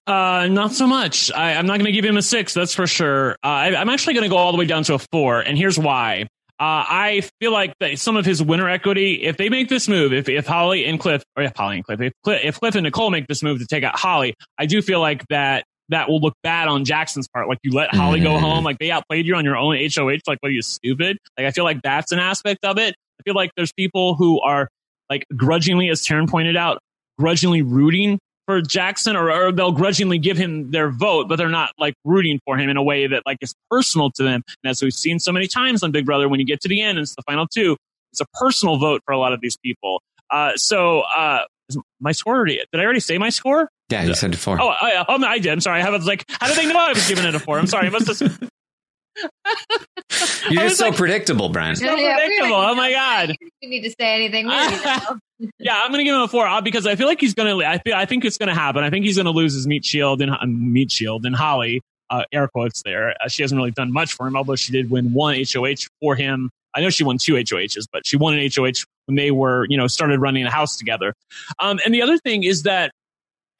[0.08, 1.30] Uh, not so much.
[1.32, 3.32] I, am not going to give him a six, that's for sure.
[3.44, 5.58] Uh, I, am actually going to go all the way down to a four, and
[5.58, 6.22] here's why.
[6.58, 10.14] Uh, I feel like that some of his winner equity, if they make this move,
[10.14, 12.84] if, if Holly and Cliff, or if Holly and Cliff, if Cliff, if Cliff and
[12.84, 16.20] Nicole make this move to take out Holly, I do feel like that that will
[16.20, 17.46] look bad on Jackson's part.
[17.46, 20.20] Like you let Holly go home, like they outplayed you on your own HOH.
[20.26, 21.18] Like, what are you stupid?
[21.36, 22.94] Like I feel like that's an aspect of it.
[23.20, 24.68] I feel like there's people who are
[25.10, 26.78] like grudgingly, as Taran pointed out,
[27.18, 28.18] grudgingly rooting
[28.48, 32.40] for Jackson or, or, they'll grudgingly give him their vote, but they're not like rooting
[32.46, 34.42] for him in a way that like is personal to them.
[34.64, 36.80] And as we've seen so many times on Big Brother, when you get to the
[36.80, 37.76] end and it's the final two,
[38.10, 40.00] it's a personal vote for a lot of these people.
[40.30, 41.44] Uh, so, uh,
[42.00, 43.68] my score already, did I already say my score?
[43.90, 44.58] Yeah, you said four.
[44.58, 45.52] Oh, I, I, I did.
[45.52, 45.82] I'm sorry.
[45.82, 47.58] I was like, how did they know I was giving it a four?
[47.58, 47.88] I'm sorry.
[47.88, 48.20] I must have.
[50.48, 51.76] You're just was so like- predictable, Brian.
[51.76, 52.54] So predictable.
[52.54, 53.36] Oh my god.
[53.60, 54.48] You need to say anything.
[55.58, 57.64] Yeah, I'm to give him a four uh, because I feel like he's to.
[57.64, 57.80] I.
[57.94, 58.82] I think it's to happen.
[58.82, 61.80] I think he's to lose his meat shield and uh, meat shield and Holly.
[62.10, 63.14] Uh, air quotes there.
[63.22, 66.16] Uh, she hasn't really done much for him, although she did win one HOH for
[66.16, 66.50] him.
[66.74, 69.76] I know she won two HOHs, but she won an HOH when they were, you
[69.76, 71.12] know, started running a house together.
[71.58, 72.92] Um, and the other thing is that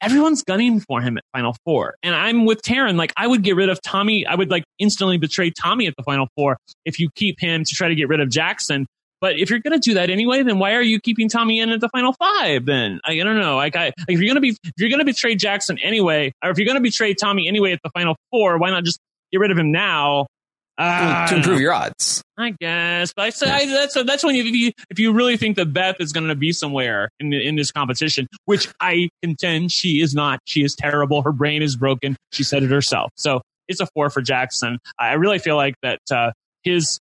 [0.01, 1.95] everyone's gunning for him at Final Four.
[2.01, 2.95] And I'm with Taran.
[2.95, 4.25] Like, I would get rid of Tommy.
[4.25, 7.75] I would like instantly betray Tommy at the Final Four if you keep him to
[7.75, 8.87] try to get rid of Jackson.
[9.21, 11.69] But if you're going to do that anyway, then why are you keeping Tommy in
[11.69, 12.65] at the final five?
[12.65, 13.57] Then I, I don't know.
[13.57, 16.31] Like, I like, if you're going to be if you're going to betray Jackson anyway,
[16.43, 18.99] or if you're going to betray Tommy anyway at the final four, why not just
[19.31, 20.27] get rid of him now?
[20.77, 22.23] Uh, to improve your odds.
[22.37, 25.35] I guess, but I say I, that's that's when you, if you if you really
[25.35, 29.09] think that Beth is going to be somewhere in the, in this competition, which I
[29.21, 30.39] contend she is not.
[30.45, 31.21] She is terrible.
[31.21, 32.15] Her brain is broken.
[32.31, 33.11] She said it herself.
[33.17, 34.79] So it's a four for Jackson.
[34.97, 36.31] I really feel like that uh,
[36.63, 36.97] his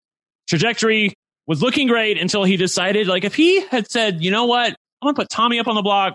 [0.49, 1.13] trajectory
[1.47, 4.69] was looking great until he decided, like, if he had said, you know what,
[5.01, 6.13] I'm gonna put Tommy up on the block.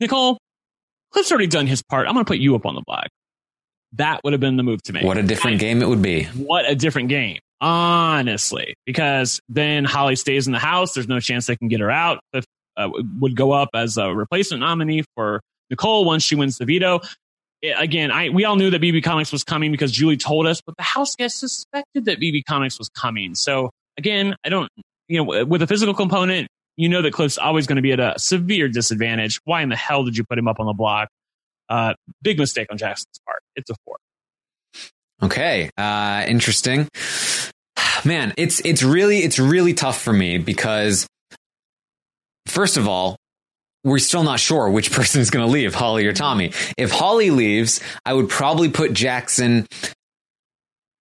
[0.00, 0.38] Nicole,
[1.12, 2.06] Cliff's already done his part.
[2.06, 3.08] I'm gonna put you up on the block.
[3.94, 5.04] That would have been the move to make.
[5.04, 6.24] What a different game it would be.
[6.24, 10.94] What a different game, honestly, because then Holly stays in the house.
[10.94, 12.20] There's no chance they can get her out.
[12.32, 12.44] Cliff
[12.76, 12.88] uh,
[13.18, 15.40] would go up as a replacement nominee for
[15.70, 17.00] Nicole once she wins the veto.
[17.64, 20.60] I- again, I we all knew that BB Comics was coming because Julie told us,
[20.64, 23.34] but the house guests suspected that BB Comics was coming.
[23.34, 23.70] So
[24.00, 24.70] again, I don't,
[25.08, 28.00] you know, with a physical component, you know that Cliff's always going to be at
[28.00, 29.38] a severe disadvantage.
[29.44, 31.08] Why in the hell did you put him up on the block?
[31.68, 33.42] Uh, big mistake on Jackson's part.
[33.54, 33.96] It's a four.
[35.22, 36.88] Okay, uh, interesting.
[38.04, 41.06] Man, it's it's really it's really tough for me because
[42.46, 43.16] first of all,
[43.84, 46.52] we're still not sure which person is going to leave, Holly or Tommy.
[46.78, 49.66] If Holly leaves, I would probably put Jackson.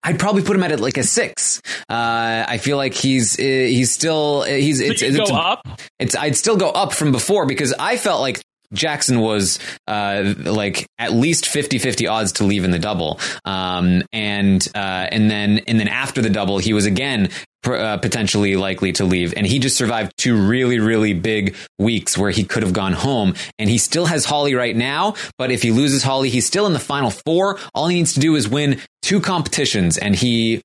[0.04, 1.62] I'd probably put him at like a six.
[1.90, 5.68] Uh, I feel like he's uh, he's still uh, he's So it's, it's go up.
[6.00, 8.40] it's I'd still go up from before because I felt like
[8.74, 13.20] Jackson was uh, like at least 50-50 odds to leave in the double.
[13.46, 17.30] Um, and uh, and then and then after the double, he was again
[17.66, 19.34] uh, potentially likely to leave.
[19.36, 23.36] And he just survived two really, really big weeks where he could have gone home.
[23.58, 25.16] And he still has Holly right now.
[25.38, 27.60] But if he loses Holly, he's still in the final four.
[27.74, 30.62] All he needs to do is win two competitions and he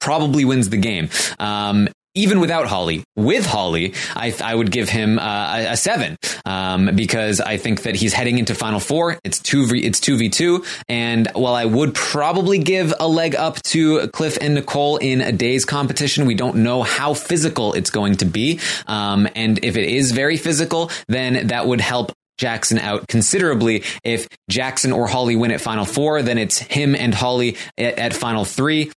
[0.00, 1.10] probably wins the game.
[1.38, 6.94] Um, even without Holly, with Holly, I, I would give him uh, a, seven um,
[6.94, 9.18] because I think that he's heading into Final Four.
[9.24, 13.34] It's two v it's two v two, and while I would probably give a leg
[13.34, 17.90] up to Cliff and Nicole in a day's competition, we don't know how physical it's
[17.90, 22.78] going to be, um, and if it is very physical, then that would help Jackson
[22.78, 23.84] out considerably.
[24.02, 28.14] If Jackson or Holly win at Final Four, then it's him and Holly at, at
[28.14, 28.90] Final Three.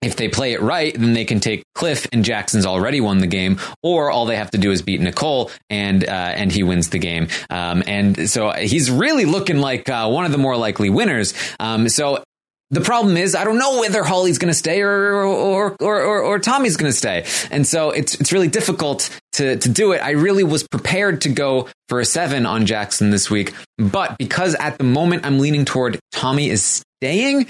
[0.00, 3.26] If they play it right, then they can take Cliff and Jackson's already won the
[3.26, 6.90] game, or all they have to do is beat Nicole and uh, and he wins
[6.90, 7.26] the game.
[7.50, 11.34] Um, and so he's really looking like uh, one of the more likely winners.
[11.58, 12.22] Um, so
[12.70, 16.20] the problem is I don't know whether Holly's going to stay or or, or or
[16.20, 19.98] or Tommy's going to stay, and so it's it's really difficult to to do it.
[19.98, 24.54] I really was prepared to go for a seven on Jackson this week, but because
[24.54, 27.46] at the moment I'm leaning toward Tommy is staying,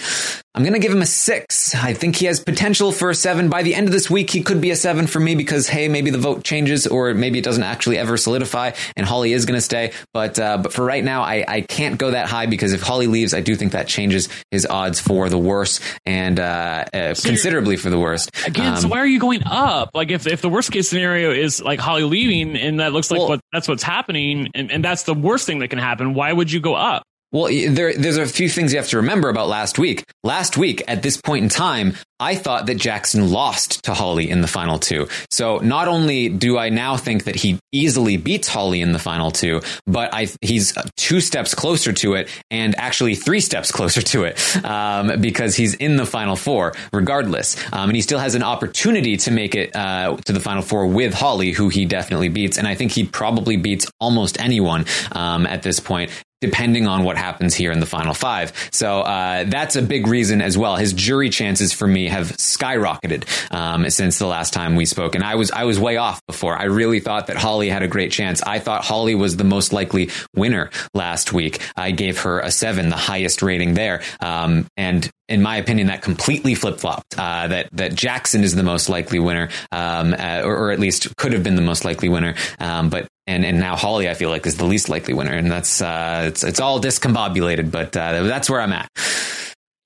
[0.54, 1.74] I'm going to give him a six.
[1.74, 3.48] I think he has potential for a seven.
[3.48, 5.88] By the end of this week, he could be a seven for me because, hey,
[5.88, 9.56] maybe the vote changes or maybe it doesn't actually ever solidify and Holly is going
[9.56, 9.92] to stay.
[10.12, 13.06] But, uh, but for right now, I, I can't go that high because if Holly
[13.06, 17.76] leaves, I do think that changes his odds for the worse and, uh, uh, considerably
[17.76, 18.30] for the worst.
[18.46, 19.90] Again, so Um, why are you going up?
[19.94, 23.18] Like if if the worst case scenario is like Holly leaving and that looks like
[23.20, 26.32] Well- what that's what's happening and, and that's the worst thing that can happen, why
[26.32, 27.02] would you go up?
[27.30, 30.04] Well, there, there's a few things you have to remember about last week.
[30.24, 34.40] Last week, at this point in time, I thought that Jackson lost to Holly in
[34.40, 35.08] the final two.
[35.30, 39.30] So not only do I now think that he easily beats Holly in the final
[39.30, 44.24] two, but I, he's two steps closer to it and actually three steps closer to
[44.24, 47.56] it um, because he's in the final four regardless.
[47.72, 50.86] Um, and he still has an opportunity to make it uh, to the final four
[50.86, 52.56] with Holly, who he definitely beats.
[52.56, 56.10] And I think he probably beats almost anyone um, at this point
[56.40, 58.52] depending on what happens here in the final five.
[58.72, 60.76] So uh, that's a big reason as well.
[60.76, 65.24] His jury chances for me have skyrocketed um, since the last time we spoke, and
[65.24, 66.56] I was I was way off before.
[66.56, 68.42] I really thought that Holly had a great chance.
[68.42, 71.60] I thought Holly was the most likely winner last week.
[71.76, 76.02] I gave her a seven, the highest rating there, um, and in my opinion, that
[76.02, 77.18] completely flip flopped.
[77.18, 81.14] Uh, that that Jackson is the most likely winner, um, uh, or, or at least
[81.16, 82.34] could have been the most likely winner.
[82.58, 85.50] Um, but and and now Holly, I feel like, is the least likely winner, and
[85.50, 87.70] that's uh, it's it's all discombobulated.
[87.70, 88.88] But uh, that's where I'm at.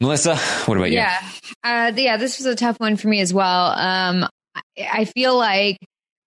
[0.00, 0.36] Melissa,
[0.66, 0.96] what about you?
[0.96, 1.20] Yeah.
[1.62, 3.66] Uh, yeah, this was a tough one for me as well.
[3.72, 4.60] Um, I,
[4.92, 5.78] I feel like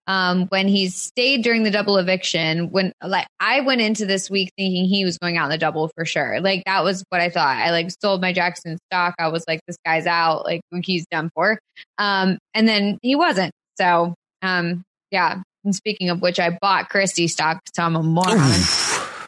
[0.07, 4.51] um, when he stayed during the double eviction, when like I went into this week
[4.57, 6.41] thinking he was going out in the double for sure.
[6.41, 7.57] Like that was what I thought.
[7.57, 9.15] I like sold my Jackson stock.
[9.19, 10.45] I was like, this guy's out.
[10.45, 11.59] Like he's done for.
[11.97, 13.53] Um, and then he wasn't.
[13.77, 15.41] So um, yeah.
[15.65, 18.51] And speaking of which, I bought Christie stock, so I'm a moron.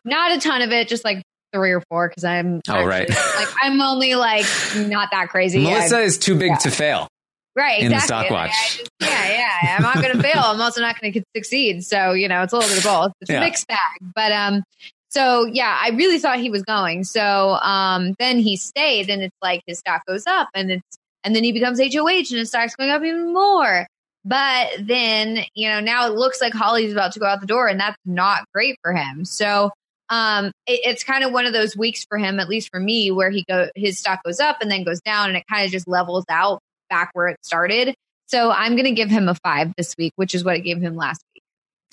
[0.05, 1.21] Not a ton of it, just like
[1.53, 3.09] three or four because I'm Oh, right.
[3.35, 4.45] like I'm only like
[4.75, 5.59] not that crazy.
[5.63, 6.57] Melissa is too big yeah.
[6.57, 7.07] to fail.
[7.55, 8.27] right in the exactly.
[8.27, 9.29] stock Like, just- yeah,
[9.63, 9.75] yeah.
[9.77, 10.41] I'm not going to fail.
[10.43, 11.83] I'm also not going to succeed.
[11.83, 13.11] So you know, it's a little bit of both.
[13.21, 13.37] It's Yeah.
[13.37, 13.77] a mixed bag.
[14.15, 14.63] But um,
[15.09, 17.03] so yeah, I really thought he was going.
[17.03, 17.21] So
[17.53, 21.43] um, then he stayed, and it's like his stock goes up, and it's and then
[21.43, 23.87] he becomes HOH, and his stock's going up even more.
[24.27, 27.69] But then, you know, now it looks like Holly's about to go out the door,
[27.69, 29.23] and that's not great for him.
[29.23, 29.71] So
[30.09, 33.09] um, it, it's kind of one of those weeks for him, at least for me,
[33.09, 35.71] where he go his stock goes up and then goes down, and it kind of
[35.71, 36.59] just levels out
[36.89, 37.95] back where it started.
[38.27, 40.81] So I'm going to give him a five this week, which is what I gave
[40.81, 41.21] him last.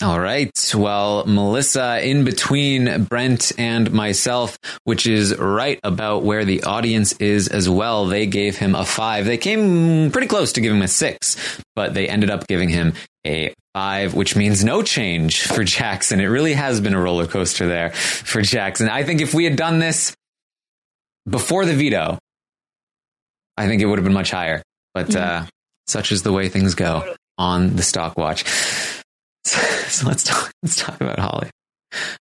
[0.01, 0.51] All right.
[0.75, 7.47] Well, Melissa, in between Brent and myself, which is right about where the audience is
[7.47, 9.25] as well, they gave him a five.
[9.25, 12.93] They came pretty close to giving him a six, but they ended up giving him
[13.25, 16.19] a five, which means no change for Jackson.
[16.19, 18.89] It really has been a roller coaster there for Jackson.
[18.89, 20.13] I think if we had done this
[21.27, 22.19] before the veto,
[23.55, 24.61] I think it would have been much higher.
[24.93, 25.45] But uh,
[25.87, 28.43] such is the way things go on the stock watch.
[29.95, 30.51] So, let's talk.
[30.61, 31.49] Let's talk about Holly.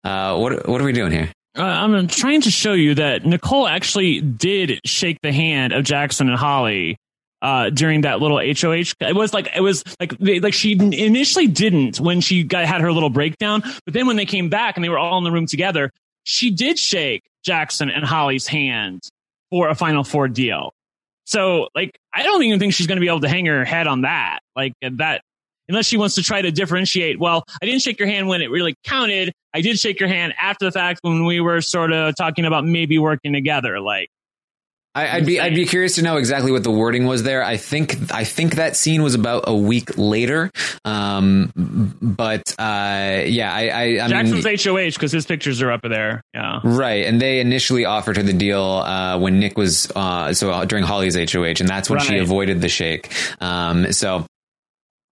[0.04, 1.32] Uh, what what are we doing here?
[1.58, 6.30] Uh, I'm trying to show you that Nicole actually did shake the hand of Jackson
[6.30, 6.98] and Holly
[7.42, 8.94] uh, during that little HOH.
[9.00, 12.82] It was like it was like they, like she initially didn't when she got had
[12.82, 15.32] her little breakdown, but then when they came back and they were all in the
[15.32, 15.92] room together,
[16.24, 19.02] she did shake Jackson and Holly's hand
[19.50, 20.74] for a Final Four deal.
[21.26, 23.88] So like I don't even think she's going to be able to hang her head
[23.88, 24.40] on that.
[24.56, 25.22] Like that
[25.70, 27.20] unless she wants to try to differentiate.
[27.20, 29.32] Well, I didn't shake your hand when it really counted.
[29.54, 32.66] I did shake your hand after the fact when we were sort of talking about
[32.66, 33.80] maybe working together.
[33.80, 34.10] Like,
[34.96, 37.44] I, I'd be I'd be curious to know exactly what the wording was there.
[37.44, 40.52] I think I think that scene was about a week later.
[40.86, 41.52] Um,
[42.00, 44.58] but uh, yeah, I I, I Jackson's mean.
[44.64, 46.22] HOH because his pictures are up there.
[46.36, 46.60] Yeah.
[46.64, 50.84] Right, and they initially offered her the deal uh, when Nick was uh, so during
[50.84, 53.12] Holly's HOH, and that's when she avoided the shake.
[53.42, 54.28] Um, so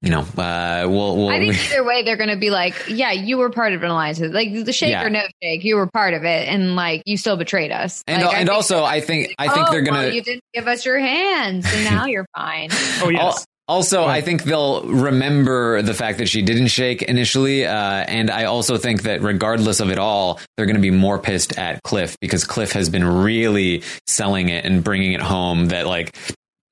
[0.03, 3.13] you know, uh, we'll, we'll I think either way, they're going to be like, yeah,
[3.13, 4.19] you were part of an alliance.
[4.19, 5.05] Like the shake Yeah.
[5.05, 8.03] or no shake, you were part of it, and like you still betrayed us.
[8.07, 10.23] and Like, I and think also I think I think oh, they're gonna well, you
[10.23, 12.71] didn't give us your hands, and now you're fine.
[13.03, 17.73] Oh Al- Also, I think they'll remember the fact that she didn't shake initially, uh,
[17.73, 21.57] and I also think that regardless of it all, they're going to be more pissed
[21.59, 25.67] at Cliff because Cliff has been really selling it and bringing it home.
[25.67, 26.17] That like,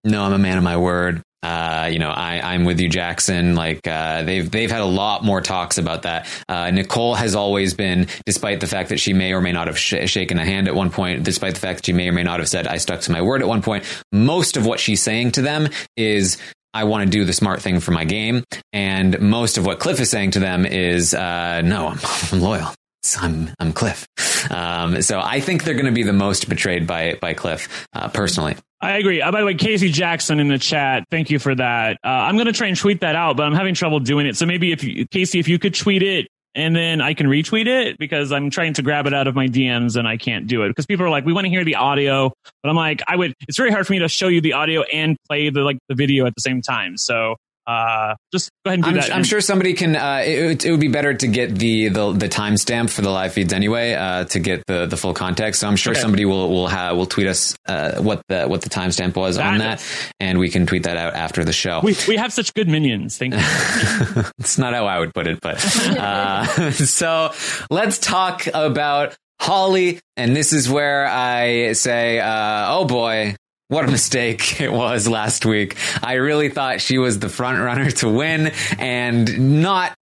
[0.02, 1.22] no, I'm a man of my word.
[1.42, 3.54] Uh, you know, I, I'm with you, Jackson.
[3.54, 6.26] Like, uh, they've, they've had a lot more talks about that.
[6.48, 9.78] Uh, Nicole has always been, despite the fact that she may or may not have
[9.78, 12.24] sh- shaken a hand at one point, despite the fact that she may or may
[12.24, 15.02] not have said, I stuck to my word at one point, most of what she's
[15.02, 16.38] saying to them is,
[16.74, 18.44] I want to do the smart thing for my game.
[18.72, 21.98] And most of what Cliff is saying to them is, uh, no, I'm,
[22.32, 22.74] I'm loyal.
[23.16, 24.06] I'm, I'm Cliff.
[24.50, 28.08] Um, so I think they're going to be the most betrayed by, by Cliff, uh,
[28.08, 28.56] personally.
[28.80, 29.22] I agree.
[29.22, 31.98] Uh, by the way, Casey Jackson in the chat, thank you for that.
[32.04, 34.36] Uh, I'm going to try and tweet that out, but I'm having trouble doing it.
[34.36, 37.66] So maybe if you, Casey, if you could tweet it and then I can retweet
[37.66, 40.62] it because I'm trying to grab it out of my DMs and I can't do
[40.62, 42.32] it because people are like, we want to hear the audio,
[42.62, 43.34] but I'm like, I would.
[43.46, 45.94] It's very hard for me to show you the audio and play the like the
[45.94, 46.96] video at the same time.
[46.96, 47.36] So
[47.68, 49.14] uh, just go ahead and do I'm, that.
[49.14, 49.94] I'm sure somebody can.
[49.94, 53.10] Uh, it, would- it would be better to get the the, the timestamp for the
[53.10, 55.60] live feeds anyway uh, to get the, the full context.
[55.60, 56.00] So I'm sure Okay.
[56.00, 59.58] somebody will will have will tweet us uh, what the what the timestamp was on
[59.58, 61.80] That that, and we can tweet that out after the show.
[61.84, 63.18] We we have such good minions.
[63.18, 63.40] Thank you.
[64.38, 65.62] it's not how I would put it, but
[65.98, 67.32] uh, so
[67.70, 73.36] let's talk about Holly, and this is where I say, uh, "Oh boy."
[73.68, 75.76] What a mistake it was last week.
[76.02, 79.94] I really thought she was the front runner to win and not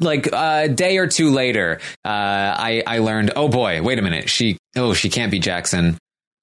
[0.00, 4.30] like a day or two later, uh, I, I learned, oh boy, wait a minute.
[4.30, 5.98] She, oh, she can't be Jackson.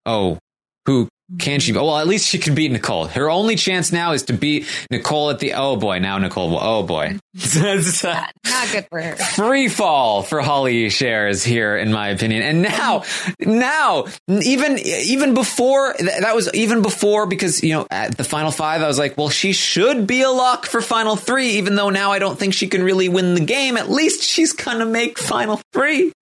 [0.06, 0.38] Oh,
[0.86, 1.08] who
[1.40, 1.74] can she?
[1.74, 3.06] Well, at least she can beat Nicole.
[3.06, 6.84] Her only chance now is to beat Nicole at the, oh boy, now Nicole, oh
[6.84, 7.18] boy.
[8.06, 9.16] Uh, not good for her.
[9.16, 12.44] free fall for Holly shares here, in my opinion.
[12.44, 13.04] And now,
[13.40, 18.82] now, even even before that was even before because you know at the final five,
[18.82, 21.58] I was like, well, she should be a lock for final three.
[21.58, 23.76] Even though now I don't think she can really win the game.
[23.76, 26.14] At least she's gonna make final three.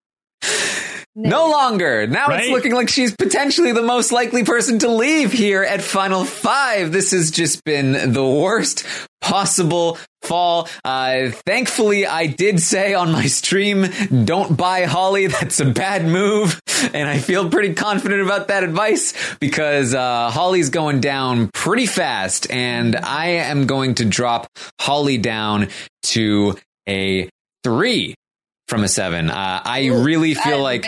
[1.15, 2.07] No longer.
[2.07, 2.41] Now Right?
[2.43, 6.91] it's looking like she's potentially the most likely person to leave here at Final Five.
[6.91, 8.83] This has just been the worst
[9.21, 10.67] possible fall.
[10.83, 13.85] Uh, thankfully, I did say on my stream,
[14.25, 15.27] don't buy Holly.
[15.39, 16.59] That's a bad move.
[16.93, 22.49] And I feel pretty confident about that advice because uh, Holly's going down pretty fast.
[22.51, 24.47] And I am going to drop
[24.81, 25.69] Holly down
[26.03, 26.57] to
[26.89, 27.29] a
[27.63, 28.15] three
[28.73, 29.29] from a seven.
[29.29, 30.83] Uh, I really feel like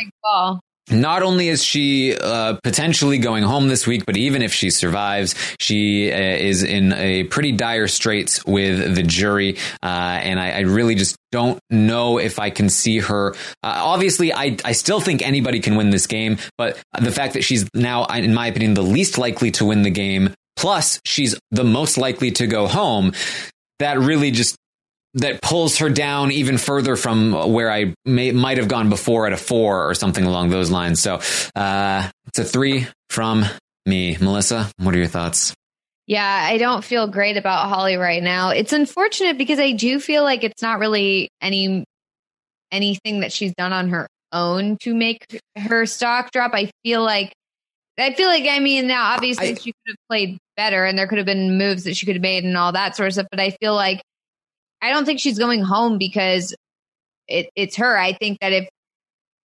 [0.90, 5.36] not only is she uh, potentially going home this week, but even if she survives,
[5.60, 9.58] she uh, is in a pretty dire straits with the jury.
[9.84, 13.36] Uh, and I, I really just don't know if I can see her.
[13.62, 17.44] Uh, obviously, I, I still think anybody can win this game, but the fact that
[17.44, 21.64] she's now, in my opinion, the least likely to win the game, plus she's the
[21.64, 23.14] most likely to go home,
[23.78, 24.56] that really just
[25.16, 29.34] that pulls her down even further from where I may, might have gone before at
[29.34, 31.02] a four or something along those lines.
[31.02, 31.20] So
[31.56, 33.46] uh, it's a three from
[33.86, 34.18] me.
[34.20, 35.54] Melissa, what are your thoughts?
[36.08, 38.50] Yeah, I don't feel great about Holly right now.
[38.50, 41.84] It's unfortunate because I do feel like it's not really any
[42.72, 46.52] anything that she's done on her own to make her stock drop.
[46.54, 47.34] I feel like
[47.98, 51.08] I feel like I mean now obviously I- she could have played better and there
[51.08, 53.28] could have been moves that she could have made and all that sort of stuff,
[53.32, 54.02] but I feel like
[54.86, 56.54] I don't think she's going home because
[57.28, 57.98] it, it's her.
[57.98, 58.70] I think that if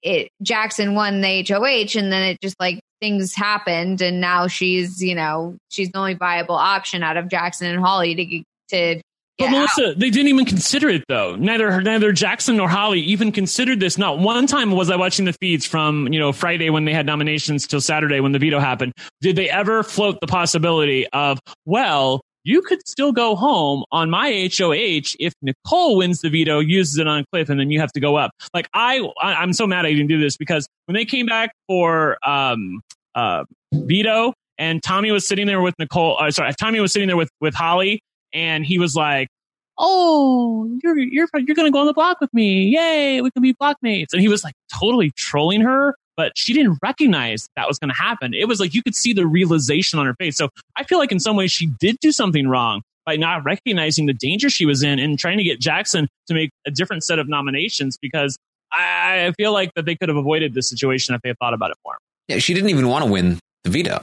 [0.03, 5.01] it Jackson won the HOH and then it just like things happened and now she's
[5.01, 9.03] you know she's the only viable option out of Jackson and Holly to to
[9.39, 9.69] But get out.
[9.77, 11.37] Melissa, they didn't even consider it though.
[11.37, 13.97] Neither neither Jackson nor Holly even considered this.
[13.97, 17.07] Not one time was I watching the feeds from you know Friday when they had
[17.07, 18.93] nominations till Saturday when the veto happened.
[19.21, 24.51] Did they ever float the possibility of well, you could still go home on my
[24.51, 28.01] HOH if Nicole wins the veto, uses it on Cliff, and then you have to
[28.01, 28.31] go up.
[28.55, 31.55] Like I, I I'm so mad I didn't do this because when they came back
[31.67, 32.81] for um
[33.15, 33.45] uh
[33.75, 36.17] veto and Tommy was sitting there with Nicole.
[36.19, 38.01] Uh, sorry, Tommy was sitting there with with Holly,
[38.33, 39.29] and he was like,
[39.77, 42.65] "Oh, you're you're you're gonna go on the block with me!
[42.65, 46.79] Yay, we can be blockmates!" And he was like totally trolling her, but she didn't
[46.83, 48.35] recognize that was gonna happen.
[48.35, 50.37] It was like you could see the realization on her face.
[50.37, 54.05] So I feel like in some ways she did do something wrong by not recognizing
[54.05, 57.19] the danger she was in and trying to get Jackson to make a different set
[57.19, 58.37] of nominations because.
[58.71, 61.55] I I feel like that they could have avoided this situation if they had thought
[61.55, 61.97] about it more.
[62.29, 64.03] Yeah, she didn't even want to win the veto.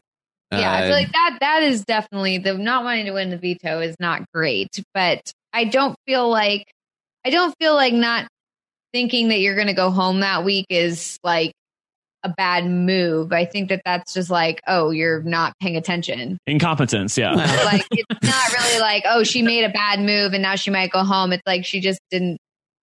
[0.51, 3.37] Yeah, I Uh, feel like that that is definitely the not wanting to win the
[3.37, 6.65] veto is not great, but I don't feel like
[7.23, 8.27] I don't feel like not
[8.91, 11.51] thinking that you're going to go home that week is like
[12.25, 13.31] a bad move.
[13.31, 16.39] I think that that's just like, oh, you're not paying attention.
[16.47, 17.33] Incompetence, yeah.
[17.33, 20.91] like it's not really like, oh, she made a bad move and now she might
[20.91, 21.31] go home.
[21.31, 22.37] It's like she just didn't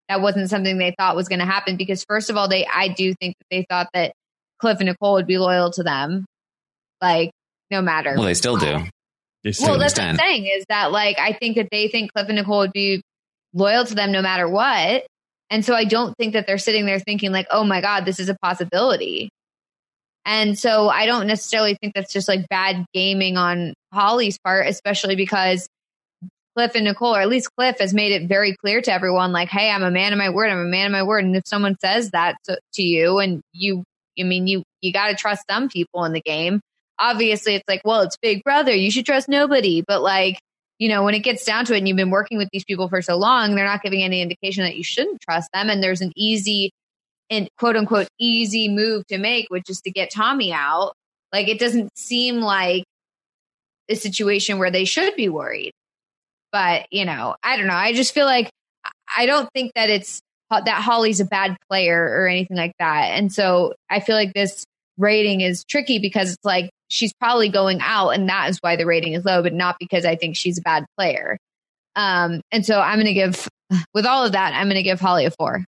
[0.09, 2.89] that wasn't something they thought was going to happen because first of all, they I
[2.89, 4.13] do think that they thought that
[4.61, 6.25] Cliff and Nicole would be loyal to them.
[7.01, 7.33] Like
[7.71, 8.79] no matter well, they still do.
[9.43, 11.89] They To well, an that's what I'm saying is that like I think that they
[11.89, 13.03] think Cliff and Nicole would be
[13.53, 15.05] loyal to them no matter what.
[15.53, 18.19] And so I don't think that they're sitting there thinking like, oh my God, this
[18.19, 19.29] is a possibility.
[20.25, 25.15] And so I don't necessarily think that's just like bad gaming on Holly's part, especially
[25.15, 25.69] because
[26.57, 29.49] Cliff and Nicole, or at least Cliff, has made it very clear to everyone, like,
[29.51, 30.51] "Hey, I'm a man of my word.
[30.51, 33.43] I'm a man of my word." And if someone says that to, to you, and
[33.53, 33.85] you,
[34.19, 36.61] I mean, you you got to trust some people in the game.
[36.99, 38.73] Obviously, it's like, well, it's Big Brother.
[38.73, 39.83] You should trust nobody.
[39.87, 40.39] But like,
[40.79, 42.89] you know, when it gets down to it, and you've been working with these people
[42.89, 45.71] for so long, they're not giving any indication that you shouldn't trust them.
[45.71, 46.71] And there's an easy,
[47.31, 50.95] and quote unquote, easy move to make, which is to get Tommy out.
[51.33, 52.85] Like, it doesn't seem like
[53.89, 55.73] a situation where they should be worried
[56.53, 58.51] but you know i don't know i just feel like
[59.17, 60.21] i don't think that it's
[60.51, 64.65] that holly's a bad player or anything like that and so i feel like this
[64.99, 68.85] rating is tricky because it's like she's probably going out and that is why the
[68.87, 71.39] rating is low but not because i think she's a bad player
[71.97, 73.49] um and so i'm gonna give
[73.95, 75.65] with all of that i'm gonna give holly a four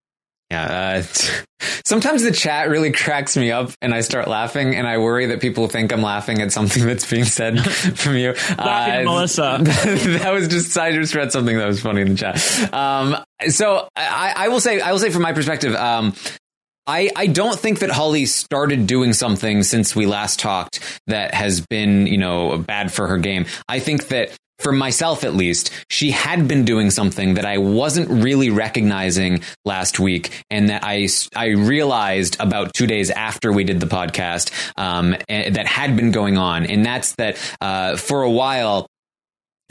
[0.49, 0.99] Yeah.
[0.99, 1.03] Uh,
[1.85, 5.39] sometimes the chat really cracks me up and I start laughing and I worry that
[5.39, 7.59] people think I'm laughing at something that's being said
[7.95, 8.33] from you.
[8.57, 9.59] Laughing at Melissa.
[9.61, 12.73] that was just, I just read something that was funny in the chat.
[12.73, 13.15] Um,
[13.47, 16.13] so I, I will say, I will say from my perspective, um,
[16.91, 21.65] I, I don't think that Holly started doing something since we last talked that has
[21.65, 23.45] been, you know, bad for her game.
[23.69, 28.09] I think that for myself at least, she had been doing something that I wasn't
[28.09, 33.79] really recognizing last week, and that I I realized about two days after we did
[33.79, 38.87] the podcast um, that had been going on, and that's that uh, for a while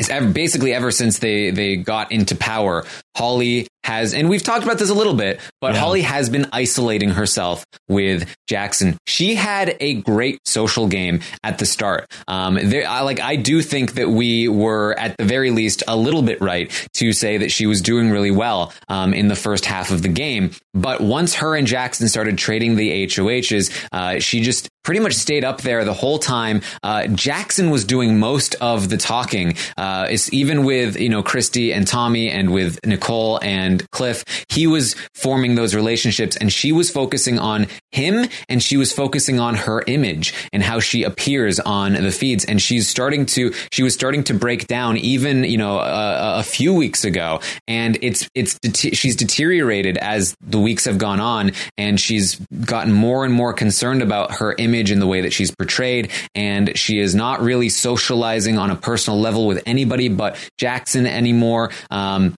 [0.09, 2.85] basically ever since they they got into power,
[3.17, 5.81] Holly has, and we've talked about this a little bit, but Yeah.
[5.81, 8.97] Holly has been isolating herself with Jackson.
[9.07, 12.07] She had a great social game at the start.
[12.29, 15.97] Um, there, I, like I do think that we were at the very least a
[15.97, 19.65] little bit right to say that she was doing really well um, in the first
[19.65, 20.53] half of the game.
[20.73, 25.45] But once her and Jackson started trading the HOHs, uh, she just pretty much stayed
[25.45, 26.63] up there the whole time.
[26.83, 29.57] Uh, Jackson was doing most of the talking.
[29.77, 33.00] Uh, it's even with you know Christie and Tommy and with Nicole
[33.43, 34.25] and Cliff.
[34.49, 39.41] He was forming those relationships, and she was focusing on him, and she was focusing
[39.41, 42.45] on her image and how she appears on the feeds.
[42.45, 46.43] And she's starting to she was starting to break down even you know a, a
[46.43, 52.01] few weeks ago, and it's it's she's deteriorated as the weeks have gone on, and
[52.01, 56.11] she's gotten more and more concerned about her image and the way that she's portrayed,
[56.35, 61.71] and she is not really socializing on a personal level with anybody but Jackson anymore.
[61.91, 62.35] Um,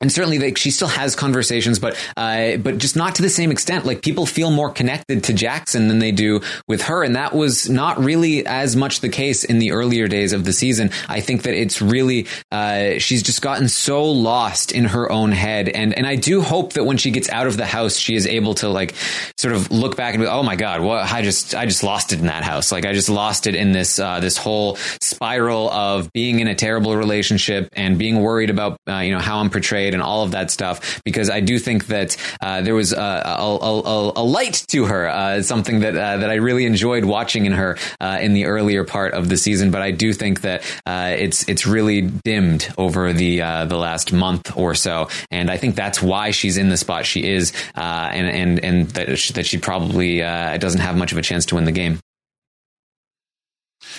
[0.00, 3.50] and certainly like she still has conversations but uh, but just not to the same
[3.50, 3.84] extent.
[3.84, 7.68] Like people feel more connected to Jackson than they do with her and that was
[7.68, 10.90] not really as much the case in the earlier days of the season.
[11.08, 15.68] I think that it's really uh, she's just gotten so lost in her own head
[15.68, 18.26] and and I do hope that when she gets out of the house she is
[18.26, 18.94] able to like
[19.36, 22.12] sort of look back and be oh my god what I just I just lost
[22.12, 22.70] it in that house.
[22.72, 26.54] Like I just lost it in this uh, this whole spiral of being in a
[26.54, 30.32] terrible relationship and being worried about uh, you know how I'm portrayed and all of
[30.32, 34.64] that stuff because I do think that uh, there was a, a, a, a light
[34.68, 38.34] to her uh, something that uh, that I really enjoyed watching in her uh, in
[38.34, 42.02] the earlier part of the season but I do think that uh, it's it's really
[42.02, 46.56] dimmed over the uh, the last month or so and I think that's why she's
[46.56, 50.56] in the spot she is uh, and and and that she, that she probably uh,
[50.58, 52.00] doesn't have much of a chance to win the game.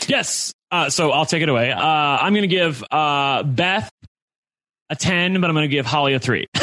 [0.08, 0.54] Yes.
[0.72, 1.72] Uh, so I'll take it away.
[1.72, 3.90] Uh, I'm going to give uh, Beth
[4.90, 6.46] a 10, but I'm going to give Holly a 3.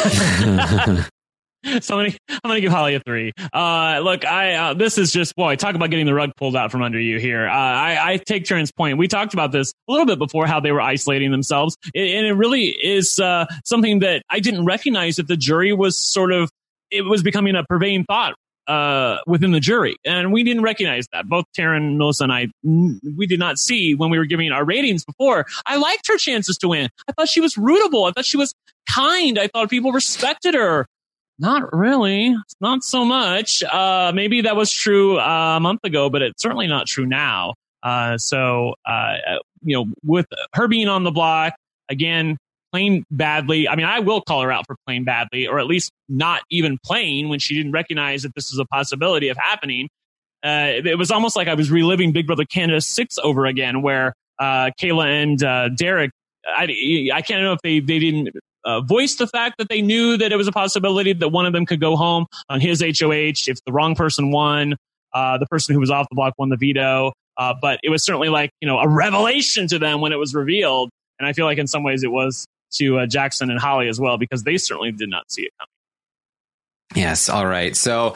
[1.81, 3.33] so I'm to I'm to give Holly a 3.
[3.53, 6.71] Uh, look, I uh, this is just boy, talk about getting the rug pulled out
[6.71, 7.47] from under you here.
[7.47, 8.97] Uh, I, I take Taran's point.
[8.97, 12.25] We talked about this a little bit before how they were isolating themselves, It- and
[12.25, 16.49] it really is uh, something that I didn't recognize that the jury was sort of
[16.91, 18.33] it was becoming a pervading thought
[18.67, 21.27] uh, within the jury, and we didn't recognize that.
[21.27, 25.05] Both Taran, Melissa, and I, we did not see when we were giving our ratings
[25.05, 25.45] before.
[25.65, 26.89] I liked her chances to win.
[27.07, 28.07] I thought she was rootable.
[28.07, 28.53] I thought she was
[28.93, 29.39] kind.
[29.39, 30.85] I thought people respected her.
[31.39, 32.35] Not really.
[32.59, 33.63] Not so much.
[33.63, 37.53] Uh, maybe that was true uh, a month ago, but it's certainly not true now.
[37.83, 39.13] Uh, so, uh,
[39.61, 41.53] you know, with her being on the block
[41.89, 42.37] again,
[42.71, 43.67] playing badly.
[43.67, 46.77] I mean, I will call her out for playing badly, or at least not even
[46.83, 49.89] playing when she didn't recognize that this was a possibility of happening.
[50.43, 54.13] Uh, it was almost like I was reliving Big Brother Canada six over again, where
[54.39, 56.11] uh, Kaela and uh, Derek.
[56.45, 58.29] I, I can't know if they they didn't
[58.63, 61.53] uh, voice the fact that they knew that it was a possibility that one of
[61.53, 64.75] them could go home on his HOH if the wrong person won.
[65.13, 67.11] Uh, the person who was off the block won the veto.
[67.37, 70.33] Uh, but it was certainly like you know a revelation to them when it was
[70.35, 70.89] revealed,
[71.19, 73.99] and I feel like in some ways it was to uh, Jackson and Holly as
[73.99, 75.69] well because they certainly did not see it coming.
[76.95, 77.29] Yes.
[77.29, 77.75] All right.
[77.75, 78.15] So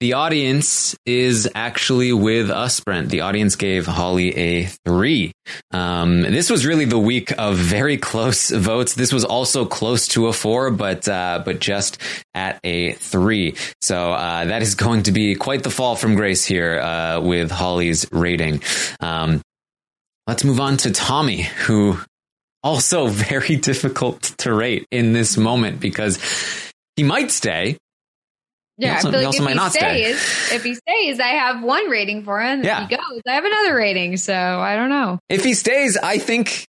[0.00, 3.08] the audience is actually with us, Brent.
[3.08, 5.32] The audience gave Holly a three.
[5.70, 8.94] Um, this was really the week of very close votes.
[8.94, 11.98] This was also close to a four, but uh, but just
[12.34, 13.54] at a three.
[13.80, 17.50] So uh, that is going to be quite the fall from grace here uh, with
[17.50, 18.62] Holly's rating.
[19.00, 19.40] Um,
[20.26, 21.98] let's move on to Tommy, who
[22.62, 26.18] also very difficult to rate in this moment because
[26.96, 27.78] he might stay.
[28.78, 30.02] Yeah, also- I feel he like also if might he not stay.
[30.56, 32.64] if he stays, I have one rating for him.
[32.64, 32.84] Yeah.
[32.84, 34.16] If he goes, I have another rating.
[34.16, 35.18] So I don't know.
[35.28, 36.64] If he stays, I think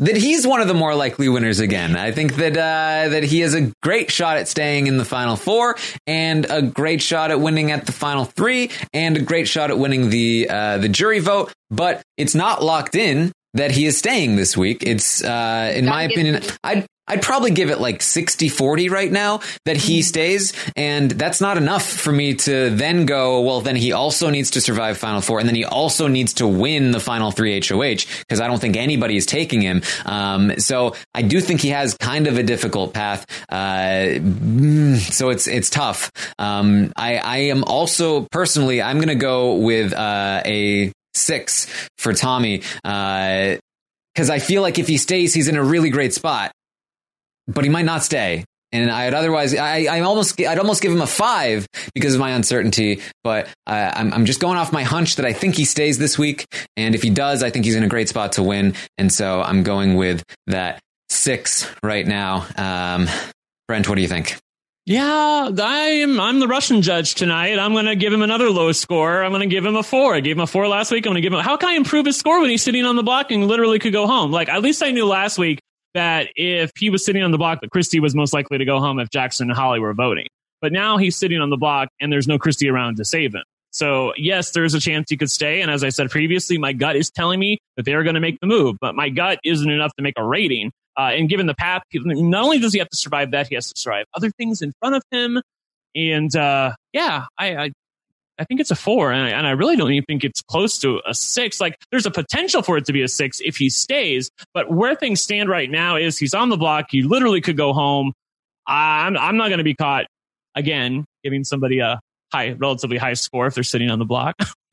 [0.00, 1.96] that he's one of the more likely winners again.
[1.96, 5.34] I think that uh, that he has a great shot at staying in the final
[5.36, 9.70] four, and a great shot at winning at the final three, and a great shot
[9.70, 11.52] at winning the uh, the jury vote.
[11.70, 14.82] But it's not locked in that he is staying this week.
[14.84, 19.76] It's uh, in my opinion, I'd I'd probably give it like 60-40 right now that
[19.76, 24.28] he stays and that's not enough for me to then go well then he also
[24.28, 27.62] needs to survive final four and then he also needs to win the final 3
[27.66, 29.82] HOH because I don't think anybody is taking him.
[30.04, 33.24] Um, so I do think he has kind of a difficult path.
[33.48, 36.12] Uh, mm, so it's it's tough.
[36.38, 42.14] Um, I I am also personally I'm going to go with uh, a 6 for
[42.14, 43.56] Tommy uh,
[44.14, 46.50] because I feel like if he stays, he's in a really great spot,
[47.46, 48.44] but he might not stay.
[48.72, 52.30] and I'd otherwise, I, I almost, I'd almost give him a five because of my
[52.30, 53.00] uncertainty.
[53.22, 56.18] But uh, I'm, I'm just going off my hunch that I think he stays this
[56.18, 56.46] week,
[56.76, 58.74] and if he does, I think he's in a great spot to win.
[58.98, 60.80] And so I'm going with that
[61.10, 62.46] six right now.
[62.56, 63.08] Um,
[63.68, 64.36] Brent, what do you think?
[64.88, 67.58] Yeah, I'm I'm the Russian judge tonight.
[67.58, 69.22] I'm going to give him another low score.
[69.22, 70.14] I'm going to give him a four.
[70.14, 71.04] I gave him a four last week.
[71.04, 71.40] I'm going to give him.
[71.40, 73.92] How can I improve his score when he's sitting on the block and literally could
[73.92, 74.30] go home?
[74.30, 75.60] Like at least I knew last week
[75.92, 78.80] that if he was sitting on the block, that Christie was most likely to go
[78.80, 80.26] home if Jackson and Holly were voting.
[80.62, 83.44] But now he's sitting on the block and there's no Christie around to save him.
[83.72, 85.60] So yes, there's a chance he could stay.
[85.60, 88.20] And as I said previously, my gut is telling me that they are going to
[88.20, 90.72] make the move, but my gut isn't enough to make a rating.
[90.98, 93.72] Uh, and given the path, not only does he have to survive that, he has
[93.72, 95.40] to survive other things in front of him.
[95.94, 97.70] And uh, yeah, I, I,
[98.38, 100.78] I think it's a four, and I, and I really don't even think it's close
[100.80, 101.60] to a six.
[101.60, 104.94] Like there's a potential for it to be a six if he stays, but where
[104.96, 106.86] things stand right now is he's on the block.
[106.90, 108.12] He literally could go home.
[108.66, 110.06] I'm I'm not going to be caught
[110.54, 112.00] again giving somebody a
[112.32, 114.36] high, relatively high score if they're sitting on the block.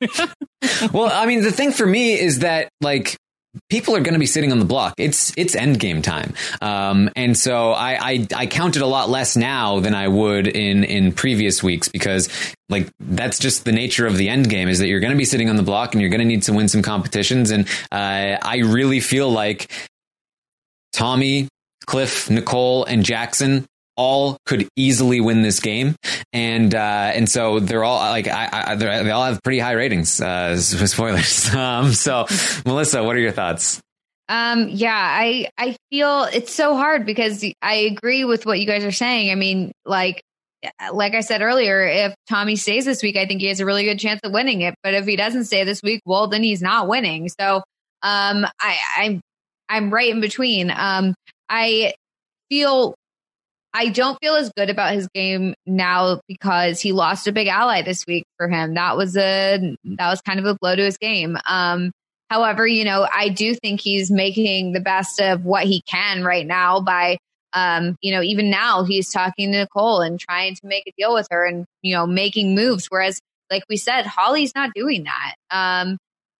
[0.92, 3.16] well, I mean, the thing for me is that like
[3.68, 4.94] people are going to be sitting on the block.
[4.98, 9.08] It's it's end game time, um, and so I, I I count it a lot
[9.08, 12.28] less now than I would in in previous weeks because
[12.68, 15.24] like that's just the nature of the end game is that you're going to be
[15.24, 18.38] sitting on the block and you're going to need to win some competitions, and uh,
[18.42, 19.70] I really feel like
[20.92, 21.48] Tommy,
[21.86, 23.66] Cliff, Nicole, and Jackson
[23.96, 25.96] all could easily win this game,
[26.32, 30.20] and uh, and so they're all like I, I they all have pretty high ratings.
[30.20, 31.54] Uh, spoilers.
[31.56, 32.26] Um, so
[32.66, 33.80] Melissa, what are your thoughts?
[34.28, 38.84] Um, yeah, I I feel it's so hard because I agree with what you guys
[38.84, 39.30] are saying.
[39.30, 40.22] I mean, like
[40.92, 43.84] like I said earlier, if Tommy stays this week, I think he has a really
[43.84, 44.74] good chance of winning it.
[44.82, 47.28] But if he doesn't stay this week, well, then he's not winning.
[47.28, 47.62] So
[48.02, 49.20] um, I I'm
[49.68, 50.70] I'm right in between.
[50.70, 51.14] Um,
[51.48, 51.94] I
[52.50, 52.94] feel
[53.76, 57.82] I don't feel as good about his game now because he lost a big ally
[57.82, 58.72] this week for him.
[58.72, 61.36] That was a that was kind of a blow to his game.
[61.46, 61.92] Um,
[62.30, 66.46] however, you know, I do think he's making the best of what he can right
[66.46, 67.18] now by
[67.52, 71.12] um, you know, even now he's talking to Nicole and trying to make a deal
[71.12, 72.86] with her and, you know, making moves.
[72.88, 73.20] Whereas,
[73.50, 75.34] like we said, Holly's not doing that.
[75.50, 75.98] Um,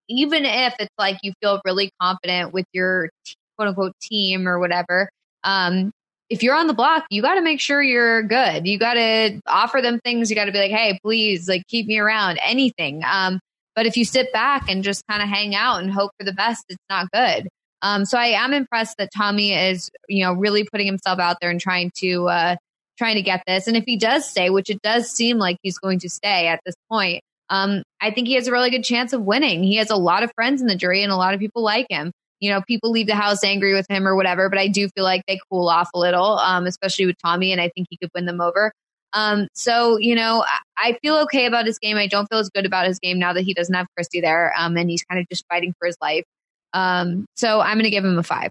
[0.08, 3.10] even if it's like you feel really confident with your
[3.56, 5.10] quote unquote team or whatever,
[5.44, 5.90] um,
[6.28, 8.66] if you're on the block, you got to make sure you're good.
[8.66, 10.30] You got to offer them things.
[10.30, 13.02] You got to be like, hey, please, like keep me around, anything.
[13.08, 13.40] Um,
[13.74, 16.32] but if you sit back and just kind of hang out and hope for the
[16.32, 17.48] best, it's not good.
[17.82, 21.50] Um, so I am impressed that Tommy is, you know, really putting himself out there
[21.50, 22.56] and trying to uh,
[22.98, 23.68] trying to get this.
[23.68, 26.60] And if he does stay, which it does seem like he's going to stay at
[26.64, 29.62] this point, um, I think he has a really good chance of winning.
[29.62, 31.86] He has a lot of friends in the jury, and a lot of people like
[31.90, 34.88] him you know, people leave the house angry with him or whatever, but I do
[34.90, 37.96] feel like they cool off a little, um, especially with Tommy, and I think he
[37.96, 38.72] could win them over.
[39.12, 40.44] Um, so, you know,
[40.76, 41.96] I, feel okay about his game.
[41.96, 44.52] I don't feel as good about his game now that he doesn't have Christie there,
[44.58, 46.24] um, and he's kind of just fighting for his life.
[46.72, 48.50] Um, so I'm going to give him a five.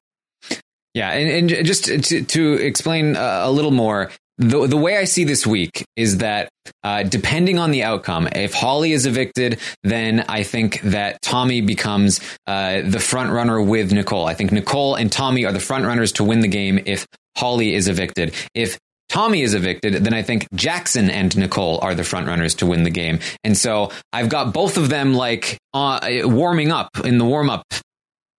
[0.96, 5.06] Yeah, and, and just to, to explain uh, a little more, the the way I
[5.06, 6.50] see this week is that
[6.84, 12.20] uh, depending on the outcome, if Holly is evicted, then I think that Tommy becomes
[12.48, 14.26] uh, the front runner with Nicole.
[14.26, 17.08] I think Nicole and Tommy are the front runners to win the game if
[17.38, 18.34] Holly is evicted.
[18.54, 22.66] If Tommy is evicted, then I think Jackson and Nicole are the front runners to
[22.66, 23.20] win the game.
[23.44, 27.64] And so I've got both of them like uh, warming up in the warm up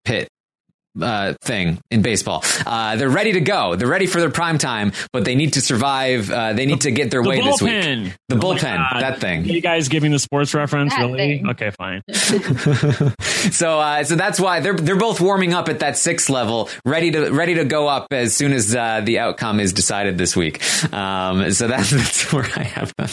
[0.05, 0.29] pit
[1.01, 2.43] uh, thing in baseball.
[2.65, 3.77] Uh, they're ready to go.
[3.77, 6.31] They're ready for their prime time, but they need to survive.
[6.31, 8.13] Uh, they need to get their The way this week.
[8.29, 9.03] The Oh bullpen, God.
[9.03, 9.45] that thing.
[9.45, 11.39] You guys giving the sports reference, That really?
[11.39, 11.49] thing.
[11.51, 12.03] Okay, fine.
[13.53, 17.11] so, uh, so that's why they're they're both warming up at that sixth level, ready
[17.13, 20.63] to ready to go up as soon as uh, the outcome is decided this week.
[20.93, 23.09] Um, so that's that's where I have them.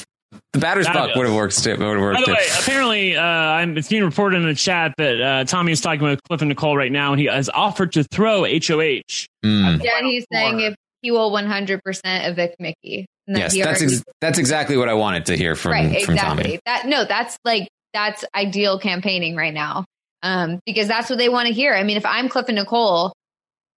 [0.53, 1.71] The batter's That- buck would have worked too.
[1.71, 5.21] Would have By the way, apparently, uh, I'm, it's being reported in the chat that
[5.21, 8.03] uh, Tommy is talking with Cliff and Nicole right now, and he has offered to
[8.03, 9.27] throw HOH.
[9.43, 9.83] Mm.
[9.83, 13.05] Yeah, and he's saying if he will 100% evict Michie.
[13.27, 16.15] And that Yes, that's ex- that's exactly what I wanted to hear from right, from
[16.15, 16.43] exactly.
[16.43, 16.59] Tommy.
[16.65, 19.85] That no, that's like that's ideal campaigning right now.
[20.23, 21.73] Um, because that's what they want to hear.
[21.73, 23.13] I mean, if I'm Cliff and Nicole,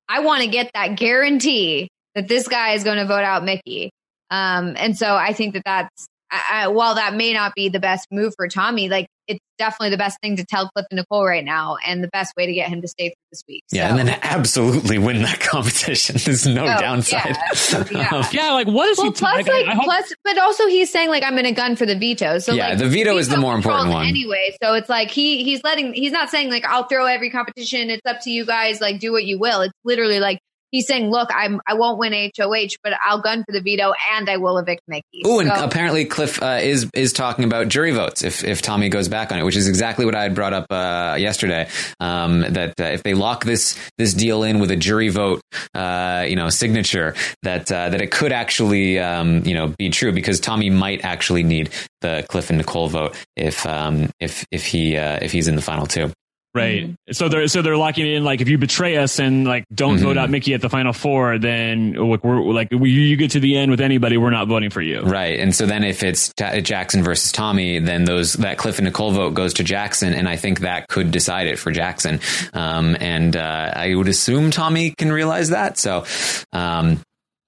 [0.09, 3.91] I want to get that guarantee that this guy is going to vote out Michie.
[4.31, 7.81] Um, and so I think that that's I, I, while that may not be the
[7.81, 11.25] best move for Tommy, like it's definitely the best thing to tell Cliff and Nicole
[11.27, 13.65] right now, and the best way to get him to stay through this week.
[13.73, 16.17] Yeah, So- and then absolutely win that competition.
[16.25, 17.37] There's no Oh, downside.
[17.73, 18.29] yeah, yeah.
[18.33, 19.13] Yeah, like what is well, he?
[19.13, 21.75] plus, like, like, I hope- plus, but also he's saying like I'm in a gun
[21.77, 22.39] for the veto.
[22.39, 24.07] So Yeah, like, the veto is the more important one.
[24.07, 24.57] anyway.
[24.63, 27.91] So it's like he he's letting he's not saying like I'll throw every competition.
[27.91, 28.81] It's up to you guys.
[28.81, 29.61] Like do what you will.
[29.63, 30.39] It's literally like
[30.77, 34.29] he's saying, look, I'm, I won't win HOH, but I'll gun for the veto and
[34.29, 35.23] I will evict Michie.
[35.25, 38.89] Oh, and So- apparently Cliff uh, is is talking about jury votes if if Tommy
[38.89, 41.69] goes back on it, which is exactly what I had brought up uh, yesterday.
[42.01, 45.41] Um, that uh, if they lock this this deal in with a jury vote,
[45.75, 50.13] uh, you know, signature, that uh, that it could actually um, you know be true
[50.13, 51.71] because Tommy might actually need
[52.03, 55.63] the Cliff and Nicole vote if um, if if he uh, if he's in the
[55.63, 56.13] final two.
[56.57, 56.95] Right.
[57.13, 60.17] So they're so they're locking in like if you betray us and like don't vote
[60.17, 60.21] Mhm.
[60.21, 63.57] out Michie at the final four, then look, we're like we, you get to the
[63.57, 65.01] end with anybody, we're not voting for you.
[65.03, 68.87] Right, and so then if it's Ta- Jackson versus Tommy, then those that Cliff and
[68.87, 72.21] Nicole vote goes to Jackson, and I think that could decide it for Jackson.
[72.53, 76.05] Um, and uh, I would assume Tommy can realize that, so
[76.53, 77.01] um,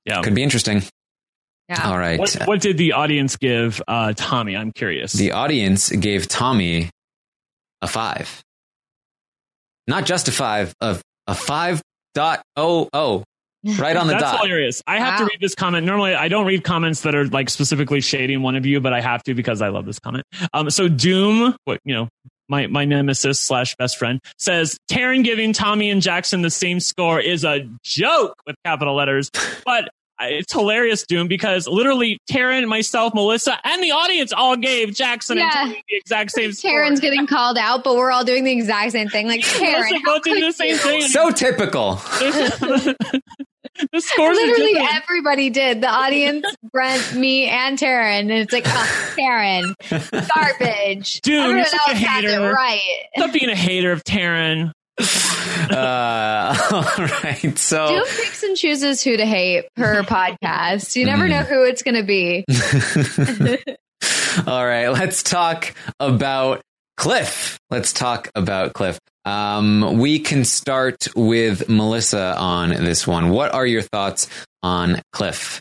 [0.04, 0.82] yeah, could be interesting.
[1.68, 1.86] Yeah.
[1.90, 4.56] All right, What, what did the audience give uh, Tommy?
[4.56, 5.12] I'm curious.
[5.12, 6.88] the audience gave Tommy
[7.82, 8.42] a five,
[9.88, 11.82] not just a five, a a five
[12.14, 13.24] dot oh oh,
[13.78, 14.40] right on the That's dot.
[14.42, 14.82] hilarious.
[14.86, 15.86] I have to read this comment.
[15.86, 19.00] Normally, I don't read comments that are like specifically shading one of you, but I
[19.00, 20.24] have to because I love this comment.
[20.52, 22.08] Um, so Doom, what you know,
[22.48, 27.20] my my nemesis slash best friend says Taran giving Tommy and Jackson the same score
[27.20, 29.30] is a joke with capital letters,
[29.66, 29.88] but.
[30.20, 35.38] I- It's hilarious, Doom, because literally Taran, myself, Melissa, and the audience all gave Jackson
[35.38, 35.60] and Yeah.
[35.62, 36.70] Tommy the exact same score.
[36.72, 39.26] Taran's getting called out, but we're all doing the exact same thing.
[39.28, 40.76] Like Taran, Melissa how both did the same you?
[40.78, 41.02] thing.
[41.02, 41.94] So typical.
[43.92, 44.94] the scores Literally different.
[45.04, 45.80] everybody did.
[45.82, 48.20] The audience, Brent, me, and Taran.
[48.22, 49.74] And it's like, oh, Taran,
[50.34, 51.20] garbage.
[51.20, 52.52] Dude, you're Everyone such a else has it hater.
[52.52, 52.80] right.
[53.16, 54.72] Stop being a hater of Taran.
[55.70, 60.96] Uh, all right, so Doom picks and chooses who to hate per podcast.
[60.96, 61.30] You never Mm.
[61.30, 62.44] know who it's going to be.
[64.46, 66.60] All right, let's talk about
[66.96, 67.58] Cliff.
[67.70, 68.98] Let's talk about Cliff.
[69.24, 73.30] Um, we can start with Melissa on this one.
[73.30, 74.28] What are your thoughts
[74.62, 75.60] on Cliff?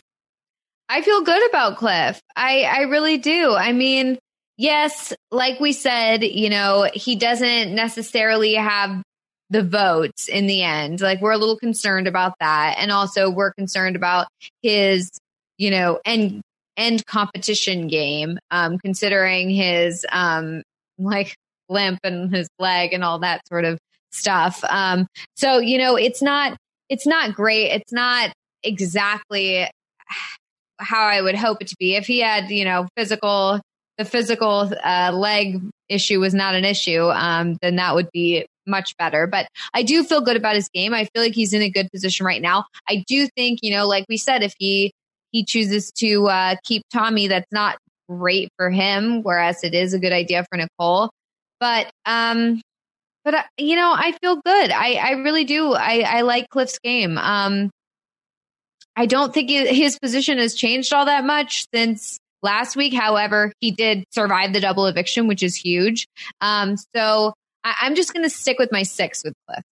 [0.88, 2.20] I feel good about Cliff.
[2.36, 3.52] I, I really do.
[3.54, 4.18] I mean,
[4.56, 9.02] yes, like we said, you know, he doesn't necessarily have
[9.50, 11.00] the votes in the end.
[11.00, 12.76] Like we're a little concerned about that.
[12.78, 14.26] And also we're concerned about
[14.62, 15.10] his,
[15.56, 16.42] you know, end
[16.76, 20.62] end competition game, um, considering his um
[20.98, 21.34] like
[21.68, 23.78] limp and his leg and all that sort of
[24.12, 24.62] stuff.
[24.68, 25.06] Um,
[25.36, 26.56] so you know, it's not
[26.88, 27.70] it's not great.
[27.72, 29.68] It's not exactly
[30.78, 31.96] how I would hope it to be.
[31.96, 33.60] If he had, you know, physical,
[33.96, 38.96] the physical uh, leg issue was not an issue, um, then that would be much
[38.96, 39.26] better.
[39.26, 40.94] But I do feel good about his game.
[40.94, 42.66] I feel like he's in a good position right now.
[42.88, 44.92] I do think, you know, like we said, if he
[45.32, 47.78] he chooses to uh, keep Tommy, that's not
[48.08, 49.22] great for him.
[49.22, 51.10] Whereas it is a good idea for Nicole.
[51.60, 52.60] But um,
[53.24, 54.70] but uh, you know, I feel good.
[54.70, 55.72] I I really do.
[55.72, 57.18] I I like Cliff's game.
[57.18, 57.70] Um,
[58.96, 62.94] I don't think his position has changed all that much since last week.
[62.94, 66.08] However, he did survive the double eviction, which is huge.
[66.40, 69.62] Um, so I, I'm just going to stick with my six with Cliff.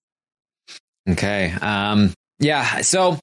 [1.11, 1.53] Okay.
[1.53, 2.81] Um, yeah.
[2.81, 3.19] So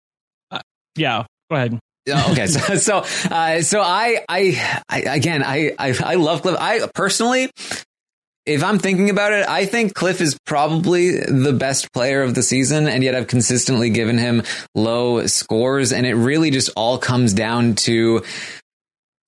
[0.95, 1.80] Yeah, go ahead.
[2.07, 2.48] Okay.
[2.48, 6.57] So, so, uh, so I, I, I, again, I, I, I love Cliff.
[6.60, 7.49] I personally,
[8.45, 12.44] if I'm thinking about it, I think Cliff is probably the best player of the
[12.44, 14.44] season, and yet I've consistently given him
[14.76, 18.22] low scores, and it really just all comes down to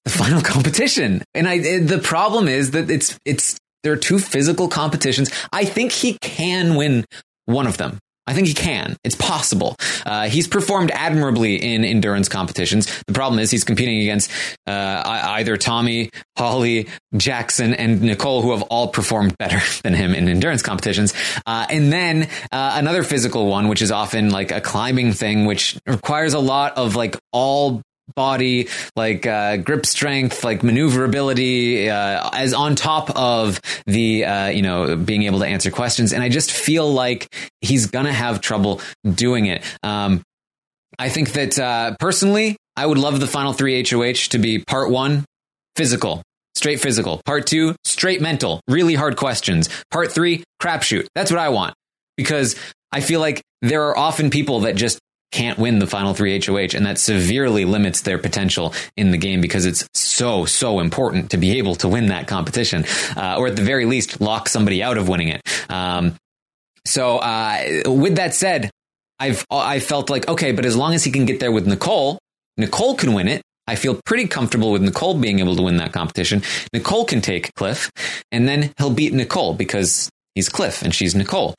[0.03, 1.24] the final competition.
[1.34, 5.30] And I, the problem is that it's, it's, there are two physical competitions.
[5.53, 7.06] I think he can win
[7.45, 7.99] one of them.
[8.28, 8.98] I think he can.
[9.03, 9.76] It's possible.
[10.03, 12.88] Uh, he's performed admirably in endurance competitions.
[13.06, 14.32] The problem is he's competing against
[14.66, 20.28] uh, either Tommy, Holly, Jackson, and Nicole, who have all performed better than him in
[20.28, 21.14] endurance competitions.
[21.45, 25.78] Uh, and then uh, another physical one, which is often like a climbing thing, which
[25.86, 27.84] requires a lot of like all
[28.14, 34.61] body, like uh, grip strength, like maneuverability, uh, as on top of the uh, you
[34.61, 36.14] know being able to answer questions.
[36.14, 39.64] And I just feel like he's gonna have trouble doing it.
[39.84, 40.22] Um,
[40.98, 44.90] I think that uh, personally, I would love the final three HOH to be part
[44.90, 45.26] one,
[45.76, 46.22] physical.
[46.56, 47.22] Straight physical.
[47.26, 48.61] Part two, straight mental.
[48.68, 49.69] Really hard questions.
[49.91, 51.07] Part three, crapshoot.
[51.14, 51.73] That's what I want.
[52.15, 52.56] Because
[52.94, 54.99] I feel like there are often people that just
[55.32, 59.42] can't win the final three HOH, and that severely limits their potential in the game
[59.42, 62.86] because it's so, so important to be able to win that competition,
[63.18, 65.42] uh, or at the very least, lock somebody out of winning it.
[65.70, 66.16] Um,
[66.86, 68.70] so, uh, with that said,
[69.20, 72.20] I've I felt like okay, but as long as he can get there with Nicole,
[72.58, 73.42] Nicole can win it.
[73.68, 76.44] I feel pretty comfortable with Nicole being able to win that competition.
[76.72, 77.92] Nicole can take Cliff,
[78.32, 81.56] and then he'll beat Nicole because he's Cliff and she's Nicole.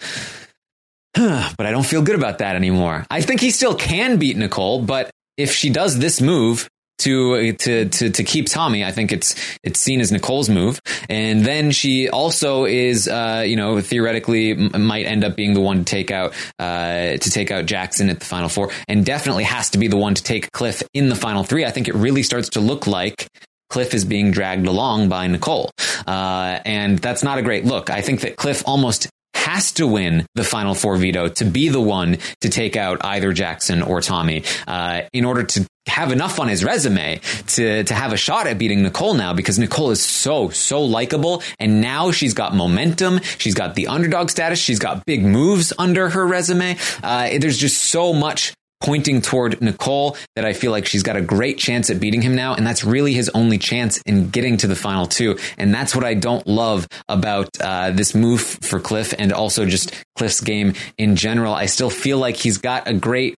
[1.56, 3.06] but I don't feel good about that anymore.
[3.10, 6.68] I think he still can beat Nicole, but if she does this move
[6.98, 11.44] to to to to keep Tommy, I think it's it's seen as Nicole's move, and
[11.44, 15.78] then she also is uh, you know theoretically m- might end up being the one
[15.78, 19.70] to take out uh, to take out Jackson at the final four, and definitely has
[19.70, 21.64] to be the one to take Cliff in the final three.
[21.64, 23.28] I think it really starts to look like
[23.68, 25.70] Cliff is being dragged along by Nicole.
[26.06, 27.90] Uh, and that's not a great look.
[27.90, 29.08] I think that Cliff almost
[29.46, 33.32] has to win the final four veto to be the one to take out either
[33.32, 38.12] Jackson or Tommy uh, in order to have enough on his resume to to have
[38.12, 42.34] a shot at beating Nicole now because Nicole is so so likable and now she's
[42.34, 46.76] got momentum she's got the underdog status she's got big moves under her resume.
[47.04, 51.20] Uh, there's just so much pointing toward Nicole that I feel like she's got a
[51.20, 52.54] great chance at beating him now.
[52.54, 55.38] And that's really his only chance in getting to the final two.
[55.58, 59.94] And that's what I don't love about uh, this move for Cliff and also just
[60.16, 61.54] Cliff's game in general.
[61.54, 63.34] I still feel like he's got a great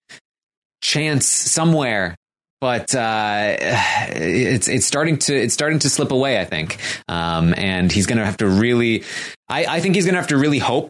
[0.82, 2.16] chance somewhere.
[2.60, 7.92] But uh, it's it's starting to it's starting to slip away, I think, um, and
[7.92, 9.04] he's going to have to really.
[9.48, 10.90] I, I think he's going to have to really hope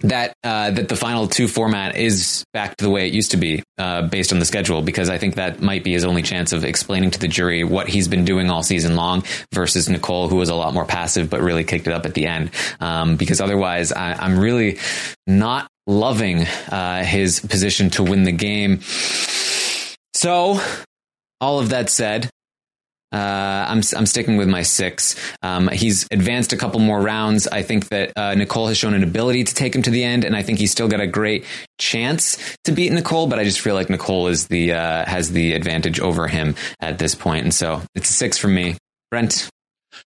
[0.00, 3.36] that uh, that the final two format is back to the way it used to
[3.36, 6.52] be uh, based on the schedule because I think that might be his only chance
[6.52, 10.36] of explaining to the jury what he's been doing all season long versus Nicole who
[10.36, 12.50] was a lot more passive but really kicked it up at the end
[12.80, 14.78] um, because otherwise I, am really
[15.26, 18.80] not loving uh, his position to win the game.
[20.14, 20.60] So
[21.40, 22.30] all of that said,
[23.12, 25.16] uh, I'm I'm sticking with my six.
[25.42, 27.48] Um, he's advanced a couple more rounds.
[27.48, 30.24] I think that uh, Nicole has shown an ability to take him to the end,
[30.24, 31.44] and I think he's still got a great
[31.78, 33.26] chance to beat Nicole.
[33.26, 36.98] But I just feel like Nicole is the uh, has the advantage over him at
[36.98, 38.76] this point, and so it's a six for me.
[39.10, 39.48] Brent.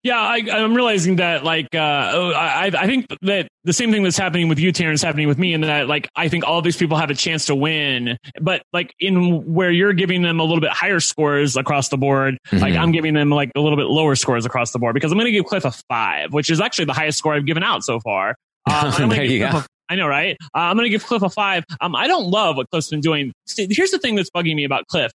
[0.02, 4.16] Yeah, I, am realizing that like uh, I, I think that the same thing that's
[4.16, 6.77] happening with you, Taran, is happening with me, and that like I think all these
[6.77, 10.60] people have a chance to win, but like in where you're giving them a little
[10.60, 12.59] bit higher scores across the board, mm-hmm.
[12.59, 15.19] like I'm giving them like a little bit lower scores across the board because I'm
[15.19, 17.85] going to give Cliff a five, which is actually the highest score I've given out
[17.85, 18.36] so far.
[18.70, 19.59] Um, there you go.
[19.59, 20.36] A, I know, right?
[20.55, 21.65] Uh, I'm going to give Cliff a five.
[21.81, 23.32] Um, I don't love what Cliff's been doing.
[23.56, 25.10] Here's the thing that's bugging me about Cliff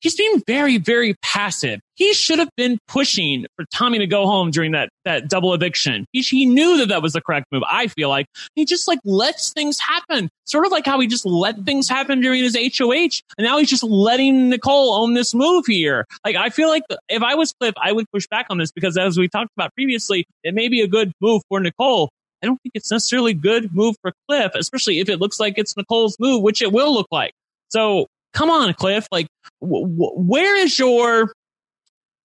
[0.00, 1.80] he's being very, very passive.
[1.94, 6.04] He should have been pushing for Tommy to go home during that, that double eviction.
[6.12, 7.62] He, he knew that that was the correct move.
[7.70, 10.28] I feel like he just like lets things happen.
[10.44, 13.20] Sort of like how he just let things happen during his HOH.
[13.38, 16.04] And now he's just letting Nicole own this move here.
[16.24, 18.96] Like, I feel like if I was Cliff, I would push back on this because
[18.98, 22.10] as we talked about previously, it may be a good move for Nicole.
[22.42, 25.54] I don't think it's necessarily a good move for Cliff, especially if it looks like
[25.56, 27.32] it's Nicole's move, which it will look like.
[27.70, 28.06] So
[28.36, 29.08] come on, Cliff.
[29.10, 29.26] Like,
[29.60, 31.32] where is your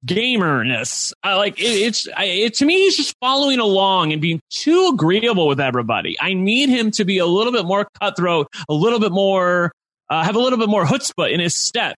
[0.06, 1.14] gamerness?
[1.24, 4.92] Uh, like, it, it's I, it, to me, he's just following along and being too
[4.94, 6.18] agreeable with everybody.
[6.22, 9.72] I need him to be a little bit more cutthroat, a little bit more,
[10.10, 11.96] uh, have a little bit more chutzpah in his step,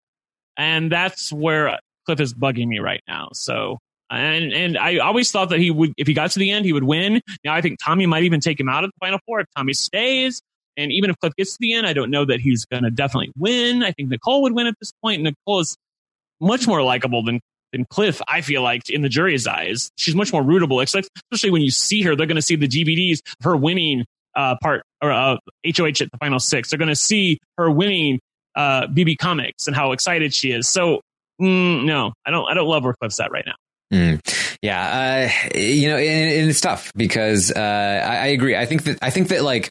[0.55, 3.29] and that's where Cliff is bugging me right now.
[3.33, 3.79] So.
[4.11, 6.73] And and I always thought that he would, if he got to the end, he
[6.73, 7.19] would win.
[7.43, 9.73] Now I think Tommy might even take him out of the final four if Tommy
[9.73, 10.39] stays.
[10.77, 12.91] And even if Cliff gets to the end, I don't know that he's going to
[12.91, 13.83] definitely win.
[13.83, 15.21] I think Nicole would win at this point.
[15.21, 15.77] Nicole is
[16.39, 17.39] much more likable than
[17.71, 18.21] than Cliff.
[18.27, 20.81] I feel like in the jury's eyes, she's much more rootable.
[20.81, 24.05] Especially when you see her, they're going to see the DVDs her winning
[24.35, 26.69] uh, part or uh, HOH at the final six.
[26.69, 28.19] They're going to see her winning
[28.55, 30.67] uh, BB Comics and how excited she is.
[30.67, 31.01] So
[31.41, 32.49] mm, no, I don't.
[32.49, 33.55] I don't love where Cliff's at right now.
[33.93, 34.57] Mm.
[34.61, 38.55] Yeah, uh, you know, and, and, it's tough because uh, I, I, agree.
[38.55, 39.69] I think that I think that like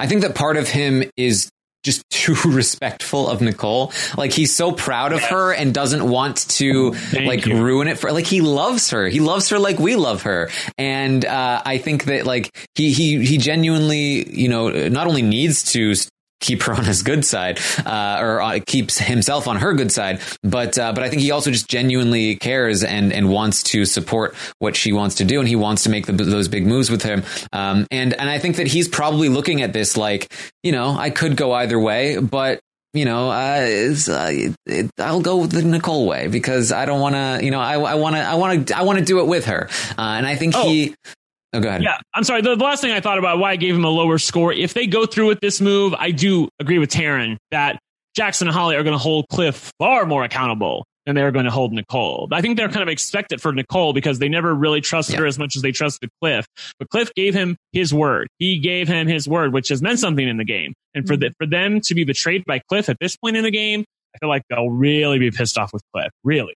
[0.00, 1.50] I think that part of him is
[1.82, 3.92] just too respectful of Nicole.
[4.16, 7.62] Like he's so proud of her and doesn't want to Thank like you.
[7.62, 9.08] ruin it for like he loves her.
[9.08, 10.50] He loves her like we love her.
[10.78, 15.72] And uh, I think that like he he he genuinely, you know, not only needs
[15.72, 15.94] to
[16.40, 20.20] keep her on his good side, uh, or uh, keeps himself on her good side.
[20.42, 24.34] But uh, but I think he also just genuinely cares and and wants to support
[24.58, 27.02] what she wants to do, and he wants to make the, those big moves with
[27.02, 27.22] him.
[27.52, 31.10] Um, and and I think that he's probably looking at this like, you know, I
[31.10, 32.60] could go either way, but
[32.92, 34.30] you know, uh, uh,
[34.66, 38.16] it, I'll go the Nicole way because I don't want to, you know, I want
[38.16, 39.68] to, I want to, I want to do it with her.
[39.96, 40.68] Uh, and I think oh.
[40.68, 40.96] he,
[41.52, 41.82] Oh, go ahead.
[41.82, 42.42] Yeah, I'm sorry.
[42.42, 44.52] The, the, last thing I thought about why I gave him a lower score.
[44.52, 47.80] If they go through with this move, I do agree with Taran that
[48.14, 51.50] Jackson and Holly are going to hold Cliff far more accountable than they're going to
[51.50, 52.28] hold Nicole.
[52.30, 55.20] I think they're kind of expected for Nicole because they never really trusted yeah.
[55.20, 56.46] her as much as they trusted Cliff.
[56.78, 58.28] But Cliff gave him his word.
[58.38, 60.74] He gave him his word, which has meant something in the game.
[60.94, 61.20] And for mm-hmm.
[61.20, 64.18] the, for them to be betrayed by Cliff at this point in the game, I
[64.18, 66.10] feel like they'll really be pissed off with Cliff.
[66.22, 66.54] Really.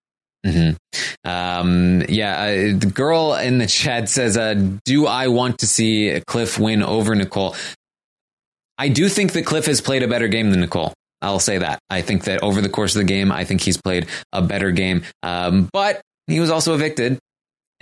[0.47, 1.29] Mm-hmm.
[1.29, 4.55] Um, yeah, uh, the girl in the chat says, uh,
[4.85, 7.55] "Do I want to see Cliff win over Nicole?"
[8.79, 10.95] I do think that Cliff has played a better game than Nicole.
[11.21, 11.81] I'll say that.
[11.91, 14.71] I think that over the course of the game, I think he's played a better
[14.71, 15.03] game.
[15.23, 17.19] Um, but he was also evicted.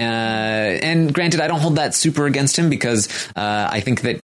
[0.00, 4.20] Uh, and granted, I don't hold that super against him because uh, I think that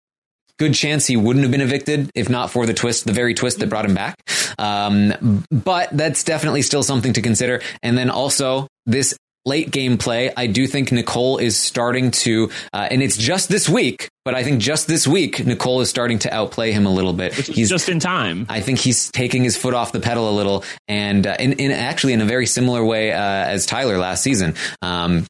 [0.58, 3.58] good chance he wouldn't have been evicted if not for the twist, the very twist
[3.58, 4.16] that brought him back.
[4.58, 7.60] Um, but that's definitely still something to consider.
[7.82, 9.16] And then also this
[9.46, 13.68] late game play, I do think Nicole is starting to, uh, and it's just this
[13.68, 17.12] week, but I think just this week, Nicole is starting to outplay him a little
[17.12, 17.34] bit.
[17.34, 18.46] He's just in time.
[18.48, 21.72] I think he's taking his foot off the pedal a little, and uh, in, in
[21.72, 24.54] actually in a very similar way uh, as Tyler last season.
[24.80, 25.26] Um,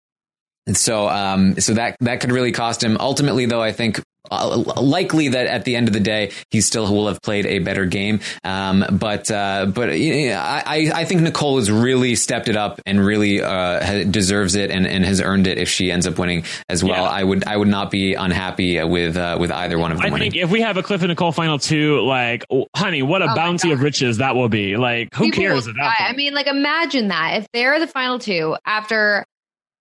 [0.67, 2.97] and so, um, so that that could really cost him.
[2.99, 6.91] Ultimately, though, I think uh, likely that at the end of the day, he still
[6.93, 8.21] will have played a better game.
[8.43, 12.81] Um, but uh, but you know, I I think Nicole has really stepped it up
[12.87, 16.45] and really uh, deserves it and, and has earned it if she ends up winning
[16.69, 17.05] as well.
[17.05, 17.11] Yeah.
[17.11, 20.11] I would I would not be unhappy with uh, with either one of them I
[20.11, 20.33] winning.
[20.33, 23.31] think if we have a Cliff and Nicole final two, like, oh, honey, what a
[23.31, 24.77] Oh bounty of riches that will be.
[24.77, 27.87] Like, who People cares will at that I mean, like, imagine that if they're the
[27.87, 29.25] final two after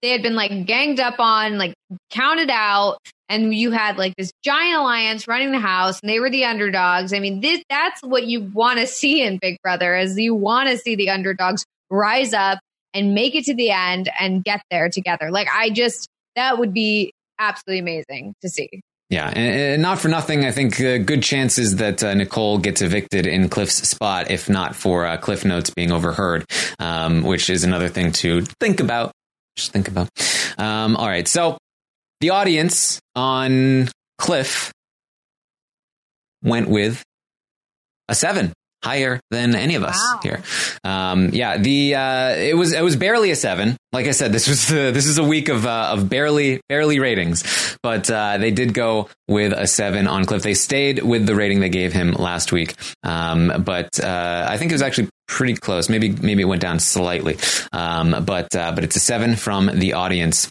[0.02, 1.74] they had been like ganged up on, like
[2.10, 2.98] counted out,
[3.34, 7.14] and you had like this giant alliance running the house, and they were the underdogs.
[7.14, 10.70] I mean, this that's what you want to see in Big Brother is you want
[10.70, 12.60] to see the underdogs rise up
[12.94, 15.32] and make it to the end and get there together.
[15.32, 18.70] Like, I just that would be absolutely amazing to see.
[19.10, 23.28] Yeah, and, not for nothing, I think uh, good chances that uh, Nicole gets evicted
[23.28, 26.46] in Cliff's spot, if not for uh, Cliff Notes being overheard,
[26.80, 29.12] um, which is another thing to think about.
[29.56, 30.10] Just think about.
[30.58, 31.58] Um, all right, so
[32.22, 34.72] the audience on Cliff
[36.44, 37.04] went with
[38.10, 38.54] a seven,
[38.84, 40.20] higher than any of us Wow.
[40.24, 40.44] here.
[40.84, 43.78] Um, yeah, the uh, it was it was barely a seven.
[43.94, 47.00] Like I said, this was the, this is a week of uh, of barely barely
[47.00, 50.44] ratings, but uh, they did go with a seven on Cliff.
[50.44, 54.72] They stayed with the rating they gave him last week, um, but uh, I think
[54.72, 55.88] it was actually pretty close.
[55.90, 57.38] Maybe maybe it went down slightly,
[57.72, 60.50] um, but uh, but it's a seven from the audience.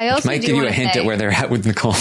[0.00, 1.94] I also might give you a hint say- at where they're at with Nicole.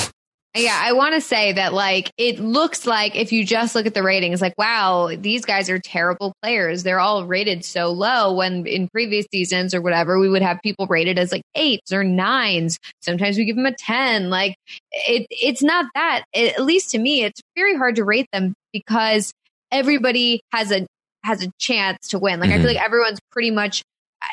[0.54, 3.94] Yeah, I want to say that like it looks like if you just look at
[3.94, 6.84] the ratings, like wow, these guys are terrible players.
[6.84, 8.34] They're all rated so low.
[8.36, 12.04] When in previous seasons or whatever, we would have people rated as like eights or
[12.04, 12.78] nines.
[13.02, 14.30] Sometimes we give them a ten.
[14.30, 14.56] Like
[14.92, 16.24] it, it's not that.
[16.34, 19.32] It, at least to me, it's very hard to rate them because
[19.72, 20.86] everybody has a
[21.24, 22.42] has a chance to win.
[22.42, 22.58] Like I Mhm.
[22.58, 23.84] feel like everyone's pretty much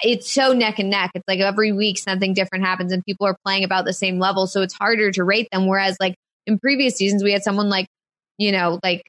[0.02, 1.10] it's so neck and neck.
[1.14, 4.46] It's like every week something different happens and people are playing about the same level.
[4.46, 5.66] So it's harder to rate them.
[5.66, 6.14] Whereas like
[6.46, 7.86] in previous seasons, we had someone like,
[8.38, 9.02] you know, like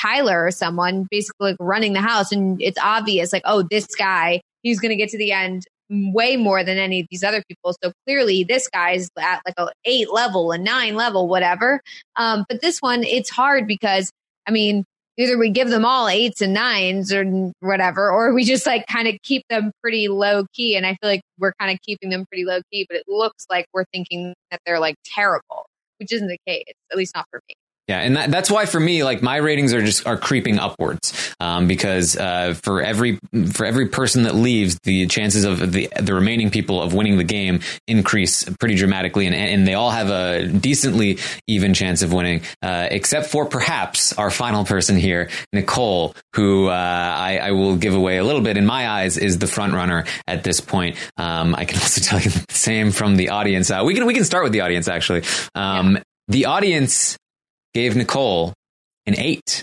[0.00, 2.32] Tyler or someone basically like running the house.
[2.32, 6.36] And it's obvious like, oh, this guy, he's going to get to the end way
[6.36, 7.74] more than any of these other people.
[7.82, 11.80] So clearly this guy's at like a eight level, a nine level, whatever.
[12.16, 14.10] Um, but this one, it's hard because
[14.46, 14.84] I mean,
[15.16, 17.24] either we give them all eights and nines or
[17.60, 20.76] whatever, or we just like kind of keep them pretty low key.
[20.76, 23.46] And I feel like we're kind of keeping them pretty low key, but it looks
[23.50, 25.66] like we're thinking that they're like terrible,
[25.98, 27.54] which isn't the case, at least not for me.
[27.86, 31.34] Yeah, and that, that's why for me, like my ratings are just are creeping upwards
[31.38, 33.18] um, because uh, for every
[33.52, 37.24] for every person that leaves, the chances of the the remaining people of winning the
[37.24, 42.40] game increase pretty dramatically, and and they all have a decently even chance of winning,
[42.62, 47.94] uh, except for perhaps our final person here, Nicole, who uh, I, I will give
[47.94, 50.96] away a little bit in my eyes is the front runner at this point.
[51.18, 53.70] Um, I can also tell you the same from the audience.
[53.70, 55.22] Uh, we can we can start with the audience actually.
[55.54, 55.98] Um,
[56.28, 57.18] The audience
[57.74, 58.54] gave Nicole
[59.06, 59.62] an eight.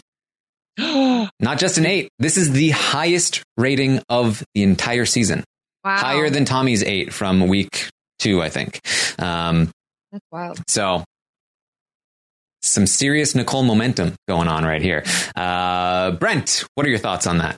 [0.77, 2.09] Not just an eight.
[2.19, 5.43] This is the highest rating of the entire season.
[5.83, 5.97] Wow.
[5.97, 7.89] Higher than Tommy's eight from week
[8.19, 8.79] two, I think.
[9.19, 9.71] Um,
[10.11, 10.61] That's wild.
[10.67, 11.03] so
[12.61, 15.03] some serious Nicole momentum going on right here.
[15.35, 17.57] Uh, Brent, what are your thoughts on that?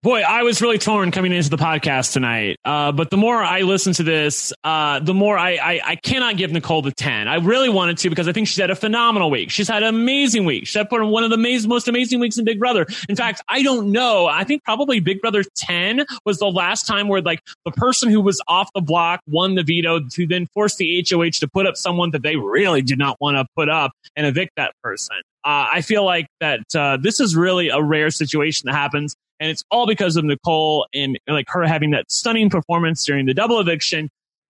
[0.00, 2.56] Boy, I was really torn coming into the podcast tonight.
[2.64, 6.36] Uh, but the more I listen to this, uh, the more I, I, I cannot
[6.36, 7.26] give Nicole the 10.
[7.26, 9.50] I really wanted to because I think she's had a phenomenal week.
[9.50, 10.68] She's had an amazing week.
[10.68, 12.86] She's had one of the amazing, most amazing weeks in Big Brother.
[13.08, 14.26] In fact, I don't know.
[14.26, 18.20] I think probably Big Brother 10 was the last time where like the person who
[18.20, 21.76] was off the block won the veto to then force the HOH to put up
[21.76, 25.16] someone that they really did not want to put up and evict that person.
[25.44, 29.50] Uh, I feel like that uh, this is really a rare situation that happens, and
[29.50, 33.60] it's all because of Nicole and like her having that stunning performance during the double
[33.60, 34.08] eviction,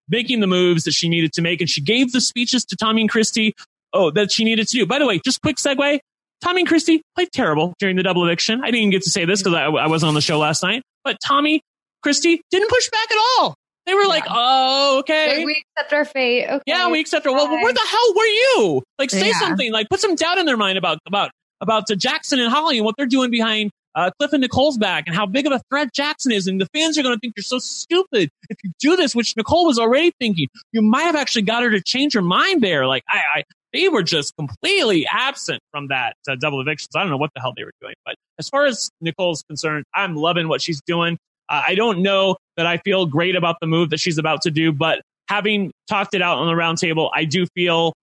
[0.08, 3.02] making the moves that she needed to make, and she gave the speeches to Tommy
[3.02, 3.54] and Christie.
[3.92, 4.86] Oh, that she needed to do.
[4.86, 5.98] By the way, just quick segue.
[6.42, 8.60] Tommy and Christie played terrible during the double eviction.
[8.62, 10.62] I didn't even get to say this because I, I wasn't on the show last
[10.62, 10.82] night.
[11.04, 11.62] But Tommy,
[12.02, 13.54] Christie didn't push back at all.
[13.86, 16.46] They were like, "Oh, okay." We accept our fate.
[16.46, 16.62] Okay.
[16.66, 17.32] Yeah, we accept our.
[17.32, 18.82] Well, where the hell were you?
[18.98, 19.38] Like, say Yeah.
[19.40, 19.72] something.
[19.72, 21.30] Like, put some doubt in their mind about about
[21.62, 25.04] about uh, Jackson and Holly and what they're doing behind uh, Cliff and Nicole's back
[25.08, 26.46] and how big of a threat Jackson is.
[26.46, 29.36] And the fans are going to think you're so stupid if you do this, which
[29.36, 30.46] Nicole was already thinking.
[30.72, 32.86] You might have actually got her to change her mind there.
[32.86, 36.90] Like I, I they were just completely absent from that uh, double evictions.
[36.94, 37.94] I don't know what the hell they were doing.
[38.06, 41.18] But as far as Nicole's concerned, I'm loving what she's doing.
[41.48, 44.50] Uh, I don't know that I feel great about the move that she's about to
[44.50, 47.94] do, but having talked it out on the roundtable, I do feel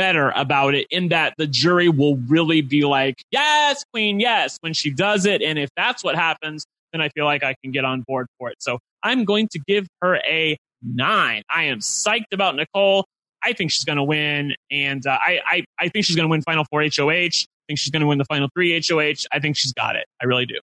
[0.00, 4.72] better about it in that the jury will really be like, yes, queen, yes, when
[4.72, 5.42] she does it.
[5.42, 8.48] And if that's what happens, then I feel like I can get on board for
[8.48, 8.56] it.
[8.60, 11.42] So I'm going to give her a nine.
[11.50, 13.04] I am psyched about Nicole.
[13.44, 14.54] I think she's going to win.
[14.70, 17.10] And uh, I, I, I think she's going to win final four HOH.
[17.10, 17.28] I
[17.68, 19.26] think she's going to win the final three HOH.
[19.30, 20.06] I think she's got it.
[20.22, 20.58] I really do.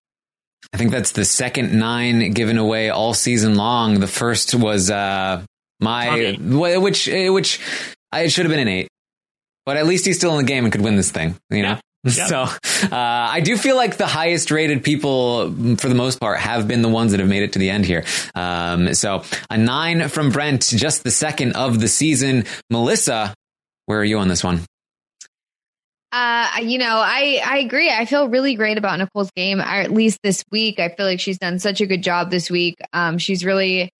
[0.72, 4.00] I think that's the second nine given away all season long.
[4.00, 5.44] The first was uh,
[5.78, 7.60] my, which which
[8.12, 8.88] it should have been an eight,
[9.68, 11.36] but at least he's still in the game and could win this thing.
[11.50, 11.78] You know.
[12.04, 12.26] Yeah.
[12.28, 16.66] So uh, I do feel like the highest rated people, for the most part, have
[16.66, 18.04] been the ones that have made it to the end here.
[18.34, 22.44] Um, so a nine from Brent, just the second of the season.
[22.70, 23.34] Melissa,
[23.84, 24.60] where are you on this one?
[26.12, 27.90] Uh, you know, I I agree.
[27.90, 29.60] I feel really great about Nicole's game.
[29.60, 32.50] I, at least this week, I feel like she's done such a good job this
[32.50, 32.76] week.
[32.94, 33.90] Um, she's really,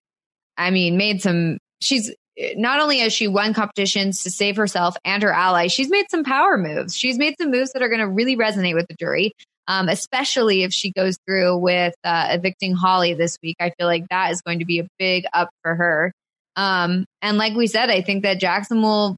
[0.57, 1.59] I mean, made some.
[1.83, 2.15] She's
[2.57, 6.25] not only has she won competitions to save herself and her allies, she's made some
[6.25, 6.97] power moves.
[6.97, 9.33] She's made some moves that are going to really resonate with the jury.
[9.71, 13.57] Um, especially if she goes through with uh, evicting Holly this week.
[13.61, 16.13] I feel like that is going to be a big up for her.
[16.57, 19.17] Um, and like we said, I think that Jackson will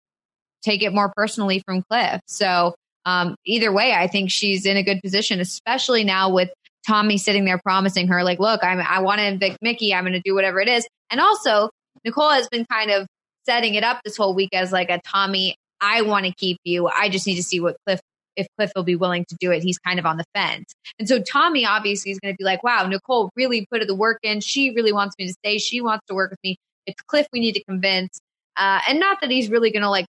[0.63, 2.21] take it more personally from Cliff.
[2.27, 2.75] So
[3.05, 6.51] um, either way, I think she's in a good position, especially now with
[6.85, 9.95] Tommy sitting there promising her, like, look, I'm, I want to evict Michie.
[9.95, 10.87] I'm going to do whatever it is.
[11.11, 11.71] And also,
[12.05, 13.07] Nicole has been kind of
[13.47, 16.89] setting it up this whole week as like a Tommy, I want to keep you.
[16.89, 18.01] I just need to see what Cliff,
[18.37, 19.63] if Cliff will be willing to do it.
[19.63, 20.73] He's kind of on the fence.
[20.99, 24.19] And so Tommy obviously is going to be like, wow, Nicole really put the work
[24.23, 24.41] in.
[24.41, 25.59] She really wants me to stay.
[25.59, 26.57] She wants to work with me.
[26.87, 28.21] It's Cliff we need to convince.
[28.57, 30.07] Uh, and not that he's really going to like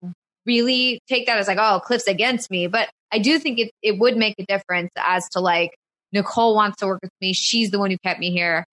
[0.46, 2.66] really take that as like, oh, Cliff's against me.
[2.66, 5.74] But I do think it, it would make a difference as to like,
[6.12, 7.32] Nicole wants to work with me.
[7.32, 8.64] She's the one who kept me here.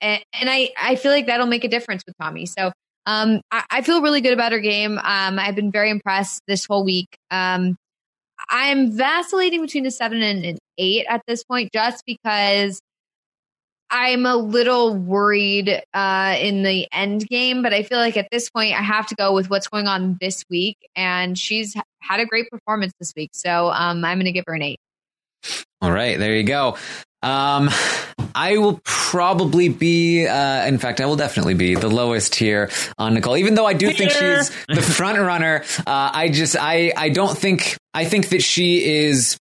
[0.00, 2.46] And, and I, I feel like that'll make a difference with Tommy.
[2.46, 2.72] So
[3.06, 4.98] um, I, I, feel really good about her game.
[4.98, 7.08] Um, I've been very impressed this whole week.
[7.30, 7.76] Um,
[8.48, 12.80] I'm vacillating between a seven and an eight at this point, just because
[13.90, 17.62] I'm a little worried uh, in the end game.
[17.62, 20.18] But I feel like at this point, I have to go with what's going on
[20.20, 20.76] this week.
[20.96, 23.30] And she's had a great performance this week.
[23.34, 24.80] So um, I'm going to give her an eight.
[25.80, 26.76] All right, there you go.
[27.24, 27.70] Um,
[28.34, 33.14] I will probably be, uh, in fact, I will definitely be the lowest here on
[33.14, 35.64] Nicole, even though I do think she's the front runner.
[35.78, 39.38] Uh, I just, I, I don't think, I think that she is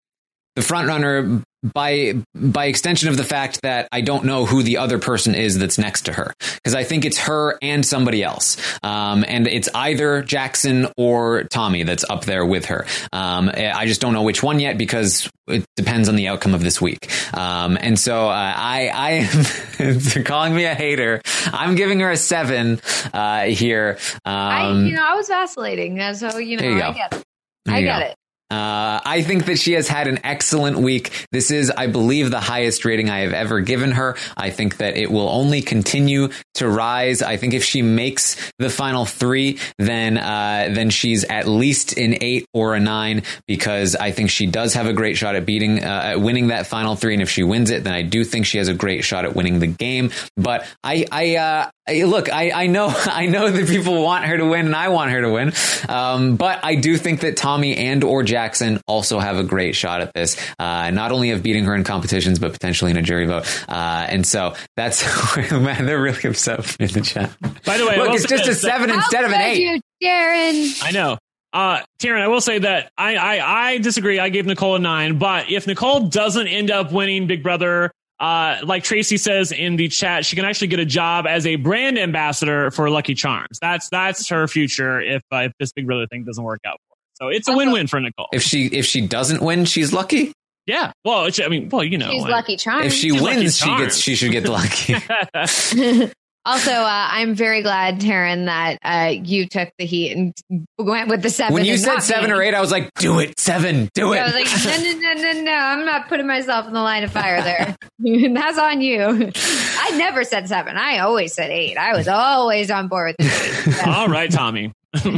[0.55, 4.77] the front runner by by extension of the fact that I don't know who the
[4.77, 8.57] other person is that's next to her because I think it's her and somebody else,
[8.83, 12.85] um, and it's either Jackson or Tommy that's up there with her.
[13.13, 16.61] Um, I just don't know which one yet because it depends on the outcome of
[16.61, 17.09] this week.
[17.35, 21.21] Um, and so uh, I I am calling me a hater.
[21.45, 22.81] I'm giving her a seven
[23.13, 23.97] uh, here.
[24.25, 27.23] I Um, you know I was vacillating, so you know you I get it.
[27.67, 28.05] I get go.
[28.07, 28.15] it.
[28.51, 31.27] Uh, I think that she has had an excellent week.
[31.31, 34.15] This is, I believe, the highest rating I have ever given her.
[34.37, 37.21] I think that it will only continue to rise.
[37.21, 42.17] I think if she makes the final three, then uh, then she's at least an
[42.21, 45.83] eight or a nine because I think she does have a great shot at beating,
[45.83, 47.13] uh, at winning that final three.
[47.13, 49.35] And if she wins it, then I do think she has a great shot at
[49.35, 50.11] winning the game.
[50.37, 54.45] But I, I, uh, look, I, I know, I know that people want her to
[54.45, 55.53] win, and I want her to win.
[55.89, 60.01] Um, but I do think that Tommy and or Jackson also have a great shot
[60.01, 63.25] at this, uh, not only of beating her in competitions, but potentially in a jury
[63.25, 63.45] vote.
[63.67, 65.03] Uh, and so that's
[65.51, 67.31] man, they're really upset with me in the chat.
[67.65, 69.57] By the way, look, it's just a this, that- seven instead of an How could
[69.57, 69.81] eight.
[69.99, 70.83] you, Darren?
[70.83, 71.17] I know.
[71.51, 74.17] Uh, Taran, I will say that I, I, I disagree.
[74.19, 78.57] I gave Nicole a nine, but if Nicole doesn't end up winning Big Brother, uh,
[78.63, 81.99] like Tracy says in the chat, she can actually get a job as a brand
[81.99, 83.59] ambassador for Lucky Charms.
[83.61, 86.95] That's, that's her future if, uh, if this Big Brother thing doesn't work out for
[86.95, 86.99] her.
[87.15, 88.29] So it's a win-win for Nicole.
[88.33, 90.33] If she if she doesn't win, she's lucky.
[90.65, 90.91] yeah.
[91.05, 92.87] Well, it's, I mean, well, you know, She's I- lucky charms.
[92.87, 94.95] If she She's wins, she gets she should get lucky.
[96.45, 100.33] Also, uh, I'm very glad, Taran, that uh, you took the heat and
[100.77, 101.53] went with the seven.
[101.53, 102.35] when you said seven me.
[102.35, 104.17] or eight, I was like, do it, seven, do it.
[104.19, 105.51] I was like, no, no, no, no, no.
[105.53, 107.77] I'm not putting myself in the line of fire there.
[108.33, 109.31] That's on you.
[109.35, 110.75] I never said seven.
[110.75, 111.77] I always said eight.
[111.77, 113.87] I was always on board with the eight.
[113.87, 114.73] All right, Tommy.
[114.93, 115.09] I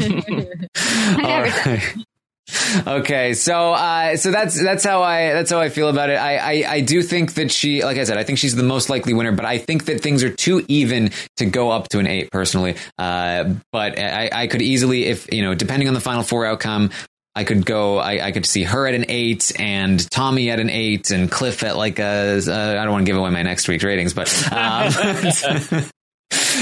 [1.17, 2.05] never All said right.
[2.87, 6.15] Okay, so uh, so that's that's how I that's how I feel about it.
[6.15, 8.89] I, I I do think that she, like I said, I think she's the most
[8.89, 12.07] likely winner, but I think that things are too even to go up to an
[12.07, 12.75] eight personally.
[12.97, 16.91] Uh, but I, I could easily, if you know, depending on the final four outcome.
[17.37, 17.97] I could go.
[17.97, 21.63] I, I could see her at an eight, and Tommy at an eight, and Cliff
[21.63, 22.37] at like a.
[22.47, 25.83] Uh, I don't want to give away my next week's ratings, but um,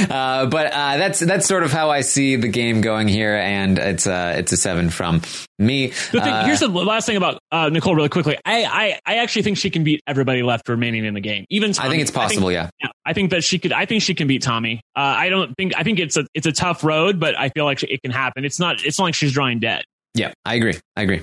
[0.10, 3.78] uh, but uh, that's that's sort of how I see the game going here, and
[3.78, 5.22] it's uh, it's a seven from
[5.60, 5.88] me.
[5.88, 8.38] The thing, Uh, here's the last thing about uh, Nicole, really quickly.
[8.46, 11.46] I, I, I actually think she can beat everybody left remaining in the game.
[11.50, 12.48] Even I think it's possible.
[12.48, 12.90] I think, yeah.
[13.06, 13.72] I think that she could.
[13.72, 14.82] I think she can beat Tommy.
[14.96, 15.74] Uh, I don't think.
[15.78, 18.46] I think it's a it's a tough road, but I feel like it can happen.
[18.46, 18.84] It's not.
[18.84, 19.84] It's not like she's drawing dead.
[20.16, 20.76] Yeah, I agree.
[20.96, 21.22] I agree.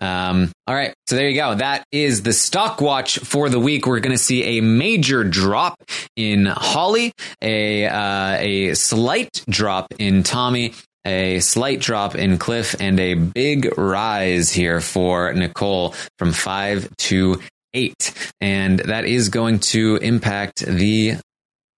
[0.00, 1.54] Um, all right, so there you go.
[1.54, 3.86] That is the stock watch for the week.
[3.86, 5.82] We're going to see a major drop
[6.16, 7.12] in Holly,
[7.42, 10.74] a uh, a slight drop in Tommy,
[11.04, 17.40] a slight drop in Cliff, and a big rise here for Nicole from five to
[17.74, 21.16] eight, and that is going to impact the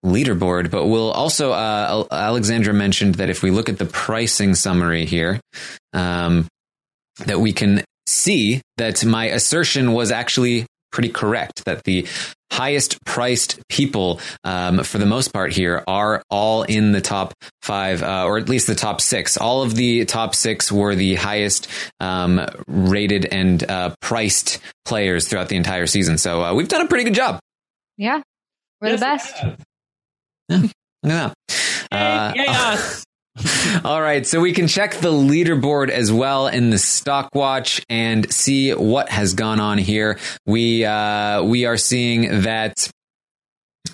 [0.04, 0.70] leaderboard.
[0.70, 5.40] But we'll also, uh, Alexandra mentioned that if we look at the pricing summary here,
[5.92, 6.46] um,
[7.26, 11.64] that we can see that my assertion was actually pretty correct.
[11.66, 12.06] That the
[12.50, 18.02] highest priced people, um, for the most part here, are all in the top five,
[18.02, 19.36] uh, or at least the top six.
[19.36, 21.68] All of the top six were the highest
[22.00, 26.18] um, rated and uh, priced players throughout the entire season.
[26.18, 27.38] So uh, we've done a pretty good job.
[27.96, 28.22] Yeah.
[28.80, 29.44] We're the best.
[30.48, 30.72] Look at
[31.02, 31.34] that.
[31.90, 33.04] Uh, yes.
[33.84, 38.32] All right, so we can check the leaderboard as well in the stock watch and
[38.32, 40.18] see what has gone on here.
[40.46, 42.90] We uh, we are seeing that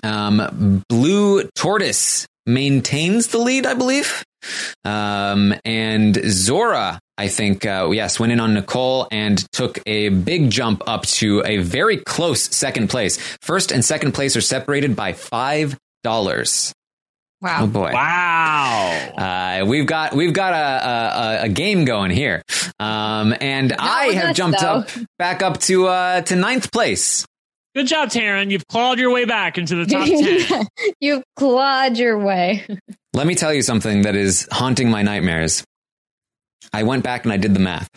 [0.03, 4.23] um, Blue Tortoise maintains the lead, I believe,
[4.83, 6.99] um, and Zora.
[7.17, 11.41] I think, uh, yes, went in on Nicole and took a big jump up to
[11.45, 13.17] a very close second place.
[13.41, 16.73] First and second place are separated by five dollars.
[17.45, 17.59] Wow.
[17.61, 17.91] Oh boy!
[17.93, 19.09] Wow!
[19.61, 22.41] Uh, we've got we've got a, a, a game going here,
[22.79, 24.67] um, and I have us, jumped though.
[24.67, 24.89] up
[25.19, 27.23] back up to uh, to ninth place.
[27.75, 28.49] Good job, Taran.
[28.49, 30.07] You've clawed your way back into the top
[30.47, 30.65] ten.
[30.99, 32.65] You've clawed your way.
[33.13, 35.63] Let me tell you something that is haunting my nightmares.
[36.73, 37.89] I went back and I did the math.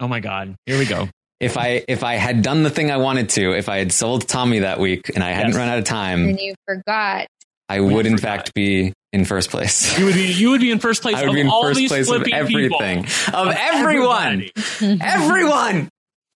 [0.00, 0.54] Oh my God!
[0.64, 1.08] Here we go.
[1.38, 4.26] If I if I had done the thing I wanted to, if I had sold
[4.26, 5.58] Tommy that week and I hadn't Yes.
[5.58, 7.26] run out of time, And you forgot.
[7.68, 9.98] I would in fact be in first place.
[9.98, 11.62] You would be you would be in first place I would of be in all
[11.62, 13.04] first place of flipping everything.
[13.04, 13.34] people.
[13.34, 14.44] Of everyone.
[15.00, 15.88] Everyone.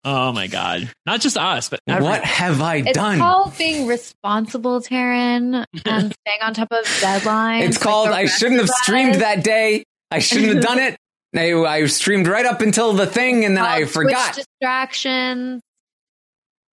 [0.03, 0.91] Oh my God!
[1.05, 3.19] Not just us, but What have I It's done?
[3.19, 7.69] called being responsible, Taran, and staying on top of deadlines.
[7.69, 9.19] It's called the I shouldn't have streamed us.
[9.21, 9.85] that day.
[10.11, 10.97] I shouldn't have done it.
[11.37, 14.33] I, I streamed right up until the thing and then I Called forgot.
[14.35, 15.61] Twitch distractions.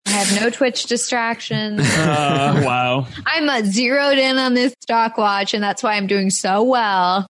[0.07, 1.81] I have no Twitch distractions.
[1.97, 3.07] Uh, wow!
[3.25, 7.25] I'm uh, zeroed in on this stock watch, and that's why I'm doing so well.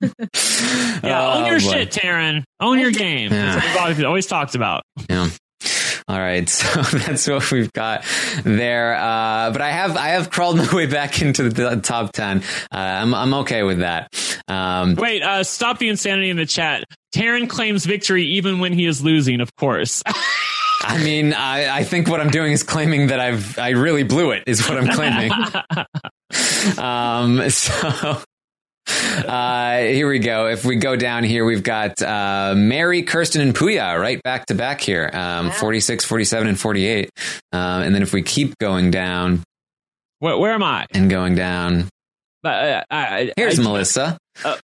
[0.00, 0.08] Yeah,
[1.34, 1.72] own Oh, your boy.
[1.72, 2.44] shit, Taran.
[2.60, 3.32] Own your game.
[3.32, 3.56] Yeah.
[3.56, 4.82] That's what we've always- always talked about.
[5.10, 5.28] Yeah.
[6.06, 8.04] All right, so that's what we've got
[8.44, 8.94] there.
[8.96, 12.42] Uh, but I have I have crawled my way back into the top ten.
[12.72, 14.08] Uh, I'm I'm okay with that.
[14.48, 16.84] Um, Wait, uh, stop the insanity in the chat.
[17.14, 19.40] Taran claims victory even when he is losing.
[19.40, 20.02] Of course.
[20.86, 24.30] I mean, I, I think what I'm doing is claiming that I've I really blew
[24.32, 24.44] it.
[24.46, 25.32] Is what I'm claiming.
[26.78, 28.20] um, so
[29.26, 30.48] uh, here we go.
[30.48, 34.54] If we go down here, we've got uh, Mary, Kirsten, and Puya right back to
[34.54, 35.10] back here.
[35.12, 37.10] Um, 46, 47, and 48.
[37.52, 39.42] Um, and then if we keep going down
[40.18, 40.86] where, where am I?
[40.92, 41.88] and going down,
[42.44, 44.18] Uh, I, I, here's I- Melissa.
[44.44, 44.56] Uh,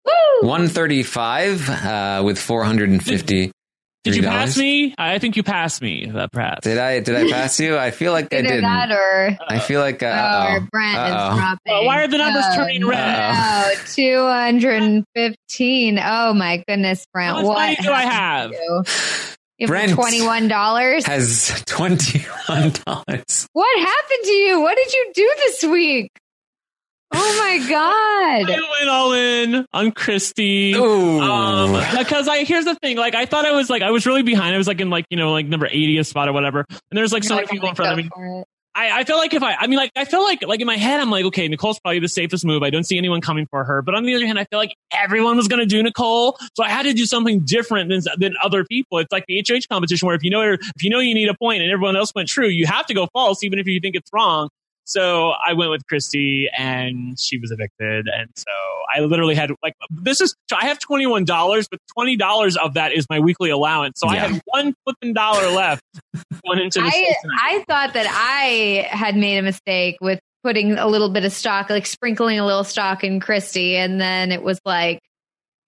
[0.42, 3.52] 135 uh, with 450.
[4.02, 4.94] Did you pass me?
[4.97, 6.10] I think you passed me.
[6.10, 6.64] Uh, perhaps.
[6.64, 7.77] Did I did I pass you?
[7.77, 8.62] I feel like I didn't.
[8.62, 10.66] that or, I feel like uh, or uh-oh.
[10.72, 11.32] Brent Uh-oh.
[11.32, 11.72] is dropping.
[11.72, 13.35] Oh, why are the numbers Oh, turning red?
[13.35, 15.98] No, 215.
[16.02, 17.28] Oh my goodness, Brent.
[17.36, 18.52] How much what money do I have?
[18.52, 18.82] You
[19.59, 21.05] You have Brent $21.
[21.06, 23.48] has twenty one dollars.
[23.52, 24.60] What happened to you?
[24.62, 26.10] What did you do this week?
[27.12, 28.51] Oh my god!
[28.51, 28.70] I god.
[28.78, 30.74] went all in on Christie.
[30.74, 31.20] Ooh.
[31.20, 34.23] Um, because I here's the thing, like I thought I was like I was really
[34.23, 34.55] behind.
[34.55, 37.12] I was like in like you know like number 80th spot or whatever, and there's
[37.12, 38.45] like so many people in front of me.
[38.74, 40.77] I, I feel like if I, I mean, like, I feel like, like in my
[40.77, 42.62] head, I'm like, okay, Nicole's probably the safest move.
[42.62, 43.82] I don't see anyone coming for her.
[43.82, 46.39] But on the other hand, I feel like everyone was going to do Nicole.
[46.55, 48.99] So I had to do something different than, than other people.
[48.99, 51.35] It's like the HH competition where if you know, if you know you need a
[51.35, 53.97] point and everyone else went true, you have to go false, even if you think
[53.97, 54.51] it's wrong.
[54.90, 58.08] So I went with Christie and she was evicted.
[58.08, 58.50] And so
[58.92, 63.20] I literally had like, this is, I have $21, but $20 of that is my
[63.20, 64.00] weekly allowance.
[64.00, 64.26] So I Yeah.
[64.28, 65.82] had one flipping dollar left
[66.44, 67.14] going into the I.
[67.40, 71.70] I thought that I had made a mistake with putting a little bit of stock,
[71.70, 74.98] like sprinkling a little stock in Christie, and then it was like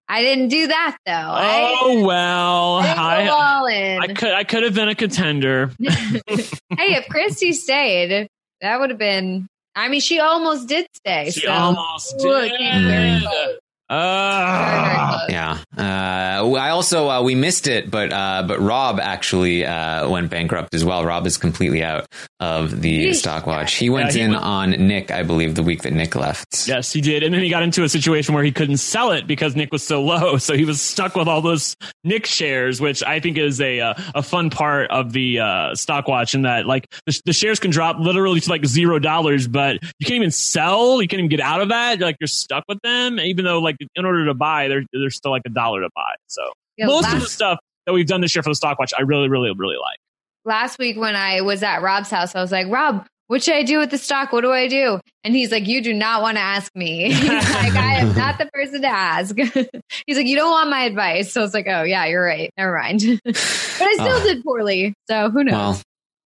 [0.09, 1.11] I didn't do that though.
[1.13, 3.99] I, Oh well, I I.
[4.01, 5.71] I could I could have been a contender.
[5.79, 6.25] hey,
[6.67, 8.27] if Christie stayed,
[8.63, 9.47] that would have been.
[9.75, 11.29] I mean, she almost did stay.
[11.31, 13.59] She so- almost Ooh, it came very did.
[13.93, 14.03] Close.
[14.03, 15.25] Ah.
[15.29, 15.57] Yeah.
[15.77, 20.73] Uh, I also uh, we missed it, but uh, but Rob actually uh, went bankrupt
[20.73, 21.03] as well.
[21.05, 22.05] Rob is completely out
[22.39, 23.15] of the Yeesh.
[23.15, 23.73] stock watch.
[23.75, 26.67] He went Yeah, he in went- on Nick, I believe, the week that Nick left.
[26.67, 27.23] Yes, he did.
[27.23, 29.83] And then he got into a situation where he couldn't sell it because Nick was
[29.83, 30.37] so low.
[30.43, 33.93] So he was stuck with all those Nick shares, which I think is a uh,
[34.15, 36.35] a fun part of the uh, stock watch.
[36.35, 40.05] In that, like the, the shares can drop literally to like zero dollars, but you
[40.05, 41.01] can't even sell.
[41.01, 41.99] You can't even get out of that.
[41.99, 45.31] Like you're stuck with them, even though like in order to buy, they're they're still
[45.31, 46.13] like a dollar to buy.
[46.27, 46.41] So
[46.77, 49.01] Yeah, most of the stuff that we've done this year for the stock watch, I
[49.01, 49.97] really, really, really like.
[50.45, 53.63] last week when I was at Rob's house, I was like, Rob, what should I
[53.63, 54.31] do with the stock?
[54.33, 54.99] What do I do?
[55.23, 57.11] And he's like, You do not want to ask me.
[57.13, 59.35] He's like, I am not the person to ask.
[60.05, 61.31] he's like, You don't want my advice.
[61.33, 62.49] So I was like, Oh, yeah, you're right.
[62.57, 63.01] Never mind.
[63.25, 64.23] but I still Oh.
[64.25, 64.93] did poorly.
[65.09, 65.53] So who knows?
[65.53, 65.81] Well,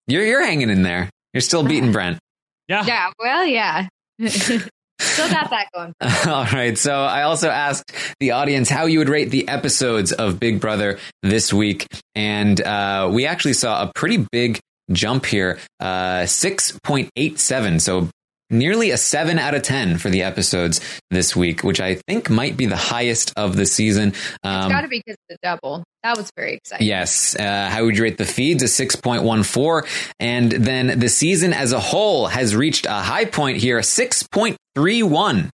[0.08, 1.10] you're you're hanging in there.
[1.34, 2.18] You're still beating Brent.
[2.68, 2.84] Yeah.
[2.86, 3.86] yeah, well, yeah.
[5.00, 5.92] Still got that going.
[6.26, 6.76] All right.
[6.78, 10.98] So I also asked the audience how you would rate the episodes of Big Brother
[11.22, 11.86] this week.
[12.14, 14.58] And uh, we actually saw a pretty big
[14.92, 16.22] jump here uh,
[16.84, 17.80] 6.87.
[17.80, 18.08] So
[18.48, 22.56] nearly a 7 out of 10 for the episodes this week, which I think might
[22.56, 24.10] be the highest of the season.
[24.10, 25.84] It's Um, got to be because of the double.
[26.04, 26.86] That was very exciting.
[26.86, 27.34] Yes.
[27.34, 28.62] Uh, how would you rate the feeds?
[28.62, 29.86] A 6.14.
[30.20, 33.78] And then the season as a whole has reached a high point here,
[34.76, 35.50] 6.31.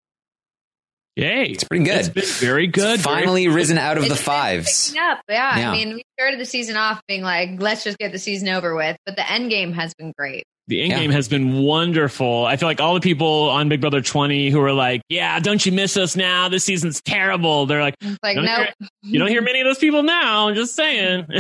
[1.16, 1.46] Yay.
[1.48, 1.98] It's pretty good.
[1.98, 2.96] It's been very good.
[2.96, 4.92] It's very- finally risen out of It's the fives.
[4.98, 5.20] up.
[5.28, 5.70] Yeah, Yeah.
[5.70, 8.74] I mean, we started the season off being like, let's just get the season over
[8.76, 8.96] with.
[9.06, 10.44] But the end game has been great.
[10.68, 12.46] The end game has been wonderful.
[12.46, 15.66] I feel like all the people on Big Brother 20 who are like, yeah, don't
[15.66, 16.48] you miss us now?
[16.48, 17.66] This season's terrible.
[17.66, 18.90] They're like, It's like, no, nope.
[19.02, 20.48] you don't hear many of those people now.
[20.48, 21.26] I'm just saying.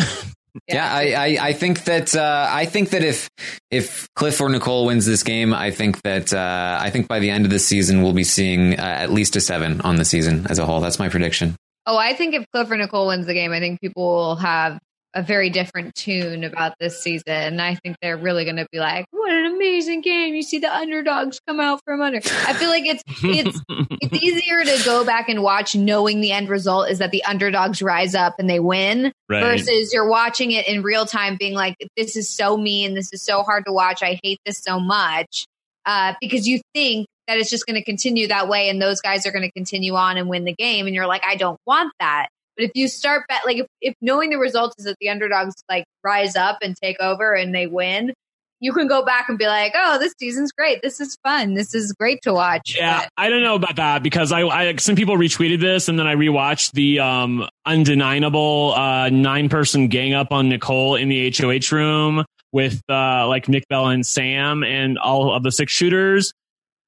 [0.67, 3.29] Yeah, I, I, I think that uh, I think that if
[3.71, 7.29] if Cliff or Nicole wins this game, I think that uh, I think by the
[7.29, 10.47] end of the season we'll be seeing uh, at least a seven on the season
[10.49, 10.81] as a whole.
[10.81, 11.55] That's my prediction.
[11.85, 14.79] Oh, I think if Cliff or Nicole wins the game, I think people will have
[15.13, 17.23] a very different tune about this season.
[17.33, 20.35] And I think they're really going to be like, "What an amazing game!
[20.35, 23.59] You see the underdogs come out from under." I feel like it's it's
[24.01, 27.81] it's easier to go back and watch knowing the end result is that the underdogs
[27.81, 29.43] rise up and they win Right.
[29.43, 33.21] versus you're watching it in real time being like this is so mean this is
[33.21, 35.45] so hard to watch i hate this so much
[35.85, 39.27] uh, because you think that it's just going to continue that way and those guys
[39.27, 41.93] are going to continue on and win the game and you're like i don't want
[41.99, 42.29] that
[42.59, 45.55] but if you start bet like if, if knowing the result is that the underdogs
[45.69, 48.13] like rise up and take over and they win
[48.59, 50.81] you can go back and be like oh this season's great.
[50.81, 51.53] This is fun.
[51.53, 52.75] This is great to watch.
[52.77, 56.07] Yeah, I don't know about that because I, I some people retweeted this and then
[56.07, 61.73] I rewatched the um undeniable uh nine person gang up on Nicole in the HOH
[61.73, 66.33] room with uh like Nick Bell and Sam and all of the six shooters.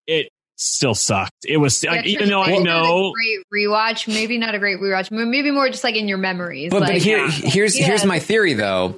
[0.08, 0.30] It
[0.62, 1.46] still sucked.
[1.46, 4.60] It was like Yeah, even though I Tristan, a know great rewatch, maybe not a
[4.60, 6.72] great rewatch, maybe more just like in your memories.
[6.72, 7.30] But, like, but here, yeah.
[7.30, 7.88] here's Yeah.
[7.88, 8.98] here's my theory though.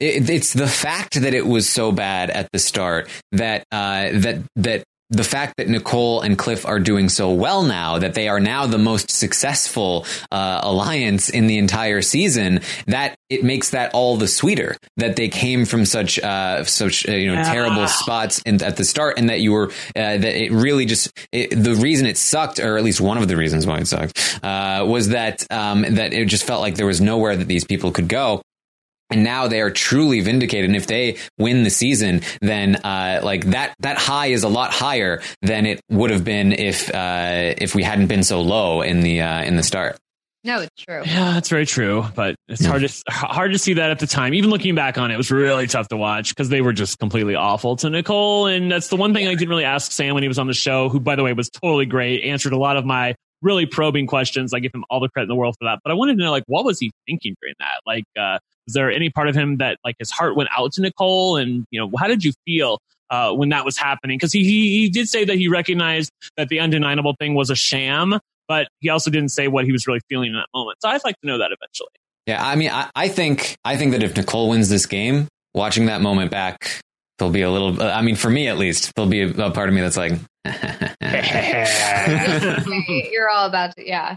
[0.00, 4.42] It, it's the fact that it was so bad at the start that uh, that
[4.56, 4.84] that
[5.14, 8.66] the fact that Nicole and Cliff are doing so well now that they are now
[8.66, 14.28] the most successful uh, alliance in the entire season that it makes that all the
[14.28, 17.52] sweeter that they came from such uh, such uh, you know Ah.
[17.52, 21.10] terrible spots in, at the start and that you were uh, that it really just
[21.32, 24.40] it, the reason it sucked or at least one of the reasons why it sucked
[24.42, 27.90] uh, was that um, that it just felt like there was nowhere that these people
[27.92, 28.40] could go
[29.22, 30.70] now they are truly vindicated.
[30.70, 34.72] And if they win the season, then uh, like that that high is a lot
[34.72, 39.00] higher than it would have been if uh, if we hadn't been so low in
[39.00, 39.98] the uh, in the start.
[40.44, 41.02] No, it's true.
[41.06, 44.34] Yeah, that's very true, but it's hard to hard to see that at the time.
[44.34, 46.98] Even looking back on it, it was really tough to watch because they were just
[46.98, 48.46] completely awful to Nicole.
[48.46, 50.52] And that's the one thing I didn't really ask Sam when he was on the
[50.52, 54.06] show, who, by the way, was totally great, answered a lot of my really probing
[54.06, 54.54] questions.
[54.54, 55.80] I give him all the credit in the world for that.
[55.84, 57.80] But I wanted to know, like, what was he thinking during that?
[57.86, 60.80] Like, uh, was there any part of him that, like, his heart went out to
[60.80, 61.36] Nicole?
[61.36, 62.78] And you know, how did you feel?
[63.10, 66.48] Uh, when that was happening, because he, he he did say that he recognized that
[66.48, 70.00] the undeniable thing was a sham, but he also didn't say what he was really
[70.08, 70.78] feeling in that moment.
[70.80, 71.90] So I'd like to know that eventually.
[72.26, 75.86] Yeah, I mean, I, I think I think that if Nicole wins this game, watching
[75.86, 76.80] that moment back,
[77.18, 77.82] there'll be a little.
[77.82, 80.12] I mean, for me at least, there'll be a, a part of me that's like,
[83.12, 84.16] You're all about to, yeah.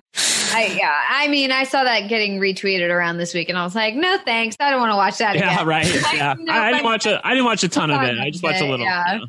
[0.54, 0.94] I, yeah.
[1.10, 4.18] I mean, I saw that getting retweeted around this week, and I was like, no,
[4.26, 4.56] thanks.
[4.60, 5.68] I don't want to watch that Yeah, again.
[5.68, 5.86] right.
[6.04, 7.22] Like, Yeah, no, I, I didn't but- watch a.
[7.28, 8.18] I didn't watch a ton of it.
[8.20, 8.86] I just watched a bit, little.
[8.86, 9.20] yeah.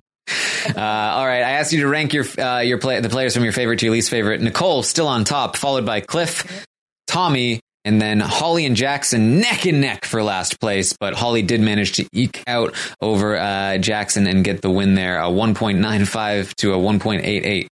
[0.76, 3.44] Uh, all right, I asked you to rank your uh, your play, the players from
[3.44, 4.40] your favorite to your least favorite.
[4.42, 6.66] Nicole still on top, followed by Cliff,
[7.06, 10.94] Tommy, and then Holly and Jackson neck and neck for last place.
[11.00, 15.18] But Holly did manage to eke out over uh, Jackson and get the win there,
[15.18, 17.66] a 1.95 to a 1.88.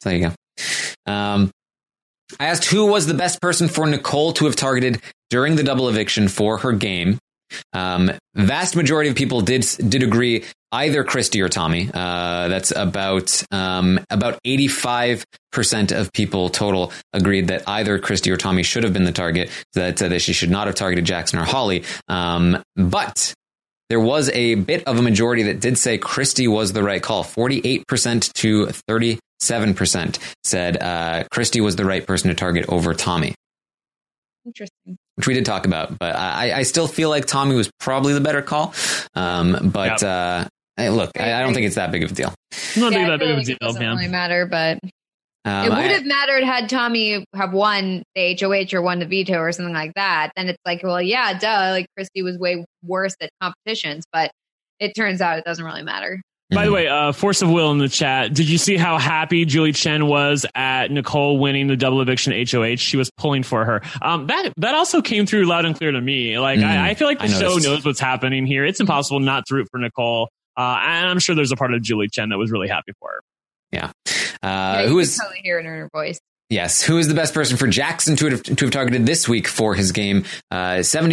[0.00, 1.12] So there you go.
[1.12, 1.50] Um,
[2.38, 5.88] I asked who was the best person for Nicole to have targeted during the double
[5.88, 7.18] eviction for her game.
[7.72, 11.88] Um, vast majority of people did did agree either Christie or Tommy.
[11.92, 18.30] Uh, that's about um, about eighty five percent of people total agreed that either Christie
[18.30, 19.50] or Tommy should have been the target.
[19.74, 21.84] That uh, that she should not have targeted Jackson or Holly.
[22.08, 23.34] Um, but
[23.88, 27.22] there was a bit of a majority that did say Christie was the right call.
[27.22, 32.34] Forty eight percent to thirty seven percent said uh, Christie was the right person to
[32.34, 33.34] target over Tommy
[34.46, 34.96] Interesting.
[35.16, 38.20] Which we did talk about, but I, I still feel like Tommy was probably the
[38.20, 38.74] better call.
[39.14, 42.34] Um, but uh, hey, look, I, I don't think it's that big of a deal.
[42.76, 43.96] Not Yeah, that big feel of a it deal, doesn't man.
[43.96, 44.78] really matter, but
[45.46, 49.38] Um, it would have mattered had Tommy have won the HOH or won the veto
[49.38, 50.32] or something like that.
[50.36, 51.70] Then it's like, well, yeah, duh.
[51.70, 54.30] Like Christie was way worse at competitions, but
[54.80, 56.20] it turns out it doesn't really matter.
[56.48, 56.66] By Mm-hmm.
[56.66, 58.32] the way, uh, Force of Will in the chat.
[58.32, 62.76] Did you see how happy Julie Chen was at Nicole winning the double eviction HOH?
[62.76, 63.82] She was pulling for her.
[64.00, 66.38] Um, that that also came through loud and clear to me.
[66.38, 68.64] Like Mm, I, I feel like the show knows what's happening here.
[68.64, 70.28] It's impossible not to root for Nicole.
[70.56, 73.10] Uh, and I'm sure there's a part of Julie Chen that was really happy for
[73.10, 73.20] her.
[73.72, 73.90] yeah.
[74.42, 76.20] yeah, Uh, you who can is totally hear it in her voice.
[76.50, 76.82] Yes?
[76.82, 79.74] Who is the best person for Jackson to have, to have targeted this week for
[79.74, 80.24] his game?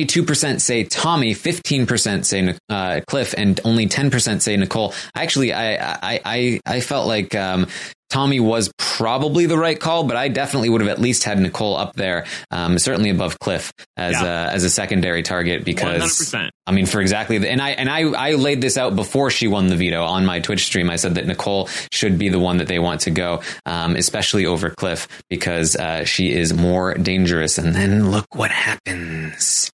[0.05, 4.93] Two percent say Tommy, fifteen percent say uh, Cliff, and only ten percent say Nicole.
[5.15, 7.35] Actually, I I I, I felt like.
[7.35, 7.67] Um,
[8.13, 11.75] Tommy was probably the right call, but I definitely would have at least had Nicole
[11.75, 14.49] up there, um, certainly above Cliff as Yeah.
[14.49, 15.99] a, as a secondary target because
[16.31, 16.49] 100%.
[16.67, 19.47] I mean, for exactly the, and I and I I laid this out before she
[19.47, 20.91] won the veto on my Twitch stream.
[20.91, 24.45] I said that Nicole should be the one that they want to go, um, especially
[24.45, 27.57] over Cliff because uh, she is more dangerous.
[27.57, 29.71] And then look what happens.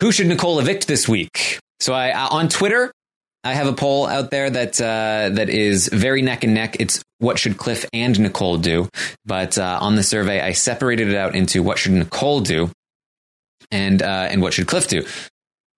[0.00, 1.60] Who should Nicole evict this week?
[1.78, 2.90] So I uh, on Twitter.
[3.44, 6.76] I have a poll out there that uh, that is very neck and neck.
[6.78, 8.88] It's what should Cliff and Nicole do,
[9.24, 12.70] but uh, on the survey, I separated it out into what should Nicole do
[13.70, 15.04] and uh, and what should Cliff do.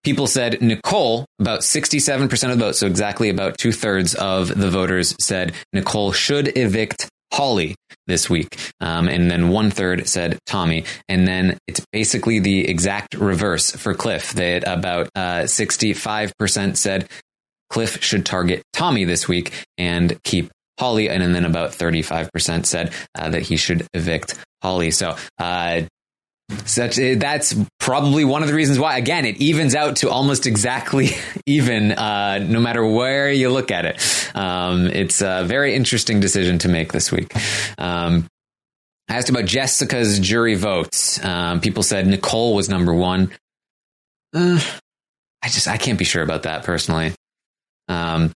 [0.03, 4.69] People said Nicole, about 67% of the votes, so exactly about two thirds of the
[4.69, 7.75] voters said Nicole should evict Holly
[8.07, 8.59] this week.
[8.83, 10.85] Um, and then one third said Tommy.
[11.09, 14.35] And then it's basically the exact reverse for Cliff.
[14.35, 17.09] That about uh, 65% said
[17.71, 21.09] Cliff should target Tommy this week and keep Holly.
[21.09, 24.91] And then about 35% said uh, that he should evict Holly.
[24.91, 25.83] So, uh,
[26.67, 31.09] such that's probably one of the reasons why again it evens out to almost exactly
[31.47, 36.59] even uh, no matter where you look at it um, it's a very interesting decision
[36.59, 37.33] to make this week
[37.79, 38.29] um,
[39.09, 41.23] I asked about Jessica's jury votes.
[41.23, 43.31] Um, people said Nicole was number one.
[44.35, 44.61] Uh,
[45.43, 47.13] I just I can't be sure about that personally.
[47.89, 48.33] Um,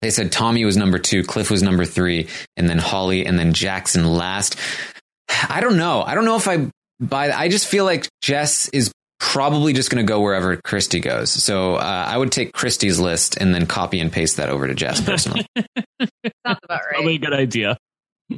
[0.00, 3.52] they said Tommy was number two, Cliff was number three, and then Holly, and then
[3.52, 4.58] Jackson last.
[5.48, 6.02] I don't know.
[6.02, 6.68] I don't know if I
[7.00, 7.30] buy.
[7.30, 8.92] I just feel like Jess is
[9.22, 11.30] probably just going to go wherever Christie goes.
[11.30, 14.74] So uh, I would take Christie's list and then copy and paste that over to
[14.74, 15.46] Jess personally.
[15.56, 16.10] Sounds
[16.44, 16.80] about right.
[16.90, 17.20] Probably a right.
[17.20, 17.78] good idea.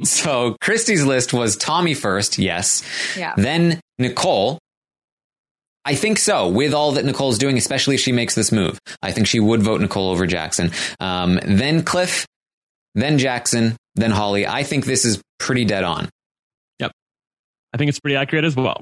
[0.03, 2.83] so Christie's list was Tommy first, yes.
[3.17, 3.33] Yeah.
[3.35, 4.59] Then Nicole.
[5.85, 6.49] I think so.
[6.49, 9.61] With all that Nicole's doing, especially if she makes this move, I think she would
[9.61, 10.71] vote Nicole over Jackson.
[10.99, 12.25] Um, then Cliff,
[12.95, 14.47] then Jackson, then Holly.
[14.47, 16.09] I think this is pretty dead on.
[16.79, 16.91] Yep,
[17.73, 18.81] I think it's pretty accurate as well.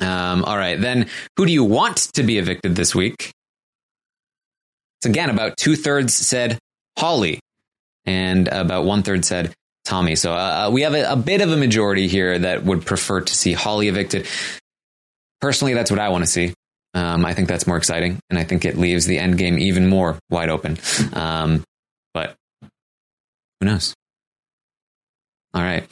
[0.00, 0.80] Um, all right.
[0.80, 1.06] Then
[1.36, 3.30] who do you want to be evicted this week?
[4.98, 6.58] It's again about two thirds said
[6.98, 7.38] Holly,
[8.04, 9.52] and about one third said
[9.84, 10.16] Tommy.
[10.16, 13.34] So uh, we have a, a bit of a majority here that would prefer to
[13.34, 14.26] see Holly evicted.
[15.44, 16.54] Personally, that's what I want to see.
[16.94, 19.86] Um, I think that's more exciting, and I think it leaves the end game even
[19.86, 20.78] more wide open.
[21.12, 21.62] Um,
[22.14, 22.34] but
[23.60, 23.92] who knows?
[25.52, 25.86] All right.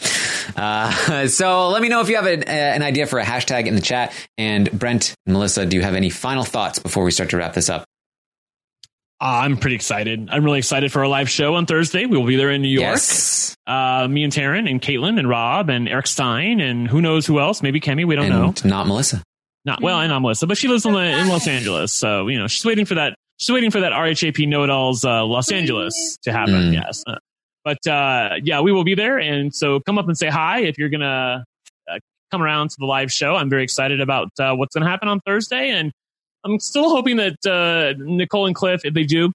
[0.56, 3.66] Uh, so let me know if you have an, uh, an idea for a hashtag
[3.66, 4.14] in the chat.
[4.38, 7.52] And Brent and Melissa, do you have any final thoughts before we start to wrap
[7.52, 7.84] this up?
[9.20, 10.30] Uh, I'm pretty excited.
[10.30, 12.06] I'm really excited for our live show on Thursday.
[12.06, 12.94] We will be there in New York.
[12.94, 13.54] Yes.
[13.66, 17.38] Uh, me and Taran and Caitlin and Rob and Eric Stein and who knows who
[17.38, 17.60] else?
[17.62, 18.06] Maybe Kemi.
[18.06, 18.54] We don't know.
[18.64, 19.22] Not Melissa.
[19.64, 22.48] Not well, and not Melissa, but she lives in, in Los Angeles, so you know
[22.48, 23.14] she's waiting for that.
[23.38, 26.54] She's waiting for that RHAP Know It Alls uh, Los Angeles to happen.
[26.54, 26.72] Mm.
[26.74, 27.16] Yes, Uh,
[27.64, 30.78] but uh, yeah, we will be there, and so come up and say hi if
[30.78, 31.44] you're gonna
[31.88, 31.98] uh,
[32.32, 33.36] come around to the live show.
[33.36, 35.92] I'm very excited about uh, what's gonna happen on Thursday, and
[36.44, 39.30] I'm still hoping that uh, Nicole and Cliff, if they do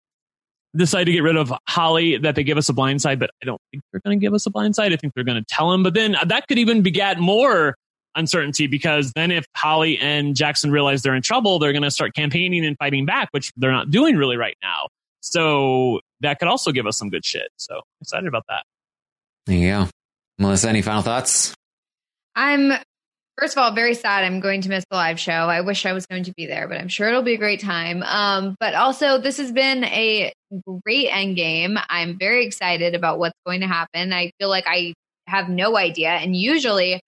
[0.75, 3.45] decide to get rid of Holly, that they give us a blind side, but I
[3.45, 4.93] don't think they're going to give us a blind side.
[4.93, 7.75] I think they're going to tell him, but then that could even begat more
[8.17, 12.13] uncertainty because then if Holly and Jackson realize they're in trouble, they're going to start
[12.13, 14.87] campaigning and fighting back, which they're not doing really right now.
[15.21, 17.49] So that could also give us some good shit.
[17.57, 18.63] So excited about that.
[19.45, 19.87] There you go.
[20.39, 21.53] Melissa, any final thoughts?
[22.35, 22.73] I'm
[23.37, 24.23] first of all very sad.
[24.23, 25.31] I'm going to miss the live show.
[25.31, 27.61] I wish I was going to be there, but I'm sure it'll be a great
[27.61, 28.03] time.
[28.03, 30.31] Um, but also, this has been a
[30.83, 31.77] great end game.
[31.89, 34.13] I'm very excited about what's going to happen.
[34.13, 34.93] I feel like I
[35.27, 37.01] have no idea, and usually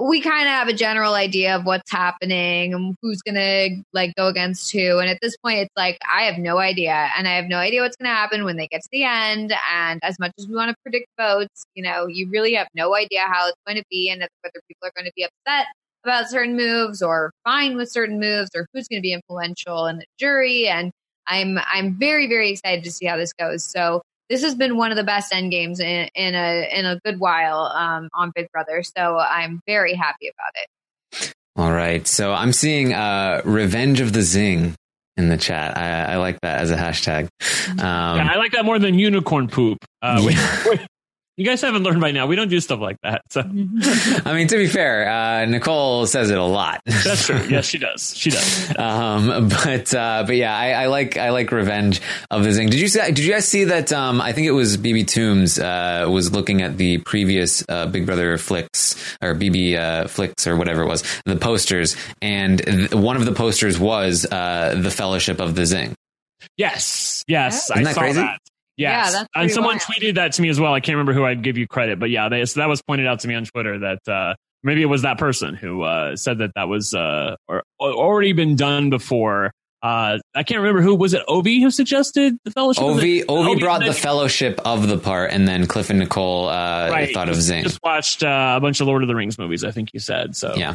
[0.00, 4.26] we kind of have a general idea of what's happening and who's gonna like go
[4.26, 4.98] against who.
[4.98, 7.82] And at this point, it's like I have no idea, and I have no idea
[7.82, 9.54] what's gonna happen when they get to the end.
[9.72, 12.94] And as much as we want to predict votes, you know, you really have no
[12.94, 15.66] idea how it's going to be, and whether people are going to be upset
[16.04, 19.98] about certain moves or fine with certain moves, or who's going to be influential in
[19.98, 20.66] the jury.
[20.68, 20.90] And
[21.26, 23.64] I'm I'm very very excited to see how this goes.
[23.64, 24.02] So
[24.34, 27.20] this has been one of the best end games in, in a in a good
[27.20, 28.82] while um, on Big Brother.
[28.82, 31.34] So I'm very happy about it.
[31.54, 32.04] All right.
[32.08, 34.74] So I'm seeing uh, Revenge of the Zing
[35.16, 35.78] in the chat.
[35.78, 37.28] I, I like that as a hashtag.
[37.68, 39.78] Um, yeah, I like that more than unicorn poop.
[40.02, 40.78] Uh, we-
[41.36, 42.26] you guys haven't learned by now.
[42.26, 43.22] We don't do stuff like that.
[43.30, 43.40] So
[44.24, 46.80] I mean, to be fair, uh, Nicole says it a lot.
[46.86, 47.40] that's true.
[47.48, 48.16] Yes, she does.
[48.16, 48.78] She does.
[48.78, 52.68] um, but uh, but yeah, I, I like I like Revenge of the Zing.
[52.70, 53.00] Did you see?
[53.00, 53.92] Did you guys see that?
[53.92, 58.06] Um, I think it was BB Toombs uh, was looking at the previous uh, Big
[58.06, 63.16] Brother flicks or BB uh, flicks or whatever it was, the posters, and th- one
[63.16, 65.94] of the posters was uh, the Fellowship of the Zing.
[66.56, 67.24] Yes.
[67.26, 67.70] Yes.
[67.70, 68.20] Isn't I that saw crazy?
[68.20, 68.38] that.
[68.76, 69.12] Yeah, Yes.
[69.12, 69.80] that's and someone wild.
[69.82, 70.74] tweeted that to me as well.
[70.74, 73.06] I can't remember who I'd give you credit, but yeah, they, so that was pointed
[73.06, 76.38] out to me on Twitter that uh, maybe it was that person who uh, said
[76.38, 79.52] that that was uh, or, or already been done before.
[79.82, 81.22] Uh, I can't remember who was it.
[81.28, 82.82] Ovi who suggested the fellowship.
[82.82, 86.88] of Ovi Ovi brought the Fellowship of the part, and then Cliff and Nicole uh,
[86.90, 87.12] Right.
[87.12, 87.64] thought of Zing.
[87.64, 89.62] Just watched uh, a bunch of Lord of the Rings movies.
[89.62, 90.54] I think you said so.
[90.56, 90.74] Yeah.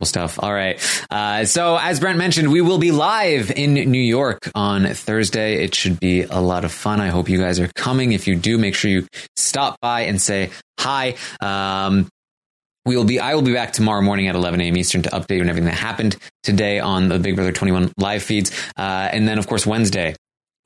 [0.00, 0.38] Cool stuff.
[0.42, 0.78] All right.
[1.10, 5.64] Uh, so, as Brent mentioned, we will be live in New York on Thursday.
[5.64, 7.00] It should be a lot of fun.
[7.00, 8.12] I hope you guys are coming.
[8.12, 11.14] If you do, make sure you stop by and say hi.
[11.40, 12.08] Um,
[12.84, 13.18] we will be.
[13.20, 14.76] I will be back tomorrow morning at 11 a.m.
[14.76, 18.22] Eastern to update you on everything that happened today on the Big Brother 21 live
[18.22, 20.14] feeds, uh, and then of course Wednesday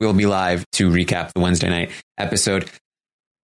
[0.01, 2.69] we will be live to recap the Wednesday night episode.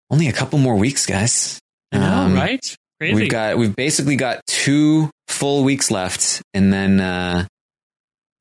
[0.10, 1.60] Only a couple more weeks, guys.
[1.92, 2.76] I know, Um, right?
[3.00, 3.14] Crazy.
[3.14, 7.46] We've got we've basically got two full weeks left, and then uh,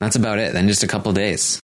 [0.00, 0.52] that's about it.
[0.52, 1.60] Then just a couple days.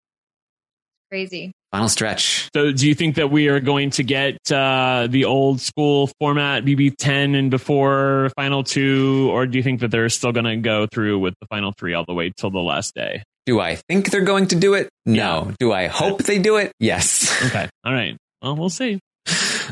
[1.11, 1.53] Crazy.
[1.73, 2.49] Final stretch.
[2.55, 6.65] So, do you think that we are going to get uh, the old school format
[6.65, 10.87] BB10 and before final two, or do you think that they're still going to go
[10.87, 13.23] through with the final three all the way till the last day?
[13.47, 14.89] Do I think they're going to do it?
[15.05, 15.53] No.
[15.61, 16.73] Do I hope they do it?
[16.81, 17.25] Yes.
[17.47, 17.69] Okay.
[17.85, 18.17] All right.
[18.43, 18.99] Well, we'll see.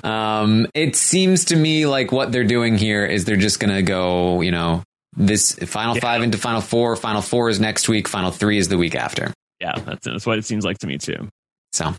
[0.05, 3.83] Um, it seems to me like what they're doing here is they're just going to
[3.83, 4.83] go, you know,
[5.17, 6.01] this final Yeah.
[6.01, 6.97] five into final four.
[6.97, 8.09] Final four is next week.
[8.09, 9.33] Final three is the week after.
[9.61, 11.29] Yeah, that's, that's what it seems like to me too.
[11.73, 11.95] So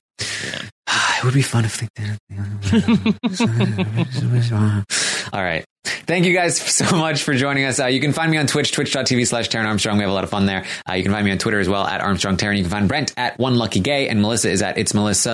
[0.46, 0.62] yeah.
[1.18, 2.18] it would be fun if they did.
[5.34, 5.66] All right.
[6.08, 7.80] Thank you guys so much for joining us.
[7.80, 9.98] Uh, you can find me on Twitch, twitch.tv slash Taran Armstrong.
[9.98, 10.64] We have a lot of fun there.
[10.88, 12.58] Uh, you can find me on Twitter as well at Armstrong Taran.
[12.58, 15.32] You can find Brent at One Lucky Gay and Melissa is at It's Melissa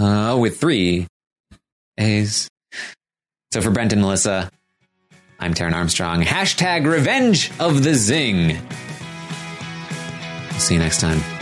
[0.00, 1.08] uh, with three
[1.98, 2.48] A's.
[3.52, 4.50] So for Brent and Melissa,
[5.42, 6.22] I'm Taran Armstrong.
[6.22, 8.58] Hashtag Revenge of the Zing.
[10.60, 11.41] See you next time.